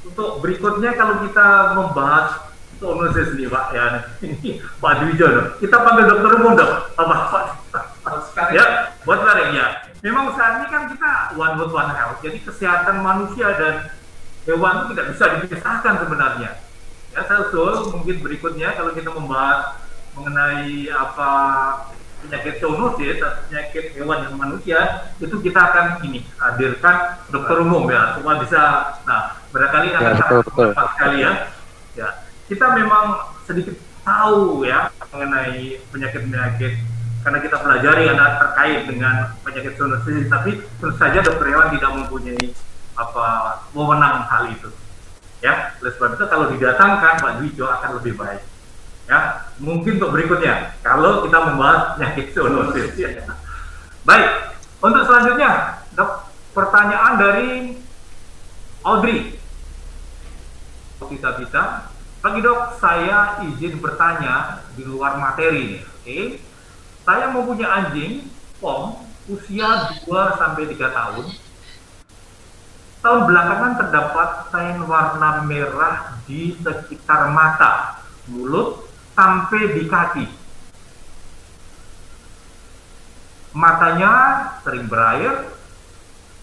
untuk 0.05 0.45
berikutnya 0.45 0.93
kalau 0.95 1.25
kita 1.25 1.73
membahas 1.73 2.53
zoonosis 2.77 3.33
nih 3.35 3.49
Pak 3.49 3.67
ya, 3.73 3.85
ini 4.23 4.61
Pak 4.61 4.93
Dwijo, 5.01 5.57
kita 5.57 5.77
panggil 5.81 6.05
dokter 6.05 6.31
umum 6.37 6.53
dong, 6.53 6.73
apa 6.95 7.15
Pak? 7.33 7.45
ya, 8.53 8.93
buat 9.03 9.21
bareng 9.25 9.57
ya. 9.57 9.67
Memang 10.05 10.37
saat 10.37 10.63
ini 10.63 10.67
kan 10.69 10.87
kita 10.93 11.35
one 11.35 11.57
world 11.57 11.73
one 11.73 11.91
health, 11.97 12.21
jadi 12.21 12.39
kesehatan 12.45 13.01
manusia 13.01 13.57
dan 13.57 13.75
hewan 14.45 14.87
itu 14.87 14.95
tidak 14.95 15.07
bisa 15.17 15.25
dipisahkan 15.41 15.95
sebenarnya. 16.05 16.51
Ya, 17.17 17.21
saya 17.25 17.49
usul 17.49 17.97
mungkin 17.97 18.21
berikutnya 18.21 18.77
kalau 18.77 18.93
kita 18.93 19.09
membahas 19.11 19.81
mengenai 20.13 20.93
apa 20.93 21.31
penyakit 22.27 22.59
zoonosis 22.59 23.23
atau 23.23 23.43
penyakit 23.47 23.85
hewan 23.95 24.19
dan 24.27 24.35
manusia 24.35 24.79
itu 25.23 25.39
kita 25.39 25.61
akan 25.63 26.03
ini 26.03 26.27
hadirkan 26.43 27.23
dokter 27.31 27.63
umum 27.63 27.87
ya 27.87 28.19
supaya 28.19 28.37
bisa 28.43 28.63
nah 29.07 29.39
barangkali 29.55 29.95
akan 29.95 30.03
Ya, 30.03 30.13
betul, 30.19 30.39
betul. 30.43 30.53
bermanfaat 30.59 30.89
sekali 30.99 31.19
ya. 31.23 31.33
Ya 31.95 32.09
kita 32.51 32.67
memang 32.75 33.07
sedikit 33.47 33.75
tahu 34.03 34.67
ya 34.67 34.91
mengenai 35.15 35.79
penyakit-penyakit 35.95 36.73
karena 37.27 37.39
kita 37.43 37.57
pelajari 37.59 38.05
anak 38.11 38.31
terkait 38.39 38.81
dengan 38.87 39.15
penyakit 39.43 39.73
zoonosis 39.79 40.27
tapi 40.27 40.51
tentu 40.83 40.95
saja 40.99 41.19
dokter 41.23 41.47
hewan 41.55 41.71
tidak 41.75 41.91
mempunyai 41.95 42.45
apa 42.99 43.27
wewenang 43.71 44.27
hal 44.27 44.51
itu. 44.51 44.71
Ya 45.41 45.79
oleh 45.79 45.93
sebab 45.95 46.19
itu 46.19 46.25
kalau 46.27 46.47
didatangkan 46.51 47.15
Pak 47.23 47.33
Dwijo 47.39 47.67
akan 47.71 47.91
lebih 48.03 48.19
baik 48.19 48.56
ya 49.07 49.49
mungkin 49.63 49.99
untuk 49.99 50.13
berikutnya. 50.15 50.75
Kalau 50.83 51.27
kita 51.27 51.39
membahas 51.51 51.97
penyakit 51.97 52.35
zoonosis. 52.35 52.95
Ya. 52.99 53.11
baik 54.07 54.31
untuk 54.83 55.03
selanjutnya 55.03 55.83
dok 55.99 56.31
pertanyaan 56.55 57.15
dari 57.19 57.51
Audrey. 58.87 59.35
Bisa 61.07 61.39
bisa 61.39 61.63
pagi 62.23 62.43
dok 62.43 62.83
saya 62.83 63.43
izin 63.47 63.79
bertanya 63.79 64.63
di 64.75 64.83
luar 64.83 65.19
materi 65.19 65.83
oke? 65.83 66.19
Saya 67.07 67.31
mau 67.31 67.47
punya 67.47 67.71
anjing 67.71 68.27
pom 68.59 69.07
usia 69.27 69.95
2 70.07 70.39
sampai 70.39 70.71
3 70.71 70.91
tahun. 70.91 71.27
Tahun 73.03 73.21
belakangan 73.27 73.73
terdapat 73.79 74.29
sign 74.51 74.83
warna 74.87 75.47
merah 75.47 76.19
di 76.27 76.59
sekitar 76.59 77.31
mata, 77.31 78.03
mulut, 78.27 78.86
sampai 79.17 79.63
di 79.73 79.83
kaki. 79.89 80.27
Matanya 83.57 84.13
sering 84.61 84.85
berair 84.85 85.49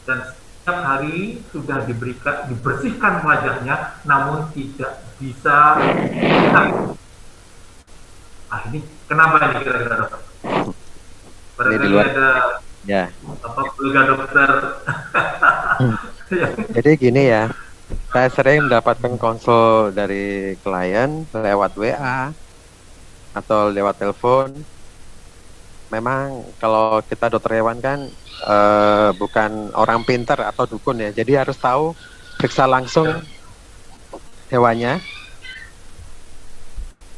dan 0.10 0.34
setiap 0.34 0.78
hari 0.82 1.46
sudah 1.54 1.86
diberikan 1.86 2.50
dibersihkan 2.50 3.22
wajahnya, 3.22 4.02
namun 4.10 4.50
tidak 4.58 5.06
bisa. 5.22 5.78
Ah 8.50 8.60
ini 8.74 8.82
kenapa 9.06 9.54
ini 9.54 9.62
kira-kira 9.62 9.96
dokter? 10.02 10.22
Luar. 11.86 12.10
ada 12.10 12.30
Ya. 12.84 13.08
apa 13.40 13.64
kolega 13.80 14.12
dokter 14.12 14.50
Jadi 16.76 16.92
gini 17.00 17.32
ya, 17.32 17.48
saya 18.12 18.28
sering 18.28 18.68
mendapatkan 18.68 19.16
konsul 19.16 19.96
dari 19.96 20.60
klien 20.60 21.24
lewat 21.32 21.80
WA 21.80 22.36
atau 23.34 23.74
lewat 23.74 23.98
telepon. 23.98 24.54
Memang 25.90 26.42
kalau 26.58 27.02
kita 27.06 27.30
dokter 27.30 27.62
hewan 27.62 27.78
kan 27.78 28.10
eh, 28.50 29.10
bukan 29.14 29.70
orang 29.78 30.02
pintar 30.02 30.42
atau 30.42 30.66
dukun 30.66 31.02
ya, 31.02 31.10
jadi 31.14 31.46
harus 31.46 31.58
tahu 31.58 31.94
periksa 32.38 32.66
langsung 32.66 33.10
hewannya. 34.50 35.02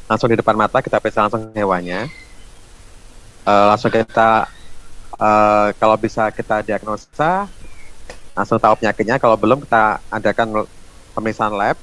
Langsung 0.06 0.30
di 0.30 0.38
depan 0.38 0.60
mata 0.60 0.84
kita 0.84 1.00
periksa 1.00 1.28
langsung 1.28 1.52
hewannya. 1.56 2.08
Eh, 3.46 3.66
langsung 3.70 3.92
kita 3.92 4.50
eh, 5.16 5.68
kalau 5.80 5.96
bisa 5.96 6.28
kita 6.32 6.60
diagnosa 6.66 7.48
langsung 8.36 8.60
tahu 8.60 8.76
penyakitnya. 8.84 9.16
Kalau 9.16 9.40
belum 9.40 9.64
kita 9.64 10.04
adakan 10.12 10.68
pemeriksaan 11.16 11.56
lab, 11.56 11.80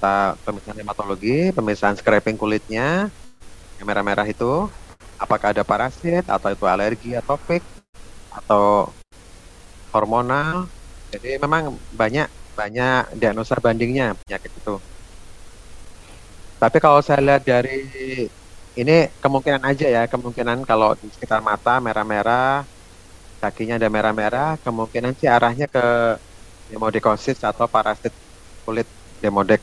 kita 0.00 0.40
pemeriksaan 0.48 0.80
hematologi, 0.80 1.52
pemeriksaan 1.52 1.92
scraping 1.92 2.40
kulitnya, 2.40 3.12
yang 3.76 3.84
merah-merah 3.84 4.24
itu, 4.24 4.64
apakah 5.20 5.52
ada 5.52 5.60
parasit 5.60 6.24
atau 6.24 6.48
itu 6.48 6.64
alergi 6.64 7.12
atopik 7.12 7.60
atau 8.32 8.88
hormonal. 9.92 10.72
Jadi 11.12 11.36
memang 11.36 11.76
banyak 11.92 12.32
banyak 12.56 13.12
diagnosa 13.20 13.60
bandingnya 13.60 14.16
penyakit 14.24 14.48
itu. 14.56 14.80
Tapi 16.56 16.76
kalau 16.80 17.04
saya 17.04 17.20
lihat 17.20 17.44
dari 17.44 17.84
ini 18.80 18.96
kemungkinan 19.20 19.62
aja 19.68 19.84
ya, 19.84 20.02
kemungkinan 20.08 20.64
kalau 20.64 20.96
di 20.96 21.12
sekitar 21.12 21.44
mata 21.44 21.76
merah-merah, 21.76 22.64
kakinya 23.36 23.76
ada 23.76 23.92
merah-merah, 23.92 24.56
kemungkinan 24.64 25.12
sih 25.20 25.28
arahnya 25.28 25.68
ke 25.68 25.84
demodikosis 26.72 27.44
atau 27.44 27.68
parasit 27.68 28.16
kulit 28.64 28.88
demodek. 29.20 29.60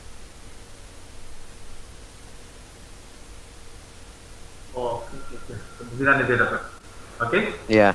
Oh, 4.78 5.02
kemungkinan 5.82 6.22
itu 6.22 6.30
ya, 6.30 6.38
dokter. 6.38 6.60
Oke, 7.18 7.38
Iya. 7.66 7.90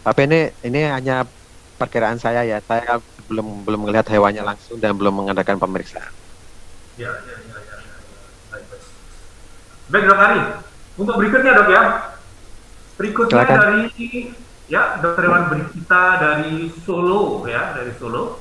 Tapi 0.00 0.20
ini 0.24 0.40
ini 0.64 0.80
hanya 0.88 1.28
perkiraan 1.76 2.16
saya 2.16 2.40
ya. 2.42 2.56
Saya 2.64 2.98
belum 3.28 3.68
belum 3.68 3.84
melihat 3.84 4.08
hewannya 4.08 4.40
langsung 4.40 4.80
dan 4.80 4.96
belum 4.96 5.12
mengadakan 5.12 5.60
pemeriksaan. 5.60 6.08
ya, 6.96 7.12
ya, 7.12 7.36
ya, 7.36 7.56
ya, 7.60 7.76
ya. 7.84 7.96
Baik, 8.48 8.64
baik. 8.64 8.82
Baik, 9.92 10.04
dok 10.08 10.18
Ari. 10.18 10.40
Untuk 10.96 11.14
berikutnya 11.20 11.52
dok 11.52 11.68
ya. 11.68 11.82
Berikutnya 12.96 13.44
Silakan. 13.44 13.58
dari 13.60 13.82
ya 14.68 14.82
dokter 14.98 15.22
hewan 15.28 15.44
berita 15.52 16.02
dari 16.16 16.52
Solo 16.82 17.44
ya, 17.44 17.76
dari 17.76 17.92
Solo. 18.00 18.40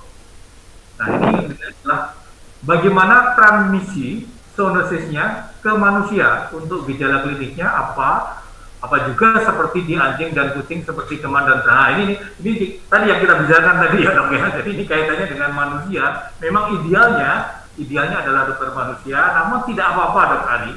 Nah 0.96 1.08
ini 1.12 1.60
adalah 1.60 2.16
bagaimana 2.64 3.36
transmisi 3.36 4.32
zoonosisnya 4.62 5.26
ke 5.58 5.72
manusia 5.74 6.54
untuk 6.54 6.86
gejala 6.86 7.26
kliniknya 7.26 7.66
apa 7.66 8.38
apa 8.82 8.98
juga 9.06 9.38
seperti 9.42 9.86
di 9.86 9.94
anjing 9.94 10.34
dan 10.34 10.58
kucing 10.58 10.82
seperti 10.82 11.22
teman 11.22 11.46
dan 11.46 11.62
nah 11.66 11.94
ini 11.94 12.18
ini 12.42 12.52
di- 12.58 12.72
tadi 12.86 13.10
yang 13.10 13.22
kita 13.22 13.38
bicarakan 13.42 13.78
tadi 13.78 13.98
ya 14.02 14.12
dok 14.14 14.30
ya. 14.34 14.46
Jadi 14.58 14.70
ini 14.74 14.84
kaitannya 14.86 15.26
dengan 15.30 15.52
manusia. 15.54 16.34
Memang 16.42 16.64
idealnya 16.82 17.32
idealnya 17.78 18.26
adalah 18.26 18.50
dokter 18.50 18.74
manusia 18.74 19.20
namun 19.38 19.60
tidak 19.70 19.86
apa-apa 19.86 20.22
dok 20.34 20.44
Ari. 20.50 20.74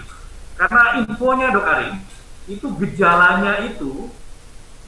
Karena 0.55 0.83
infonya 1.01 1.49
dok 1.53 1.65
Ari 1.65 1.89
itu 2.45 2.67
gejalanya 2.77 3.53
itu 3.65 4.13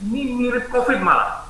ini 0.05 0.21
mirip 0.37 0.69
covid 0.69 1.01
malah. 1.01 1.49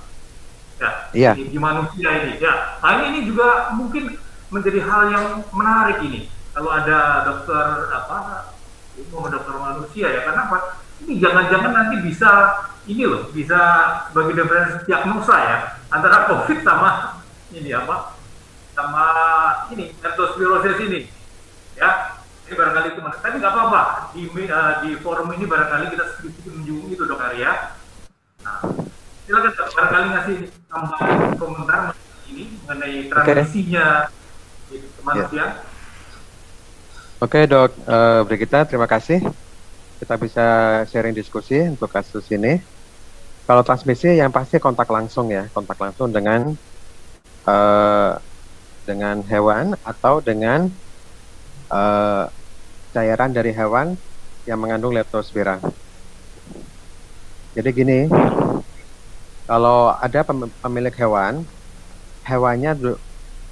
Ya 0.79 0.91
Iya. 1.11 1.31
di, 1.35 1.51
di 1.51 1.59
manusia 1.59 2.09
ini. 2.23 2.39
Ya 2.39 2.79
nah 2.79 2.95
ini, 2.95 3.05
ini 3.11 3.21
juga 3.27 3.75
mungkin 3.75 4.15
menjadi 4.55 4.87
hal 4.87 5.03
yang 5.11 5.25
menarik 5.51 5.99
ini 6.07 6.31
kalau 6.57 6.73
ada 6.73 7.21
dokter 7.29 7.93
apa 7.93 8.49
umum 8.97 9.29
dokter 9.29 9.55
manusia 9.61 10.09
ya 10.09 10.21
karena 10.25 10.49
apa? 10.49 10.81
Ini 11.05 11.21
jangan-jangan 11.21 11.73
nanti 11.77 11.97
bisa 12.01 12.31
ini 12.89 13.05
loh 13.05 13.29
bisa 13.29 13.61
bagi 14.17 14.33
diferensi 14.33 14.89
diagnosa 14.89 15.37
ya 15.37 15.57
antara 15.93 16.25
covid 16.25 16.65
sama 16.65 17.21
ini 17.53 17.77
apa 17.77 18.17
sama 18.73 19.05
ini 19.69 19.93
leptospirosis 20.01 20.81
ini 20.81 21.01
ya. 21.77 22.17
Ini 22.49 22.55
barangkali 22.55 22.95
itu 22.95 23.01
tapi 23.05 23.37
nggak 23.43 23.53
apa-apa 23.53 23.83
di 24.15 24.31
eh, 24.31 24.73
di 24.87 24.91
forum 25.03 25.35
ini 25.37 25.45
barangkali 25.45 25.93
kita 25.93 26.05
sedikit 26.17 26.47
menyinggung 26.57 26.95
itu 26.95 27.03
dok 27.05 27.19
Arya 27.19 27.75
nah 28.47 28.63
silakan 29.27 29.51
Dok, 29.51 29.69
barangkali 29.75 30.07
ngasih 30.15 30.37
tambahan 30.71 31.35
komentar 31.43 31.79
mengenai 31.91 32.31
ini 32.31 32.45
mengenai 32.63 32.97
transmisinya 33.11 34.07
gitu, 34.71 34.87
ke 34.87 35.01
manusia 35.03 35.67
Oke 37.25 37.41
dok, 37.49 37.71
eh 37.89 38.21
Brigita 38.29 38.59
terima 38.69 38.85
kasih. 38.95 39.19
Kita 40.01 40.15
bisa 40.25 40.47
sharing 40.91 41.15
diskusi 41.21 41.57
untuk 41.75 41.91
kasus 41.97 42.27
ini. 42.37 42.55
Kalau 43.49 43.63
transmisi 43.69 44.11
yang 44.21 44.33
pasti 44.37 44.57
kontak 44.65 44.89
langsung 44.97 45.27
ya, 45.37 45.45
kontak 45.57 45.79
langsung 45.85 46.09
dengan 46.17 46.41
eh 47.53 48.13
dengan 48.89 49.17
hewan 49.33 49.67
atau 49.93 50.15
dengan 50.29 50.61
eh, 51.73 52.25
cairan 52.95 53.31
dari 53.37 53.53
hewan 53.55 53.97
yang 54.49 54.59
mengandung 54.63 54.95
leptospira. 54.97 55.61
Jadi 57.57 57.69
gini, 57.73 57.99
kalau 59.47 59.95
ada 59.95 60.21
pem- 60.27 60.53
pemilik 60.63 60.95
hewan, 60.99 61.47
hewannya 62.27 62.73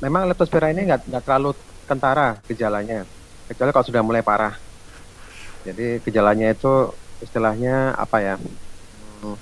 memang 0.03 0.23
leptospira 0.31 0.71
ini 0.75 0.91
nggak 0.91 1.25
terlalu 1.27 1.55
kentara 1.89 2.43
gejalanya, 2.51 3.07
kecuali 3.55 3.71
kalau 3.75 3.87
sudah 3.89 4.03
mulai 4.05 4.23
parah. 4.27 4.55
Jadi 5.67 5.83
gejalanya 6.05 6.47
itu 6.55 6.69
istilahnya 7.25 7.97
apa 7.97 8.17
ya? 8.27 8.35
Hmm, 8.93 9.35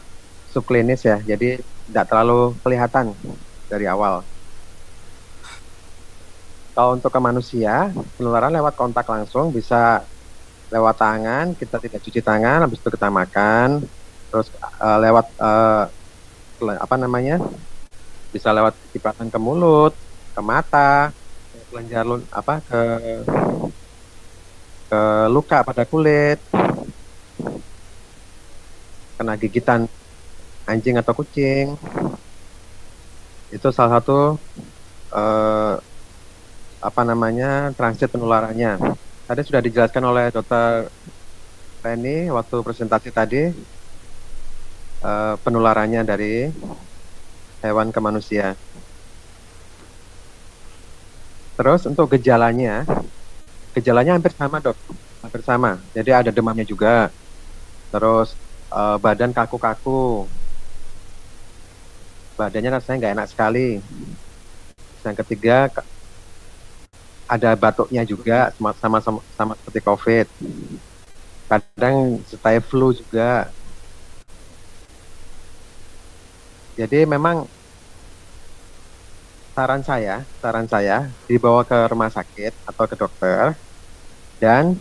subklinis 0.52 1.00
ya. 1.10 1.16
Jadi 1.30 1.46
tidak 1.88 2.04
terlalu 2.10 2.58
kelihatan 2.64 3.06
dari 3.70 3.86
awal. 3.90 4.26
Kalau 6.72 6.96
untuk 6.96 7.12
ke 7.12 7.20
manusia, 7.20 7.92
penularan 8.16 8.52
lewat 8.56 8.74
kontak 8.80 9.04
langsung 9.04 9.52
bisa 9.52 10.08
lewat 10.72 10.96
tangan, 11.00 11.46
kita 11.60 11.76
tidak 11.84 12.00
cuci 12.04 12.20
tangan, 12.24 12.64
habis 12.64 12.80
itu 12.80 12.90
kita 12.92 13.08
makan, 13.12 13.84
terus 14.32 14.48
eh, 14.84 14.98
lewat 15.04 15.26
le- 16.62 16.80
apa 16.80 16.96
namanya? 17.00 17.36
Bisa 18.34 18.50
lewat 18.56 18.80
cipratan 18.92 19.28
ke 19.32 19.38
mulut, 19.40 19.92
ke 20.34 20.40
mata, 20.42 21.12
ke 21.52 21.58
kelenjar 21.68 22.04
apa 22.32 22.54
ke 22.64 22.80
ke 24.92 25.04
luka 25.32 25.64
pada 25.64 25.88
kulit, 25.88 26.36
kena 29.16 29.40
gigitan 29.40 29.88
anjing 30.68 31.00
atau 31.00 31.16
kucing. 31.16 31.80
Itu 33.48 33.72
salah 33.72 34.04
satu 34.04 34.36
eh, 35.16 35.74
apa 36.84 37.02
namanya 37.08 37.72
transit 37.72 38.12
penularannya. 38.12 38.76
Tadi 39.24 39.40
sudah 39.48 39.64
dijelaskan 39.64 40.04
oleh 40.04 40.28
Dokter 40.28 40.92
Reni 41.80 42.28
waktu 42.28 42.56
presentasi 42.60 43.08
tadi 43.16 43.48
eh, 45.00 45.34
penularannya 45.40 46.04
dari 46.04 46.52
hewan 47.64 47.88
ke 47.88 48.00
manusia. 48.04 48.52
Terus 51.56 51.88
untuk 51.88 52.12
gejalanya, 52.12 52.84
gejalanya 53.72 54.16
hampir 54.16 54.32
sama 54.36 54.60
dok, 54.60 54.76
hampir 55.24 55.40
sama. 55.44 55.80
Jadi 55.96 56.10
ada 56.12 56.30
demamnya 56.30 56.64
juga, 56.64 57.08
terus 57.88 58.36
eh, 58.72 58.96
badan 59.00 59.32
kaku-kaku, 59.32 60.28
badannya 62.36 62.70
rasanya 62.76 62.96
nggak 63.00 63.14
enak 63.16 63.28
sekali. 63.28 63.68
Yang 65.02 65.16
ketiga 65.26 65.70
ada 67.26 67.50
batuknya 67.56 68.04
juga 68.04 68.52
sama 68.54 69.00
sama 69.00 69.20
sama, 69.34 69.52
seperti 69.56 69.80
COVID. 69.80 70.26
Kadang 71.48 72.20
sertai 72.28 72.60
flu 72.60 72.92
juga. 72.92 73.48
Jadi 76.76 77.04
memang 77.04 77.44
saran 79.52 79.82
saya, 79.84 80.24
saran 80.40 80.66
saya 80.66 81.12
dibawa 81.28 81.60
ke 81.64 81.76
rumah 81.92 82.08
sakit 82.08 82.52
atau 82.64 82.84
ke 82.88 82.96
dokter 82.96 83.52
dan 84.40 84.72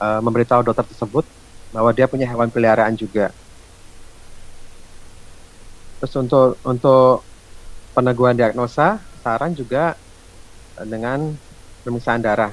eh, 0.00 0.20
memberitahu 0.20 0.60
dokter 0.60 0.84
tersebut 0.84 1.24
bahwa 1.72 1.90
dia 1.96 2.06
punya 2.06 2.28
hewan 2.28 2.52
peliharaan 2.52 2.94
juga. 2.94 3.32
Terus 5.98 6.14
untuk 6.20 6.60
untuk 6.60 7.24
peneguhan 7.96 8.36
diagnosa, 8.36 9.00
saran 9.24 9.56
juga 9.56 9.96
dengan 10.84 11.32
pemeriksaan 11.82 12.20
darah. 12.20 12.52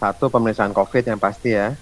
Satu 0.00 0.32
pemeriksaan 0.32 0.72
COVID 0.72 1.04
yang 1.04 1.20
pasti 1.20 1.52
ya, 1.52 1.76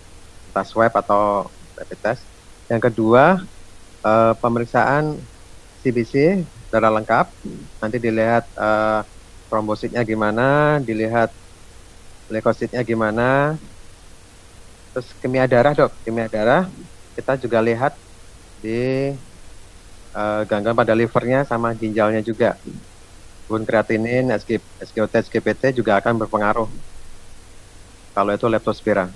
entah 0.51 0.67
swab 0.67 0.91
atau 0.99 1.47
rapid 1.79 1.99
test. 2.03 2.27
Yang 2.67 2.91
kedua 2.91 3.39
eh, 4.03 4.35
pemeriksaan 4.43 5.15
CBC 5.87 6.43
darah 6.75 6.91
lengkap. 6.91 7.31
Nanti 7.79 7.97
dilihat 8.03 8.51
eh, 8.51 9.01
trombositnya 9.47 10.03
gimana, 10.03 10.83
dilihat 10.83 11.31
leukositnya 12.27 12.83
gimana. 12.83 13.55
Terus 14.91 15.15
kimia 15.23 15.47
darah 15.47 15.71
dok, 15.71 15.95
kimia 16.03 16.27
darah 16.27 16.67
kita 17.15 17.39
juga 17.39 17.63
lihat 17.63 17.95
di 18.59 19.15
eh, 20.11 20.43
gangguan 20.51 20.75
pada 20.75 20.99
livernya 20.99 21.47
sama 21.47 21.71
ginjalnya 21.79 22.27
juga. 22.27 22.59
Kemudian 23.47 23.69
kreatinin, 23.69 24.25
SG, 24.35 24.59
SGOT, 24.83 25.15
SGPT 25.21 25.79
juga 25.79 26.01
akan 26.01 26.17
berpengaruh 26.27 26.67
kalau 28.15 28.31
itu 28.33 28.47
leptospira. 28.47 29.11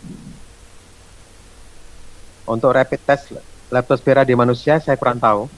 Untuk 2.45 2.73
rapid 2.75 3.01
test 3.07 3.31
leptospira 3.71 4.25
di 4.25 4.35
manusia 4.35 4.83
saya 4.83 4.99
kurang 5.01 5.21
tahu. 5.23 5.49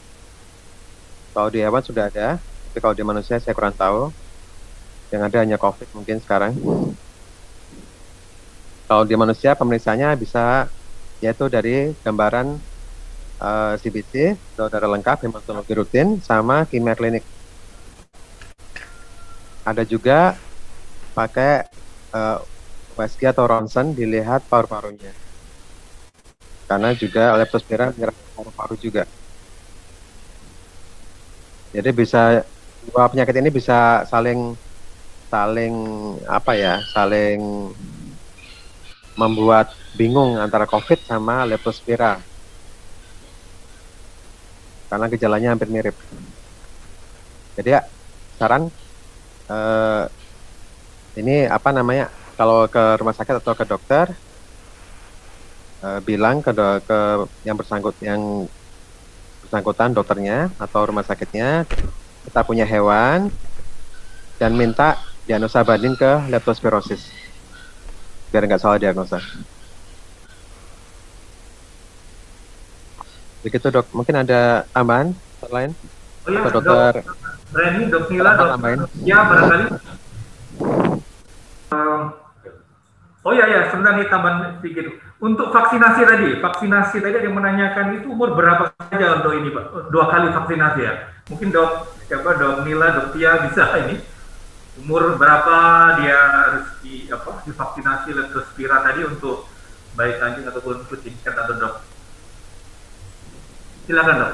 Kalau 1.30 1.48
di 1.48 1.62
hewan 1.62 1.82
sudah 1.82 2.10
ada, 2.10 2.42
tapi 2.70 2.78
kalau 2.78 2.94
di 2.94 3.04
manusia 3.06 3.38
saya 3.38 3.54
kurang 3.54 3.74
tahu. 3.74 4.10
Yang 5.10 5.22
ada 5.26 5.38
hanya 5.42 5.58
COVID 5.58 5.88
mungkin 5.94 6.22
sekarang. 6.22 6.54
Kalau 8.86 9.02
di 9.06 9.14
manusia 9.18 9.58
pemeriksaannya 9.58 10.14
bisa 10.18 10.70
yaitu 11.18 11.46
dari 11.50 11.94
gambaran 12.02 12.58
eh, 13.42 13.74
CBC, 13.78 14.38
darah 14.54 14.90
lengkap, 14.90 15.26
hematologi 15.26 15.74
rutin, 15.74 16.18
sama 16.22 16.66
kimia 16.66 16.94
klinik. 16.94 17.22
Ada 19.66 19.82
juga 19.86 20.34
pakai 21.14 21.66
eh, 22.14 22.38
USG 22.98 23.30
atau 23.30 23.46
ronsen 23.46 23.94
dilihat 23.94 24.46
paru-parunya. 24.50 25.14
Karena 26.70 26.94
juga 26.94 27.34
leptospira 27.34 27.90
menyerang 27.94 28.18
paru-paru 28.34 28.74
juga. 28.78 29.04
Jadi 31.70 31.90
bisa 31.94 32.42
dua 32.90 33.06
penyakit 33.06 33.34
ini 33.38 33.50
bisa 33.52 34.02
saling 34.10 34.58
saling 35.30 35.74
apa 36.26 36.52
ya, 36.58 36.74
saling 36.90 37.70
membuat 39.14 39.70
bingung 39.94 40.34
antara 40.38 40.66
COVID 40.66 41.06
sama 41.06 41.46
leptospira. 41.46 42.18
Karena 44.90 45.06
gejalanya 45.06 45.54
hampir 45.54 45.70
mirip. 45.70 45.94
Jadi 47.54 47.68
ya, 47.78 47.86
saran 48.34 48.66
eh, 49.46 50.04
ini 51.14 51.46
apa 51.46 51.70
namanya? 51.70 52.10
Kalau 52.34 52.66
ke 52.66 52.98
rumah 52.98 53.14
sakit 53.14 53.38
atau 53.38 53.54
ke 53.54 53.64
dokter 53.68 54.10
eh, 55.86 56.00
bilang 56.02 56.42
ke, 56.42 56.50
ke 56.82 56.98
yang 57.46 57.54
bersangkut 57.54 57.94
yang 58.02 58.50
bersangkutan 59.50 59.90
dokternya 59.90 60.46
atau 60.62 60.86
rumah 60.86 61.02
sakitnya 61.02 61.66
kita 62.22 62.46
punya 62.46 62.62
hewan 62.62 63.34
dan 64.38 64.54
minta 64.54 64.94
diagnosa 65.26 65.66
banding 65.66 65.98
ke 65.98 66.30
leptospirosis 66.30 67.10
biar 68.30 68.46
nggak 68.46 68.62
salah 68.62 68.78
diagnosa. 68.78 69.18
Begitu 73.42 73.74
dok, 73.74 73.90
mungkin 73.90 74.22
ada 74.22 74.62
tambahan 74.70 75.18
lain? 75.50 75.74
Oh 75.74 76.30
iya, 76.30 76.46
dokter 76.46 77.02
dok, 77.02 77.10
Reni, 77.50 77.90
dok 77.90 78.06
Nila, 78.06 78.38
dok 78.38 78.54
ya 79.02 79.18
barangkali. 79.26 79.66
oh 83.24 83.32
iya 83.36 83.46
ya, 83.48 83.60
sebentar 83.68 83.96
nih 83.96 84.08
tambahan 84.08 84.56
sedikit. 84.60 84.96
Untuk 85.20 85.52
vaksinasi 85.52 86.00
tadi, 86.08 86.28
vaksinasi 86.40 86.96
tadi 87.04 87.14
ada 87.20 87.26
yang 87.28 87.36
menanyakan 87.36 88.00
itu 88.00 88.08
umur 88.08 88.32
berapa 88.32 88.72
saja 88.88 89.20
untuk 89.20 89.36
ini 89.36 89.52
Pak? 89.52 89.92
Dua 89.92 90.08
kali 90.08 90.32
vaksinasi 90.32 90.80
ya? 90.80 90.94
Mungkin 91.28 91.52
dok, 91.52 91.92
siapa 92.08 92.40
dok 92.40 92.64
Nila, 92.64 92.96
dok 92.96 93.12
Tia 93.12 93.44
bisa 93.44 93.68
ini 93.84 94.00
umur 94.80 95.20
berapa 95.20 95.56
dia 96.00 96.16
harus 96.16 96.66
di 96.80 97.04
apa 97.12 97.44
divaksinasi 97.44 98.16
leptospira 98.16 98.80
tadi 98.80 99.04
untuk 99.04 99.44
baik 99.92 100.24
anjing 100.24 100.48
ataupun 100.48 100.88
kucing 100.88 101.12
cat 101.20 101.36
atau 101.36 101.54
dok? 101.60 101.74
Silakan 103.84 104.16
dok. 104.24 104.32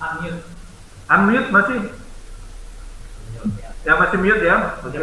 Unmute. 0.00 0.40
Unmute 1.10 1.48
masih? 1.50 1.99
Ya 3.80 3.92
masih 3.96 4.18
mute 4.20 4.44
ya? 4.44 4.56
Oke. 4.84 4.98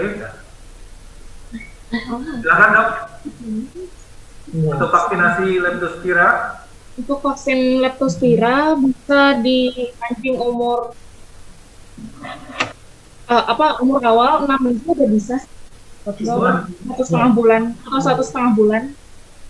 Silakan 2.42 2.70
dok. 2.76 2.90
Untuk 4.48 4.90
vaksinasi 4.90 5.48
leptospira. 5.60 6.28
Untuk 6.98 7.20
vaksin 7.22 7.60
leptospira 7.82 8.74
bisa 8.78 9.38
di 9.42 9.70
anjing 10.02 10.38
umur 10.38 10.94
eh, 13.28 13.44
apa 13.46 13.82
umur 13.82 14.02
awal 14.02 14.46
6 14.46 14.66
minggu 14.66 14.90
udah 14.98 15.10
bisa 15.10 15.38
satu 16.06 16.24
setengah 17.04 17.32
bulan 17.36 17.62
atau 17.84 18.00
satu 18.02 18.24
setengah 18.24 18.52
bulan 18.56 18.84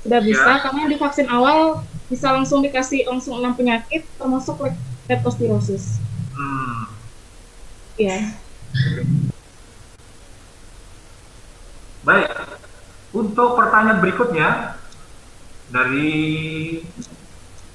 sudah 0.04 0.20
bisa 0.24 0.52
Ya. 0.58 0.62
karena 0.64 0.78
yang 0.88 0.92
divaksin 0.98 1.28
awal 1.30 1.84
bisa 2.08 2.32
langsung 2.32 2.60
dikasih 2.64 3.08
langsung 3.08 3.40
enam 3.40 3.54
penyakit 3.56 4.04
termasuk 4.16 4.56
lep- 4.60 4.80
leptospirosis. 5.08 6.00
Hmm. 6.36 6.92
Iya. 7.96 8.34
Baik. 12.08 12.28
Untuk 13.12 13.50
pertanyaan 13.60 14.00
berikutnya 14.00 14.80
dari 15.72 16.10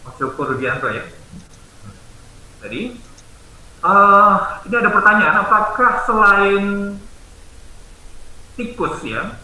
Mas 0.05 0.14
Joko 0.16 0.53
Rudianto 0.53 0.88
ya. 0.88 1.05
Tadi 2.62 2.82
eh 3.82 4.34
ini 4.70 4.74
ada 4.78 4.90
pertanyaan 4.95 5.36
apakah 5.43 6.07
selain 6.07 6.64
tikus 8.55 9.03
ya 9.03 9.34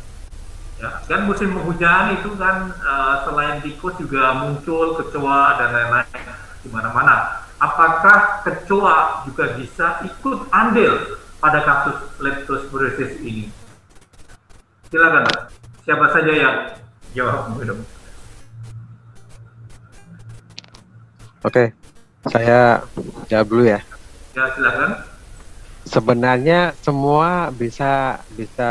ya 0.78 1.02
kan 1.10 1.26
musim 1.26 1.50
penghujan 1.58 2.22
itu 2.22 2.38
kan 2.38 2.70
eh, 2.70 3.16
selain 3.26 3.58
tikus 3.66 3.98
juga 3.98 4.38
muncul 4.38 4.94
kecoa 4.94 5.58
dan 5.58 5.74
lain-lain 5.74 6.22
di 6.62 6.68
mana-mana 6.70 7.42
apakah 7.58 8.46
kecoa 8.46 9.26
juga 9.26 9.58
bisa 9.58 10.06
ikut 10.06 10.46
andil 10.54 11.17
pada 11.38 11.62
kasus 11.62 11.96
leptospirosis 12.18 13.18
ini 13.22 13.46
silakan 14.90 15.24
siapa 15.86 16.06
saja 16.10 16.32
yang 16.32 16.56
jawab 17.14 17.54
dong 17.62 17.82
Oke, 21.38 21.70
saya 22.26 22.82
jawab 23.30 23.46
dulu 23.46 23.62
ya. 23.70 23.78
ya 24.34 24.44
silakan 24.58 24.90
Sebenarnya 25.86 26.74
semua 26.82 27.48
bisa 27.54 28.20
bisa 28.34 28.70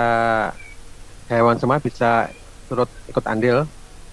hewan 1.32 1.56
semua 1.56 1.80
bisa 1.80 2.28
turut 2.68 2.92
ikut 3.08 3.24
andil 3.24 3.64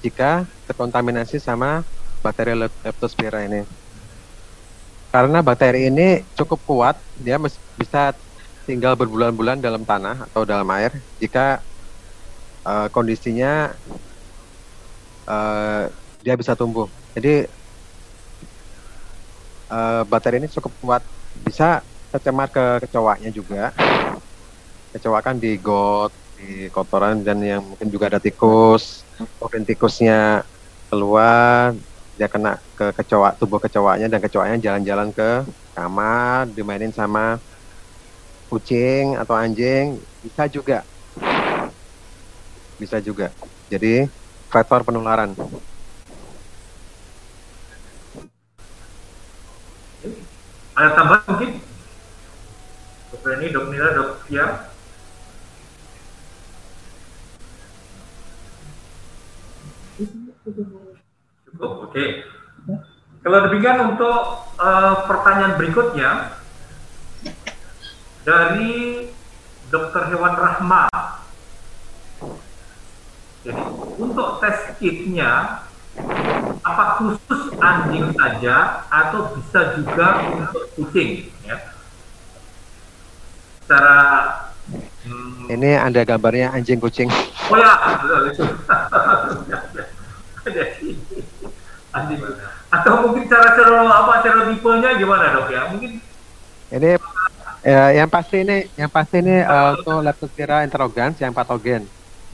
jika 0.00 0.46
terkontaminasi 0.70 1.42
sama 1.42 1.82
bakteri 2.22 2.54
lep- 2.56 2.80
leptospira 2.86 3.42
ini. 3.44 3.66
Karena 5.10 5.42
bakteri 5.42 5.90
ini 5.90 6.22
cukup 6.38 6.60
kuat, 6.64 6.96
dia 7.20 7.36
bisa 7.76 8.14
tinggal 8.64 8.96
berbulan-bulan 8.96 9.60
dalam 9.60 9.84
tanah 9.84 10.24
atau 10.28 10.42
dalam 10.48 10.66
air 10.72 10.92
jika 11.20 11.60
eh, 12.64 12.88
kondisinya 12.90 13.72
eh, 15.28 15.84
dia 16.24 16.34
bisa 16.34 16.56
tumbuh. 16.56 16.88
Jadi 17.12 17.44
eh, 19.68 20.02
bakteri 20.08 20.40
ini 20.40 20.48
cukup 20.48 20.72
kuat, 20.80 21.02
bisa 21.44 21.84
tercemar 22.08 22.48
ke 22.48 22.88
kecoaknya 22.88 23.30
juga. 23.30 23.70
Kecoa 24.96 25.18
kan 25.20 25.36
di 25.36 25.58
got, 25.58 26.14
di 26.38 26.70
kotoran 26.70 27.20
dan 27.20 27.42
yang 27.44 27.62
mungkin 27.62 27.90
juga 27.92 28.08
ada 28.08 28.20
tikus. 28.22 29.04
Mungkin 29.38 29.66
tikusnya 29.68 30.46
keluar, 30.88 31.74
dia 32.14 32.30
kena 32.30 32.62
ke 32.78 32.94
kecoa 32.94 33.34
tubuh 33.34 33.58
kecoaknya 33.58 34.06
dan 34.06 34.20
kecoaknya 34.22 34.56
jalan-jalan 34.62 35.10
ke 35.10 35.42
kamar, 35.74 36.46
dimainin 36.54 36.94
sama 36.94 37.42
kucing 38.54 39.18
atau 39.18 39.34
anjing, 39.34 39.98
bisa 40.22 40.46
juga. 40.46 40.86
Bisa 42.78 43.02
juga. 43.02 43.34
Jadi 43.66 44.06
faktor 44.46 44.86
penularan. 44.86 45.34
ada 50.74 50.90
tambahan 50.98 51.22
mungkin 51.30 51.50
Dok 53.14 53.22
Reni, 53.22 53.46
Dok 53.54 53.66
Nila, 53.70 53.88
Dok 53.94 54.10
Tia 54.26 54.46
Cukup, 61.46 61.86
oke. 61.86 62.04
Kalau 63.22 63.38
demikian 63.46 63.94
untuk 63.94 64.18
eh, 64.58 64.94
pertanyaan 65.06 65.54
berikutnya 65.54 66.10
dari 68.24 69.04
Dokter 69.68 70.08
Hewan 70.08 70.34
Rahma. 70.34 70.88
Jadi 73.44 73.62
untuk 74.00 74.40
tes 74.40 74.72
kitnya 74.80 75.60
apa 76.64 76.84
khusus 76.96 77.42
anjing 77.60 78.08
saja 78.16 78.88
atau 78.88 79.36
bisa 79.36 79.76
juga 79.76 80.24
untuk 80.32 80.64
kucing? 80.80 81.28
Ya. 81.44 81.60
Secara 83.60 83.96
hmm, 85.04 85.52
Ini 85.52 85.70
ada 85.76 86.00
gambarnya 86.08 86.56
anjing 86.56 86.80
kucing. 86.80 87.12
Oh 87.52 87.56
ya, 87.60 88.00
betul 88.00 88.20
itu. 88.32 88.44
Jadi 90.48 90.88
anjing. 91.92 92.20
Atau 92.72 92.92
mungkin 93.04 93.28
cara 93.28 93.52
cara 93.52 93.84
apa 93.84 94.24
cara 94.24 94.48
tipenya 94.48 94.96
gimana 94.96 95.36
dok 95.36 95.52
ya? 95.52 95.68
Mungkin 95.68 96.00
Ini 96.74 96.96
ya, 97.64 97.82
yang 97.98 98.08
pasti 98.12 98.36
ini 98.44 98.56
yang 98.76 98.90
pasti 98.92 99.16
ini 99.22 99.36
eh, 99.42 99.66
untuk 99.74 99.98
Leptospira 100.06 100.56
interrogans 100.66 101.16
yang 101.20 101.32
patogen. 101.32 101.82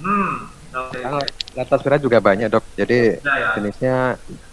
hmm, 0.01 0.33
oke. 0.75 0.99
Kan 1.03 1.13
Leptospira 1.57 1.97
juga 1.99 2.19
banyak 2.23 2.49
dok. 2.51 2.65
Jadi 2.79 3.19
Ya, 3.23 3.35
ya. 3.43 3.49
jenisnya 3.59 3.95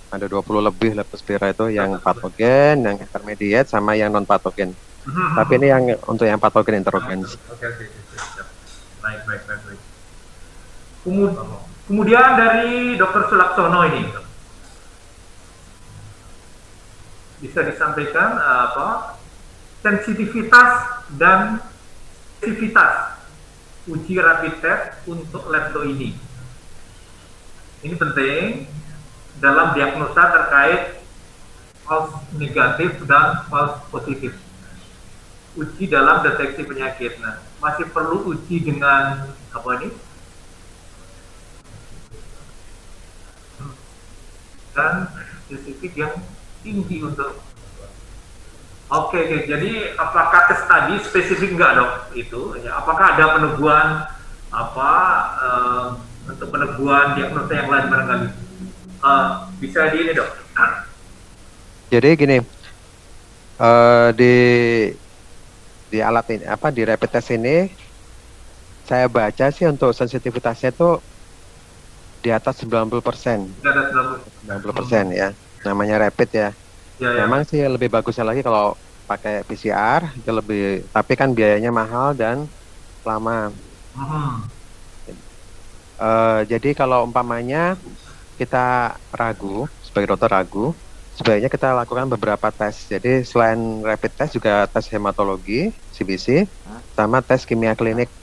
ada 0.07 0.25
20 0.25 0.61
lebih 0.63 0.95
Leptospira 0.97 1.51
itu 1.53 1.65
yang 1.69 1.99
patogen, 2.01 2.75
yang 2.87 2.97
intermediate 2.97 3.67
sama 3.69 3.93
yang 3.93 4.09
non 4.13 4.25
patogen. 4.25 4.73
Hmm, 5.07 5.29
Tapi 5.37 5.53
ini 5.61 5.67
yang 5.69 5.83
untuk 6.09 6.25
yang 6.27 6.39
patogen 6.41 6.81
interrogans. 6.81 7.37
Oke 7.47 7.65
oke 7.65 7.83
oke. 7.85 8.17
siap. 8.33 8.47
Baik 9.03 9.21
baik 9.27 9.41
baik 9.45 9.61
baik. 9.65 9.81
Kemu- 11.05 11.35
Kemudian 11.87 12.35
dari 12.35 12.99
Dokter 12.99 13.31
Sulaksono 13.31 13.79
ini 13.87 14.03
bisa 17.37 17.61
disampaikan 17.63 18.29
eh, 18.35 18.59
apa 18.67 18.85
sensitivitas 19.87 20.69
dan 21.15 21.63
spesifitas 22.35 23.15
uji 23.87 24.19
rapid 24.19 24.59
test 24.59 24.99
untuk 25.07 25.47
lepto 25.47 25.87
ini. 25.87 26.11
Ini 27.87 27.95
penting 27.95 28.67
dalam 29.39 29.71
diagnosa 29.71 30.27
terkait 30.27 30.99
false 31.87 32.19
negatif 32.35 32.99
dan 33.07 33.47
false 33.47 33.79
positif 33.87 34.35
uji 35.55 35.87
dalam 35.87 36.19
deteksi 36.19 36.67
penyakit. 36.67 37.17
Nah, 37.23 37.39
masih 37.63 37.87
perlu 37.89 38.27
uji 38.35 38.59
dengan 38.59 39.31
apa 39.55 39.69
ini? 39.79 39.89
Dan 44.75 45.09
spesifik 45.47 45.93
yang 45.95 46.13
tinggi 46.61 47.01
untuk 47.01 47.46
Oke, 48.87 49.19
oke. 49.19 49.37
Jadi 49.51 49.71
apakah 49.99 50.47
tes 50.47 50.63
tadi 50.63 50.95
spesifik 51.03 51.59
enggak 51.59 51.71
dok 51.75 51.91
itu? 52.15 52.55
Ya, 52.63 52.79
apakah 52.79 53.15
ada 53.19 53.35
peneguhan 53.35 53.87
apa 54.47 54.91
eh, 55.43 55.87
untuk 56.31 56.47
peneguhan 56.55 57.19
diagnosa 57.19 57.51
yang 57.51 57.67
lain 57.67 57.85
barangkali? 57.91 58.27
Eh, 59.03 59.27
bisa 59.59 59.91
di 59.91 59.97
ini 60.07 60.11
dok. 60.15 60.29
Jadi 61.87 62.09
gini, 62.19 62.37
eh 63.59 64.09
di 64.15 64.35
di 65.87 65.99
alat 66.03 66.27
ini 66.35 66.43
apa 66.43 66.67
di 66.67 66.83
rapid 66.83 67.09
test 67.11 67.31
ini 67.31 67.71
saya 68.87 69.07
baca 69.11 69.51
sih 69.51 69.67
untuk 69.67 69.91
sensitivitasnya 69.91 70.71
itu 70.71 70.99
di 72.23 72.31
atas 72.31 72.59
90 72.63 73.03
persen, 73.03 73.51
Tidak 73.59 73.71
ada 73.71 73.83
90. 74.47 74.63
90 74.63 74.79
persen 74.79 75.05
ya. 75.11 75.29
Namanya 75.63 76.07
rapid 76.07 76.29
ya. 76.31 76.49
Ya, 76.97 77.09
ya. 77.13 77.25
Memang 77.25 77.45
sih 77.45 77.61
lebih 77.61 77.93
bagusnya 77.93 78.25
lagi 78.25 78.41
kalau 78.41 78.73
pakai 79.07 79.45
PCR 79.47 80.01
itu 80.17 80.31
lebih, 80.33 80.89
tapi 80.91 81.13
kan 81.15 81.31
biayanya 81.31 81.71
mahal 81.71 82.17
dan 82.17 82.49
lama. 83.05 83.53
Hmm. 83.95 84.45
Eh, 85.97 86.41
jadi 86.45 86.77
kalau 86.77 87.09
umpamanya 87.09 87.73
kita 88.37 88.97
ragu 89.09 89.65
sebagai 89.81 90.13
dokter 90.13 90.29
ragu, 90.29 90.77
sebaiknya 91.17 91.49
kita 91.49 91.73
lakukan 91.73 92.05
beberapa 92.05 92.53
tes. 92.53 92.85
Jadi 92.85 93.25
selain 93.25 93.81
rapid 93.81 94.11
test 94.13 94.37
juga 94.37 94.69
tes 94.69 94.85
hematologi 94.93 95.73
(CBC) 95.89 96.45
sama 96.93 97.25
tes 97.25 97.41
kimia 97.49 97.73
klinik 97.73 98.13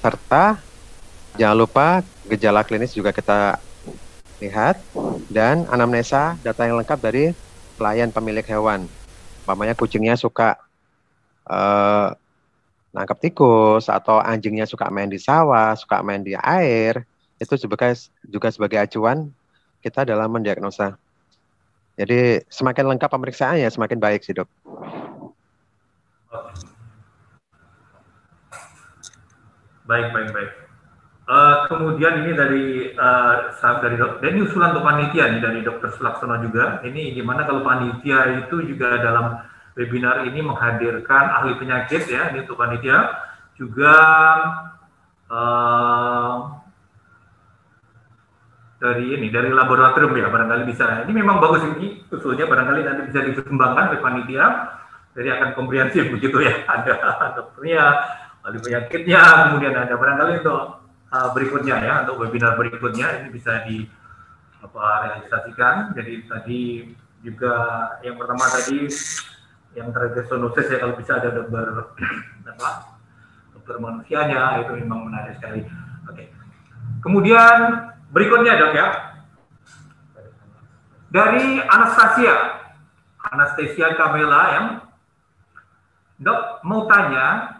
serta 0.00 0.64
jangan 1.36 1.56
lupa 1.56 1.86
gejala 2.26 2.64
klinis 2.64 2.92
juga 2.92 3.12
kita 3.12 3.60
lihat 4.42 4.82
dan 5.30 5.64
anamnesa 5.70 6.36
data 6.42 6.66
yang 6.66 6.80
lengkap 6.82 6.98
dari 6.98 7.32
pelayan 7.82 8.14
pemilik 8.14 8.46
hewan. 8.46 8.86
Umpamanya 9.42 9.74
kucingnya 9.74 10.14
suka 10.14 10.54
eh, 11.50 12.08
nangkap 12.94 13.18
tikus 13.18 13.90
atau 13.90 14.22
anjingnya 14.22 14.70
suka 14.70 14.86
main 14.86 15.10
di 15.10 15.18
sawah, 15.18 15.74
suka 15.74 15.98
main 16.06 16.22
di 16.22 16.38
air, 16.38 17.02
itu 17.42 17.58
juga 17.58 17.90
juga 18.22 18.54
sebagai 18.54 18.78
acuan 18.78 19.34
kita 19.82 20.06
dalam 20.06 20.30
mendiagnosa. 20.30 20.94
Jadi 21.98 22.46
semakin 22.46 22.94
lengkap 22.94 23.10
pemeriksaannya 23.10 23.66
semakin 23.66 23.98
baik 23.98 24.22
sih 24.22 24.30
dok. 24.30 24.46
Baik, 29.82 30.14
baik, 30.14 30.30
baik. 30.30 30.61
Eh, 31.32 31.56
kemudian 31.64 32.20
ini 32.20 32.36
dari 32.36 32.92
uh, 32.92 33.48
dari 33.80 33.96
dan 33.96 34.30
ini 34.36 34.44
usulan 34.44 34.76
untuk 34.76 34.84
panitia 34.84 35.32
nih 35.32 35.40
dari 35.40 35.64
dokter 35.64 35.88
Selaksono 35.96 36.36
juga. 36.44 36.84
Ini 36.84 37.16
gimana 37.16 37.48
kalau 37.48 37.64
panitia 37.64 38.44
itu 38.44 38.60
juga 38.60 39.00
dalam 39.00 39.40
webinar 39.72 40.28
ini 40.28 40.44
menghadirkan 40.44 41.24
ahli 41.40 41.56
penyakit 41.56 42.04
ya, 42.04 42.36
ini 42.36 42.44
untuk 42.44 42.60
panitia 42.60 43.16
juga 43.56 43.96
uh, 45.32 46.52
dari 48.76 49.16
ini 49.16 49.32
dari 49.32 49.56
laboratorium 49.56 50.12
ya 50.12 50.28
barangkali 50.28 50.68
bisa. 50.68 51.08
Ini 51.08 51.12
memang 51.16 51.40
bagus 51.40 51.64
ini 51.64 52.12
usulnya 52.12 52.44
barangkali 52.44 52.80
nanti 52.84 53.02
bisa 53.08 53.24
dikembangkan 53.24 53.96
oleh 53.96 54.04
panitia. 54.04 54.46
Jadi 55.16 55.28
akan 55.32 55.48
komprehensif 55.56 56.12
begitu 56.12 56.44
ya. 56.44 56.60
Ada 56.76 56.94
dokternya, 57.40 57.84
ahli 58.44 58.58
penyakitnya, 58.60 59.22
kemudian 59.48 59.72
ada 59.80 59.96
barangkali 59.96 60.44
untuk 60.44 60.81
uh, 61.12 61.28
berikutnya 61.36 61.76
ya 61.84 61.94
untuk 62.08 62.24
webinar 62.24 62.56
berikutnya 62.56 63.22
ini 63.22 63.28
bisa 63.28 63.62
di 63.68 63.84
apa 64.64 64.84
realisasikan. 65.06 65.92
Jadi 65.92 66.14
tadi 66.26 66.60
juga 67.22 67.54
yang 68.02 68.16
pertama 68.16 68.48
tadi 68.48 68.88
yang 69.76 69.88
terkait 69.92 70.26
zoonosis 70.28 70.68
ya 70.68 70.78
kalau 70.80 70.96
bisa 70.96 71.20
ada 71.20 71.28
dokter 71.32 71.64
apa 72.56 72.98
dokter 73.54 73.76
manusianya 73.78 74.64
itu 74.64 74.72
memang 74.80 75.06
menarik 75.06 75.36
sekali. 75.38 75.68
Oke. 76.08 76.32
Kemudian 77.04 77.88
berikutnya 78.10 78.58
dok 78.58 78.72
ya 78.74 78.86
dari 81.12 81.60
Anastasia, 81.60 82.36
Anastasia 83.20 83.92
Kamela 84.00 84.42
yang 84.56 84.66
dok 86.22 86.64
mau 86.64 86.88
tanya 86.88 87.51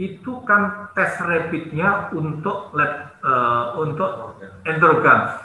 itu 0.00 0.32
kan 0.48 0.88
tes 0.96 1.12
rapidnya 1.20 2.08
untuk 2.16 2.72
lab, 2.72 3.20
uh, 3.20 3.76
untuk 3.76 4.40
endorgan, 4.64 5.36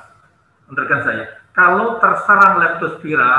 endorgan 0.72 1.02
saya. 1.04 1.26
Kalau 1.52 2.00
terserang 2.00 2.64
leptospira 2.64 3.36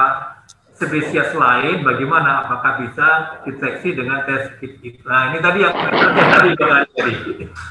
spesies 0.77 1.33
lain, 1.33 1.81
bagaimana? 1.81 2.45
Apakah 2.45 2.85
bisa 2.85 3.41
deteksi 3.49 3.97
dengan 3.97 4.29
tes 4.29 4.61
kit? 4.61 4.77
Nah, 5.09 5.33
ini 5.33 5.41
tadi 5.41 5.65
yang 5.65 5.73
tadi 5.73 6.49
tadi 6.53 7.21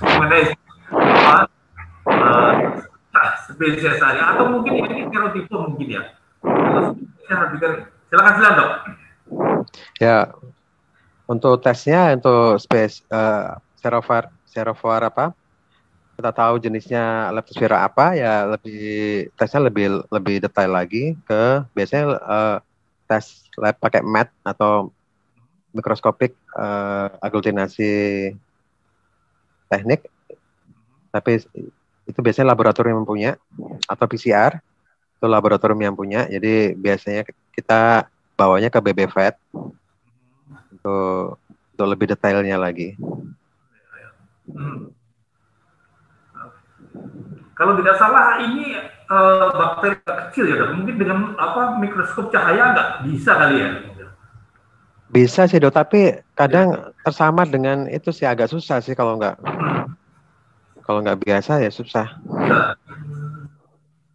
mengenai 0.02 0.44
uh, 0.90 1.46
spesies 3.46 4.02
saya 4.02 4.34
atau 4.34 4.58
mungkin 4.58 4.74
ini 4.90 5.06
serotipe 5.14 5.54
mungkin 5.54 6.02
ya. 6.02 6.04
Silakan 7.30 7.86
silakan 8.10 8.54
dok. 8.58 8.72
Ya, 10.02 10.34
untuk 11.26 11.62
tesnya 11.62 12.14
untuk 12.14 12.62
space 12.62 13.02
uh, 13.10 13.58
serovar 13.82 14.30
serovar 14.46 15.02
apa? 15.10 15.26
Kita 16.16 16.32
tahu 16.32 16.64
jenisnya 16.64 17.28
leptospira 17.36 17.84
apa 17.84 18.16
ya 18.16 18.48
lebih 18.48 19.28
tesnya 19.36 19.68
lebih 19.68 20.08
lebih 20.08 20.40
detail 20.40 20.72
lagi 20.72 21.18
ke 21.28 21.66
biasanya 21.76 22.06
uh, 22.24 22.58
tes 23.06 23.52
lab 23.60 23.76
pakai 23.78 24.00
mat 24.00 24.32
atau 24.48 24.96
mikroskopik 25.76 26.32
uh, 26.56 27.12
aglutinasi 27.20 28.32
teknik. 29.68 30.08
Tapi 31.12 31.44
itu 32.06 32.20
biasanya 32.22 32.56
laboratorium 32.56 33.04
yang 33.04 33.08
punya 33.08 33.32
atau 33.90 34.06
PCR 34.08 34.56
itu 35.16 35.26
laboratorium 35.28 35.82
yang 35.84 35.96
punya. 35.96 36.28
Jadi 36.32 36.76
biasanya 36.80 37.28
kita 37.52 38.08
bawanya 38.40 38.72
ke 38.72 38.80
BBVET 38.80 39.36
untuk 40.86 41.42
untuk 41.74 41.88
lebih 41.90 42.14
detailnya 42.14 42.62
lagi. 42.62 42.94
Hmm. 44.46 44.94
Kalau 47.58 47.74
tidak 47.82 47.98
salah 47.98 48.38
ini 48.46 48.78
uh, 49.10 49.50
bakteri 49.50 49.98
kecil 50.06 50.46
ya 50.46 50.56
dok, 50.62 50.72
mungkin 50.78 50.96
dengan 51.02 51.34
apa 51.42 51.82
mikroskop 51.82 52.30
cahaya 52.30 52.78
nggak 52.78 52.90
bisa 53.10 53.32
kali 53.34 53.56
ya? 53.58 53.70
Bisa 55.10 55.42
sih 55.50 55.58
dok, 55.58 55.74
tapi 55.74 56.22
kadang 56.38 56.94
tersamar 57.02 57.50
dengan 57.50 57.90
itu 57.90 58.14
sih 58.14 58.28
agak 58.30 58.54
susah 58.54 58.84
sih 58.84 58.94
kalau 58.94 59.18
nggak 59.18 59.42
kalau 60.86 61.02
nggak 61.02 61.26
biasa 61.26 61.66
ya 61.66 61.72
susah. 61.74 62.14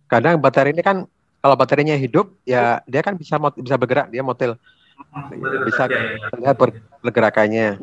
Kadang 0.07 0.39
bakteri 0.39 0.71
ini 0.71 0.85
kan 0.85 1.09
kalau 1.41 1.57
baterinya 1.57 1.97
hidup 1.97 2.31
ya 2.45 2.85
dia 2.85 3.01
kan 3.01 3.16
bisa 3.16 3.41
bisa 3.57 3.77
bergerak 3.81 4.12
dia 4.12 4.21
motil 4.21 4.61
bisa 5.66 5.84
lihat 6.38 6.57
pergerakannya. 7.03 7.78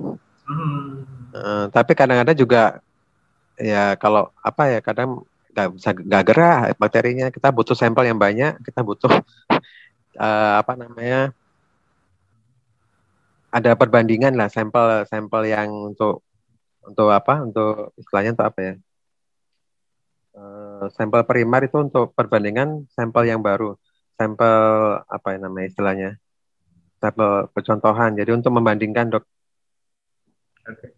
Hmm. 0.48 1.04
Uh, 1.36 1.66
tapi 1.70 1.92
kadang-kadang 1.94 2.38
juga 2.40 2.64
ya 3.60 3.98
kalau 4.00 4.32
apa 4.40 4.64
ya 4.72 4.80
kadang 4.80 5.28
nggak 5.52 5.68
bisa 5.74 5.90
nggak 5.92 6.24
gerak 6.30 6.62
bakterinya 6.78 7.28
kita 7.34 7.50
butuh 7.50 7.74
sampel 7.74 8.06
yang 8.06 8.22
banyak 8.22 8.62
kita 8.62 8.86
butuh 8.86 9.10
uh, 10.22 10.54
apa 10.62 10.78
namanya 10.78 11.34
ada 13.50 13.74
perbandingan 13.74 14.38
lah 14.38 14.54
sampel 14.54 15.02
sampel 15.10 15.50
yang 15.50 15.74
untuk 15.74 16.22
untuk 16.86 17.10
apa 17.10 17.42
untuk 17.42 17.92
istilahnya 17.98 18.38
untuk 18.38 18.48
apa 18.54 18.60
ya 18.62 18.74
uh, 20.38 20.86
sampel 20.94 21.26
primer 21.26 21.66
itu 21.66 21.78
untuk 21.82 22.14
perbandingan 22.14 22.86
sampel 22.94 23.26
yang 23.26 23.42
baru 23.42 23.74
sampel 24.14 24.56
apa 25.10 25.28
ya 25.34 25.38
namanya 25.42 25.68
istilahnya 25.74 26.10
sampel 26.98 27.50
percontohan. 27.54 28.18
Jadi 28.18 28.32
untuk 28.34 28.52
membandingkan 28.54 29.14
dok. 29.14 29.24
Okay. 30.68 30.92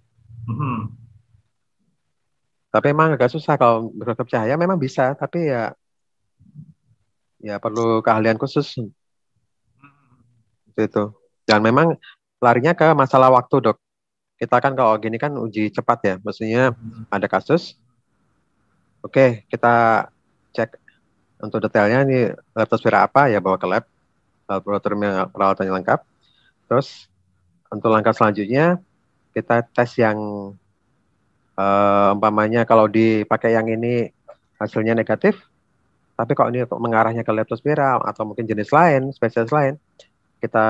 Hmm. 0.49 0.97
Tapi 2.69 2.93
emang 2.93 3.13
agak 3.13 3.33
susah 3.33 3.57
kalau 3.57 3.89
mikroskop 3.93 4.29
cahaya 4.29 4.53
memang 4.57 4.77
bisa, 4.77 5.13
tapi 5.17 5.49
ya 5.49 5.73
ya 7.41 7.57
perlu 7.57 8.01
keahlian 8.05 8.37
khusus. 8.37 8.77
Itu. 10.77 11.13
Dan 11.45 11.65
memang 11.65 11.97
larinya 12.39 12.73
ke 12.77 12.93
masalah 12.93 13.33
waktu 13.33 13.69
dok. 13.69 13.77
Kita 14.39 14.63
kan 14.63 14.71
kalau 14.71 14.95
gini 15.01 15.19
kan 15.19 15.35
uji 15.35 15.67
cepat 15.73 15.99
ya, 16.05 16.15
maksudnya 16.23 16.71
ada 17.11 17.27
kasus. 17.27 17.75
Oke, 19.03 19.43
kita 19.51 20.07
cek 20.55 20.79
untuk 21.39 21.59
detailnya 21.63 22.03
ini 22.07 22.19
leptospira 22.55 23.03
apa 23.03 23.31
ya 23.31 23.39
bawa 23.39 23.59
ke 23.59 23.67
lab 23.67 23.83
laboratorium 24.49 25.29
peralatannya 25.29 25.73
lengkap. 25.77 25.99
Terus 26.65 27.05
untuk 27.69 27.93
langkah 27.93 28.17
selanjutnya 28.17 28.81
kita 29.31 29.61
tes 29.69 29.93
yang 30.01 30.17
uh, 31.53 32.09
umpamanya 32.17 32.65
kalau 32.65 32.89
dipakai 32.89 33.53
yang 33.53 33.69
ini 33.69 34.09
hasilnya 34.57 34.97
negatif, 34.97 35.37
tapi 36.19 36.35
kok 36.35 36.49
ini 36.51 36.65
mengarahnya 36.67 37.23
ke 37.23 37.31
leptospira 37.31 38.01
atau 38.03 38.27
mungkin 38.27 38.43
jenis 38.49 38.73
lain, 38.73 39.13
spesies 39.15 39.53
lain, 39.53 39.79
kita 40.43 40.67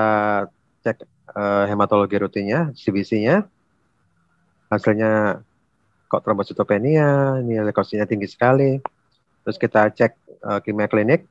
cek 0.85 0.97
uh, 1.33 1.65
hematologi 1.65 2.21
rutinnya, 2.21 2.69
CBC-nya, 2.77 3.47
hasilnya 4.69 5.41
kok 6.09 6.21
trombositopenia, 6.21 7.41
ini 7.41 7.61
leukositnya 7.65 8.05
tinggi 8.05 8.29
sekali. 8.29 8.77
Terus 9.45 9.57
kita 9.57 9.89
cek 9.89 10.11
uh, 10.45 10.59
kimia 10.61 10.85
klinik, 10.85 11.25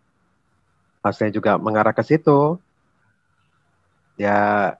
hasilnya 1.09 1.33
juga 1.35 1.57
mengarah 1.57 1.97
ke 1.97 2.05
situ, 2.05 2.61
ya 4.21 4.73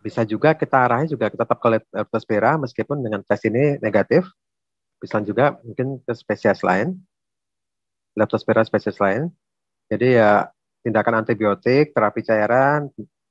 bisa 0.00 0.22
juga 0.24 0.54
kita 0.54 0.78
arahnya 0.88 1.10
juga 1.10 1.28
kita 1.28 1.44
tetap 1.44 1.58
ke 1.58 1.68
leptospira 1.92 2.56
meskipun 2.56 3.02
dengan 3.02 3.20
tes 3.20 3.42
ini 3.44 3.76
negatif, 3.82 4.24
bisa 5.02 5.20
juga 5.20 5.58
mungkin 5.60 6.00
ke 6.02 6.12
spesies 6.14 6.64
lain, 6.64 6.96
leptospira 8.16 8.64
spesies 8.64 8.96
lain. 8.98 9.28
Jadi 9.88 10.16
ya 10.16 10.48
tindakan 10.82 11.24
antibiotik, 11.24 11.92
terapi 11.92 12.20
cairan, 12.24 12.88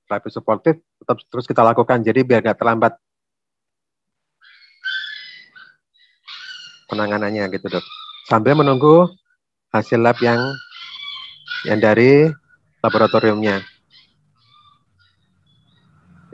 terapi 0.07 0.29
suportif 0.29 0.79
tetap 1.01 1.17
terus 1.27 1.45
kita 1.45 1.61
lakukan. 1.63 2.03
Jadi 2.03 2.23
biar 2.23 2.43
nggak 2.43 2.59
terlambat 2.59 2.93
penanganannya 6.87 7.51
gitu 7.51 7.67
dok. 7.67 7.85
Sambil 8.27 8.55
menunggu 8.55 9.07
hasil 9.71 9.99
lab 9.99 10.19
yang 10.23 10.39
yang 11.65 11.79
dari 11.81 12.29
laboratoriumnya. 12.83 13.63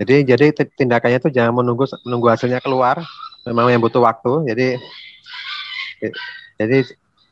Jadi 0.02 0.26
jadi 0.26 0.46
tindakannya 0.52 1.22
itu 1.22 1.30
jangan 1.30 1.54
menunggu 1.64 1.86
menunggu 2.04 2.28
hasilnya 2.28 2.60
keluar, 2.60 3.00
memang 3.46 3.70
yang 3.70 3.80
butuh 3.80 4.02
waktu. 4.02 4.50
Jadi 4.52 4.68
jadi 6.58 6.78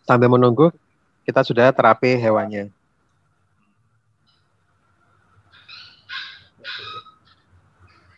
sambil 0.05 0.29
menunggu 0.29 0.69
kita 1.25 1.41
sudah 1.41 1.73
terapi 1.73 2.15
hewannya. 2.15 2.69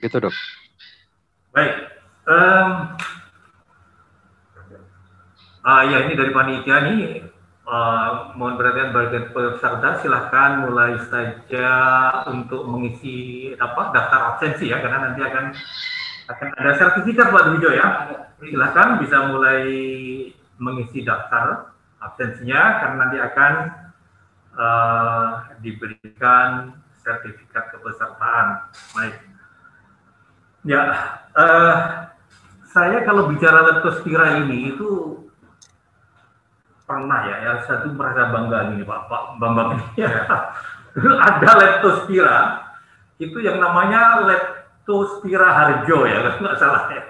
Gitu 0.04 0.20
dok. 0.20 0.36
Baik. 1.56 1.74
Um, 2.28 2.72
ah 5.64 5.82
ya 5.88 6.08
ini 6.08 6.14
dari 6.16 6.32
panitia 6.36 6.78
nih 6.88 7.33
Uh, 7.64 8.36
mohon 8.36 8.60
perhatian 8.60 8.92
bagian 8.92 9.32
peserta 9.32 10.04
silahkan 10.04 10.68
mulai 10.68 11.00
saja 11.08 11.72
untuk 12.28 12.68
mengisi 12.68 13.50
apa 13.56 13.88
daftar 13.96 14.36
absensi 14.36 14.68
ya 14.68 14.84
karena 14.84 15.08
nanti 15.08 15.24
akan 15.24 15.56
akan 16.28 16.48
ada 16.60 16.72
sertifikat 16.76 17.32
buat 17.32 17.56
video 17.56 17.72
ya. 17.72 17.88
Silahkan 18.44 19.00
bisa 19.00 19.32
mulai 19.32 19.64
mengisi 20.60 21.08
daftar 21.08 21.72
absensinya 22.04 22.84
karena 22.84 22.96
nanti 23.00 23.18
akan 23.24 23.54
uh, 24.60 25.28
diberikan 25.64 26.76
sertifikat 27.00 27.72
kepesertaan. 27.72 28.48
Baik. 28.92 29.16
Ya, 30.68 30.82
uh, 31.36 31.76
saya 32.68 33.08
kalau 33.08 33.32
bicara 33.32 33.72
leptospira 33.72 34.44
ini 34.44 34.76
itu 34.76 35.23
pernah 36.84 37.20
ya, 37.28 37.36
ya 37.40 37.52
saya 37.64 37.88
tuh 37.88 37.96
merasa 37.96 38.28
bangga 38.28 38.76
ini 38.76 38.84
Pak, 38.84 39.02
Pak 39.08 39.24
Bambang 39.40 39.80
ini 39.80 40.04
ya. 40.04 40.12
ada 41.28 41.50
leptospira 41.58 42.38
itu 43.18 43.38
yang 43.40 43.58
namanya 43.58 44.22
leptospira 44.28 45.48
harjo 45.48 46.04
ya, 46.06 46.18
kalau 46.24 46.40
nggak 46.44 46.60
salah 46.60 46.84
ya. 46.92 47.04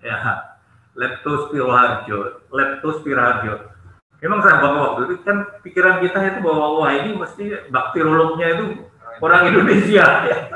Ya, 0.00 0.16
leptospira 0.98 1.70
harjo, 1.70 2.18
leptospira 2.50 3.22
harjo. 3.22 3.54
Memang 4.20 4.44
saya 4.44 4.60
bangga 4.60 4.80
waktu 4.84 5.00
itu 5.08 5.14
kan 5.24 5.36
pikiran 5.64 5.96
kita 6.04 6.18
itu 6.20 6.38
bahwa 6.44 6.66
wah 6.76 6.90
ini 6.92 7.16
mesti 7.16 7.72
bakteriolognya 7.72 8.46
itu 8.58 8.64
orang 9.22 9.48
Indonesia 9.54 10.06
ya. 10.28 10.38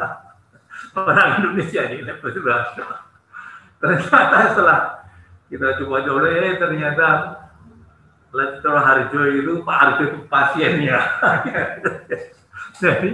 Orang 0.94 1.42
Indonesia 1.42 1.80
ini 1.90 2.06
leptospira 2.06 2.54
harjo. 2.66 2.82
Ternyata 3.78 4.38
setelah 4.52 4.80
kita 5.50 5.76
coba-coba, 5.82 6.30
eh 6.30 6.54
ternyata 6.56 7.06
Letter 8.34 8.74
Harjo 8.74 9.20
itu 9.30 9.52
Pak 9.62 9.76
Harjo 9.78 10.02
itu 10.10 10.18
pasiennya. 10.26 10.98
Jadi 12.82 13.10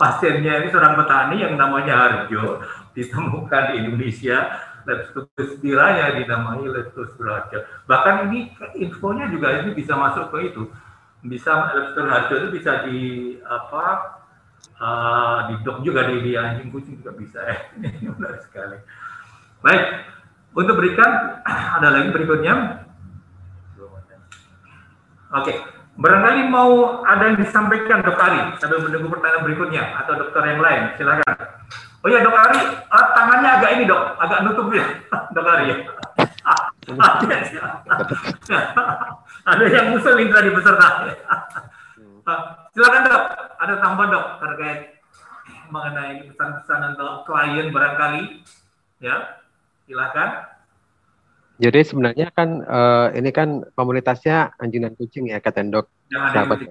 pasiennya 0.00 0.52
ini 0.64 0.68
seorang 0.72 0.96
petani 0.96 1.44
yang 1.44 1.54
namanya 1.60 1.94
Harjo 2.08 2.64
ditemukan 2.96 3.62
di 3.70 3.74
Indonesia 3.84 4.64
leptospiranya 4.88 6.16
dinamai 6.16 6.64
leptospira 6.64 7.44
Harjo. 7.44 7.60
Bahkan 7.84 8.32
ini 8.32 8.56
infonya 8.80 9.28
juga 9.28 9.60
ini 9.60 9.76
bisa 9.76 9.92
masuk 9.92 10.32
ke 10.32 10.48
itu. 10.48 10.72
Bisa 11.20 11.76
leptospira 11.76 12.08
Harjo 12.08 12.34
itu 12.40 12.48
bisa 12.56 12.88
di 12.88 13.00
apa 13.44 14.16
uh, 14.80 15.38
di 15.52 15.54
dok 15.60 15.84
juga 15.84 16.08
di, 16.08 16.24
di 16.24 16.32
anjing 16.40 16.72
kucing 16.72 17.04
juga 17.04 17.12
bisa 17.12 17.44
ya. 17.44 17.56
Ini 18.00 18.08
menarik 18.16 18.40
sekali. 18.48 18.80
Baik, 19.60 19.84
untuk 20.56 20.80
berikan 20.80 21.42
ada 21.44 21.88
lagi 21.92 22.08
berikutnya 22.12 22.85
Oke, 25.36 25.52
barangkali 26.00 26.48
mau 26.48 27.04
ada 27.04 27.28
yang 27.28 27.36
disampaikan 27.36 28.00
dok 28.00 28.16
Ari 28.16 28.56
sambil 28.56 28.88
menunggu 28.88 29.12
pertanyaan 29.12 29.44
berikutnya 29.44 29.84
atau 30.00 30.16
dokter 30.16 30.40
yang 30.48 30.64
lain, 30.64 30.96
silakan. 30.96 31.28
Oh 32.00 32.08
ya 32.08 32.24
dok 32.24 32.32
Ari, 32.32 32.56
uh, 32.88 33.06
tangannya 33.12 33.50
agak 33.60 33.76
ini 33.76 33.84
dok, 33.84 34.16
agak 34.16 34.48
nutup 34.48 34.72
ya, 34.72 34.80
dok 35.36 35.44
Ari 35.44 35.68
ya. 35.68 35.76
ada 39.50 39.64
yang 39.68 39.92
muslim 39.92 40.32
tadi 40.32 40.48
peserta. 40.54 40.88
Silakan 42.72 43.06
dok, 43.06 43.22
ada 43.60 43.74
tambahan 43.82 44.14
dok 44.16 44.26
terkait 44.40 44.80
mengenai 45.68 46.24
pesan-pesan 46.32 46.96
untuk 46.96 47.28
klien 47.28 47.68
barangkali, 47.74 48.40
ya, 49.04 49.36
silakan. 49.84 50.55
Jadi 51.56 51.80
sebenarnya 51.88 52.28
kan 52.36 52.60
uh, 52.68 53.08
ini 53.16 53.32
kan 53.32 53.64
komunitasnya 53.72 54.52
anjing 54.60 54.84
dan 54.84 54.92
kucing 54.92 55.32
ya 55.32 55.40
katendok 55.40 55.88
sahabat. 56.12 56.68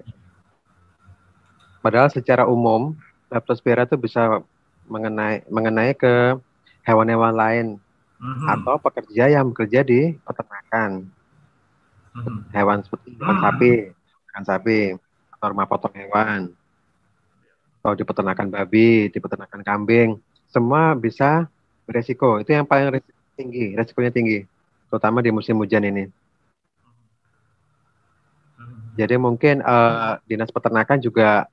Padahal 1.82 2.06
secara 2.10 2.46
umum 2.46 2.94
leptospira 3.26 3.82
itu 3.82 3.98
bisa 3.98 4.46
mengenai 4.86 5.42
mengenai 5.50 5.90
ke 5.98 6.38
hewan-hewan 6.86 7.34
lain 7.34 7.66
mm-hmm. 8.22 8.46
atau 8.46 8.78
pekerja 8.78 9.26
yang 9.26 9.50
bekerja 9.50 9.82
di 9.82 10.14
peternakan 10.22 11.10
mm-hmm. 12.14 12.38
hewan 12.54 12.78
seperti 12.86 13.10
mm-hmm. 13.18 13.42
sapi, 13.42 13.70
ikan 14.30 14.44
sapi 14.46 14.78
atau 15.34 15.46
rumah 15.50 15.66
potong 15.66 15.94
hewan 15.98 16.54
atau 17.82 17.90
di 17.98 18.06
peternakan 18.06 18.54
babi, 18.54 19.10
di 19.10 19.18
peternakan 19.18 19.66
kambing, 19.66 20.18
semua 20.46 20.94
bisa 20.94 21.50
beresiko. 21.86 22.38
Itu 22.38 22.54
yang 22.54 22.66
paling 22.66 22.94
resiko 22.94 23.18
tinggi, 23.34 23.74
resikonya 23.74 24.14
tinggi 24.14 24.46
terutama 24.88 25.22
di 25.22 25.30
musim 25.34 25.58
hujan 25.58 25.84
ini. 25.86 26.04
Jadi 28.96 29.20
mungkin 29.20 29.60
uh, 29.60 30.16
dinas 30.24 30.48
peternakan 30.48 30.96
juga 31.04 31.44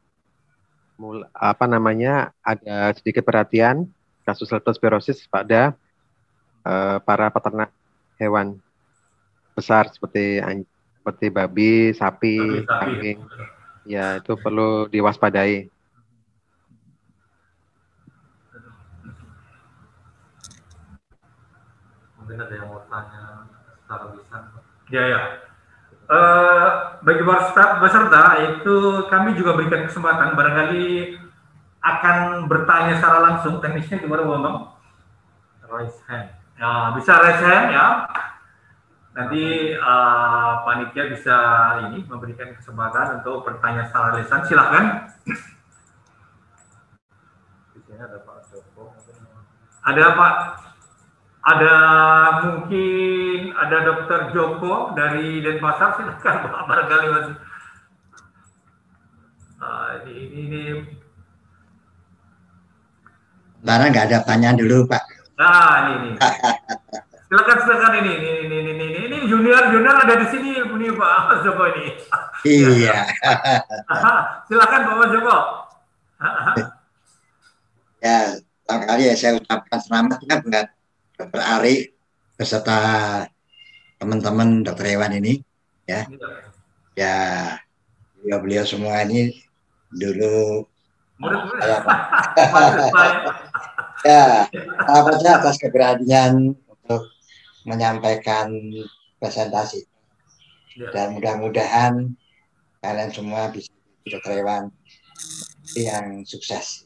mul, 0.95 1.27
apa 1.35 1.67
namanya 1.67 2.31
ada 2.39 2.95
sedikit 2.95 3.27
perhatian 3.27 3.83
kasus 4.23 4.47
leptospirosis 4.47 5.27
pada 5.27 5.75
uh, 6.63 7.03
para 7.03 7.27
peternak 7.27 7.69
hewan 8.15 8.55
besar 9.51 9.91
seperti 9.91 10.39
seperti 11.03 11.25
babi, 11.27 11.91
sapi, 11.91 12.63
kambing. 12.63 13.19
Ya, 13.83 14.23
itu 14.23 14.39
perlu 14.39 14.87
diwaspadai. 14.87 15.67
Mungkin 22.23 22.39
ada 22.39 22.55
yang 22.55 22.71
mau 22.71 22.79
tanya 22.87 23.43
secara 23.83 24.15
lisan. 24.15 24.43
Ya 24.87 25.03
ya. 25.11 25.21
Uh, 26.07 26.67
bagi 27.03 27.23
peserta 27.83 28.23
itu 28.47 28.75
kami 29.11 29.35
juga 29.35 29.59
berikan 29.59 29.83
kesempatan 29.83 30.39
barangkali 30.39 31.19
akan 31.83 32.47
bertanya 32.47 32.95
secara 32.95 33.19
langsung 33.19 33.59
teknisnya 33.59 33.99
gimana 33.99 34.23
Bang? 34.23 34.71
Raise 35.67 35.99
hand. 36.07 36.31
Ya, 36.55 36.95
bisa 36.95 37.11
raise 37.19 37.43
hand 37.43 37.75
ya. 37.75 37.87
Nanti 39.19 39.75
uh, 39.75 40.63
panitia 40.63 41.11
bisa 41.11 41.37
ini 41.91 42.07
memberikan 42.07 42.55
kesempatan 42.55 43.19
untuk 43.19 43.43
bertanya 43.43 43.83
secara 43.83 44.15
lisan. 44.15 44.47
Silahkan. 44.47 45.11
Di 47.75 47.79
sini 47.83 47.99
ada 47.99 48.15
Pak 48.23 48.47
Joko. 48.47 48.95
Ada 49.83 50.05
Pak 50.15 50.35
ada 51.43 51.75
mungkin 52.47 53.51
ada 53.51 53.77
dokter 53.83 54.31
Joko 54.31 54.95
dari 54.95 55.43
Denpasar 55.43 55.99
silakan 55.99 56.35
Pak 56.47 56.61
barangkali 56.71 57.07
mas 57.11 57.27
uh, 59.59 59.89
ini, 60.07 60.39
ini. 60.47 60.63
Barang 63.59 63.91
nggak 63.91 64.07
ada 64.07 64.17
pertanyaan 64.23 64.55
dulu 64.55 64.87
Pak. 64.87 65.03
Nah 65.35 65.91
ini, 65.91 66.15
ini. 66.15 66.19
silakan 67.27 67.57
silakan 67.67 67.93
ini 67.99 68.11
ini 68.23 68.31
ini 68.47 68.57
ini 68.63 68.71
ini, 68.71 68.99
ini 69.11 69.17
junior 69.27 69.67
junior 69.67 69.99
ada 69.99 70.15
di 70.15 70.27
sini 70.31 70.63
ini 70.63 70.87
Pak 70.95 71.19
Mas 71.27 71.39
Joko 71.43 71.63
ini. 71.75 71.85
Iya. 72.47 73.03
silakan 74.47 74.81
Pak 74.87 74.95
Mas 74.95 75.11
Joko. 75.11 75.37
ya, 77.99 78.39
pertama 78.63 78.83
kali 78.87 79.11
ya 79.11 79.15
saya 79.19 79.35
ucapkan 79.35 79.79
selamat 79.83 80.23
kan 80.23 80.39
buat 80.39 80.67
Dokter 81.23 81.39
Ari 81.39 81.87
beserta 82.35 82.79
teman-teman 83.95 84.59
dokter 84.59 84.91
hewan 84.91 85.15
ini 85.15 85.39
ya. 85.87 86.03
Ya 86.99 87.15
beliau 88.19 88.43
beliau 88.43 88.67
semua 88.67 89.07
ini 89.07 89.31
dulu 89.87 90.67
ya 94.03 94.51
apa 94.83 95.09
saja 95.15 95.39
atas 95.39 95.55
keberanian 95.63 96.51
untuk 96.67 97.07
menyampaikan 97.63 98.51
presentasi. 99.23 99.87
Dan 100.91 101.15
mudah-mudahan 101.15 102.11
kalian 102.83 103.11
semua 103.15 103.47
bisa 103.47 103.71
dokter 104.03 104.43
hewan 104.43 104.75
yang 105.79 106.27
sukses. 106.27 106.83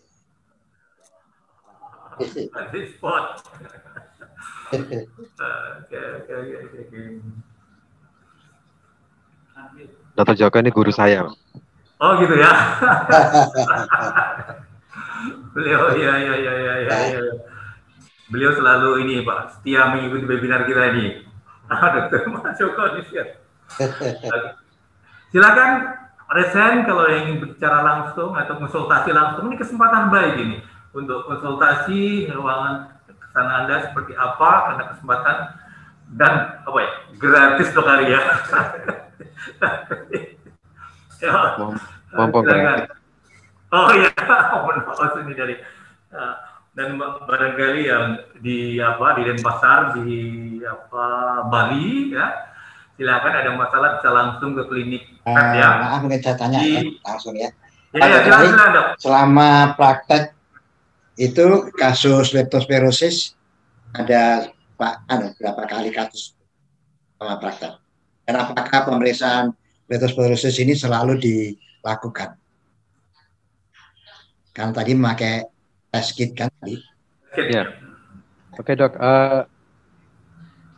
Dokter 10.18 10.36
Joko 10.36 10.58
ini 10.60 10.72
guru 10.76 10.92
saya. 10.92 11.24
Oh 11.98 12.12
gitu 12.20 12.36
ya. 12.36 12.52
beliau 15.56 15.98
ya 15.98 16.14
ya 16.20 16.36
ya 16.36 16.54
ya 16.54 16.74
ya. 16.84 16.96
ya. 17.16 17.22
Beliau 18.28 18.52
selalu 18.54 19.08
ini 19.08 19.24
Pak, 19.24 19.56
setia 19.56 19.88
mengikuti 19.88 20.28
webinar 20.28 20.68
kita 20.68 20.92
ini. 20.92 21.24
Dokter 21.96 22.28
Mas 22.28 22.60
Joko 22.60 22.84
Silakan 25.32 25.72
resen 26.28 26.84
kalau 26.84 27.08
yang 27.08 27.24
ingin 27.28 27.40
berbicara 27.40 27.84
langsung 27.84 28.36
atau 28.36 28.60
konsultasi 28.60 29.16
langsung 29.16 29.48
ini 29.48 29.56
kesempatan 29.56 30.12
baik 30.12 30.36
ini 30.40 30.60
untuk 30.92 31.24
konsultasi 31.28 32.28
hewan 32.28 32.97
sana 33.38 33.54
Anda 33.62 33.86
seperti 33.86 34.18
apa 34.18 34.50
karena 34.66 34.84
kesempatan 34.98 35.38
dan 36.18 36.34
apa 36.66 36.78
ya 36.82 36.90
gratis 37.22 37.70
dok 37.70 37.86
hari 37.86 38.18
ya. 38.18 38.22
ya. 41.22 41.34
Mampu 42.18 42.42
Oh 43.68 43.92
iya, 43.92 44.08
oh, 44.64 44.72
ini 45.28 45.36
dari 45.36 45.60
uh, 46.16 46.36
dan 46.72 46.96
barangkali 46.98 47.82
yang 47.84 48.16
di 48.40 48.80
apa 48.80 49.20
di 49.20 49.28
Denpasar 49.28 50.00
di 50.00 50.10
apa 50.64 51.06
Bali 51.46 52.16
ya. 52.16 52.48
Silakan 52.98 53.34
ada 53.44 53.52
masalah 53.54 54.00
bisa 54.00 54.10
langsung 54.10 54.58
ke 54.58 54.64
klinik. 54.72 55.04
Eh, 55.22 55.36
pet 55.36 55.48
ya. 55.60 55.70
maaf 55.84 56.00
mungkin 56.02 56.18
saya 56.24 56.34
tanya 56.40 56.58
Di- 56.64 56.74
ya, 56.74 56.82
langsung 57.06 57.36
ya. 57.38 57.52
ya, 57.94 58.00
ya 58.02 58.18
silakan 58.24 58.48
silakan 58.50 58.70
dok. 58.72 58.88
Selama 59.04 59.50
praktek 59.76 60.37
itu 61.18 61.74
kasus 61.74 62.32
leptospirosis 62.32 63.34
ada 63.98 64.54
Pak 64.78 65.10
anu, 65.10 65.34
berapa 65.42 65.66
kali 65.66 65.90
kasus 65.90 66.38
selama 67.18 67.42
praktek? 67.42 67.74
Dan 68.30 68.36
apakah 68.38 68.86
pemeriksaan 68.86 69.58
leptospirosis 69.90 70.62
ini 70.62 70.78
selalu 70.78 71.18
dilakukan? 71.18 72.38
Kan 74.54 74.70
tadi 74.78 74.94
memakai 74.94 75.50
tes 75.90 76.14
kit 76.14 76.38
kan 76.38 76.54
tadi. 76.62 76.78
Ya. 77.50 77.74
Oke 78.58 78.78
dok, 78.78 78.98
Eh, 78.98 79.42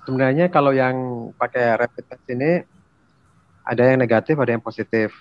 sebenarnya 0.08 0.48
kalau 0.48 0.72
yang 0.72 0.96
pakai 1.36 1.76
rapid 1.80 2.04
test 2.08 2.26
ini 2.32 2.64
ada 3.68 3.84
yang 3.84 4.00
negatif, 4.00 4.40
ada 4.40 4.56
yang 4.56 4.64
positif. 4.64 5.12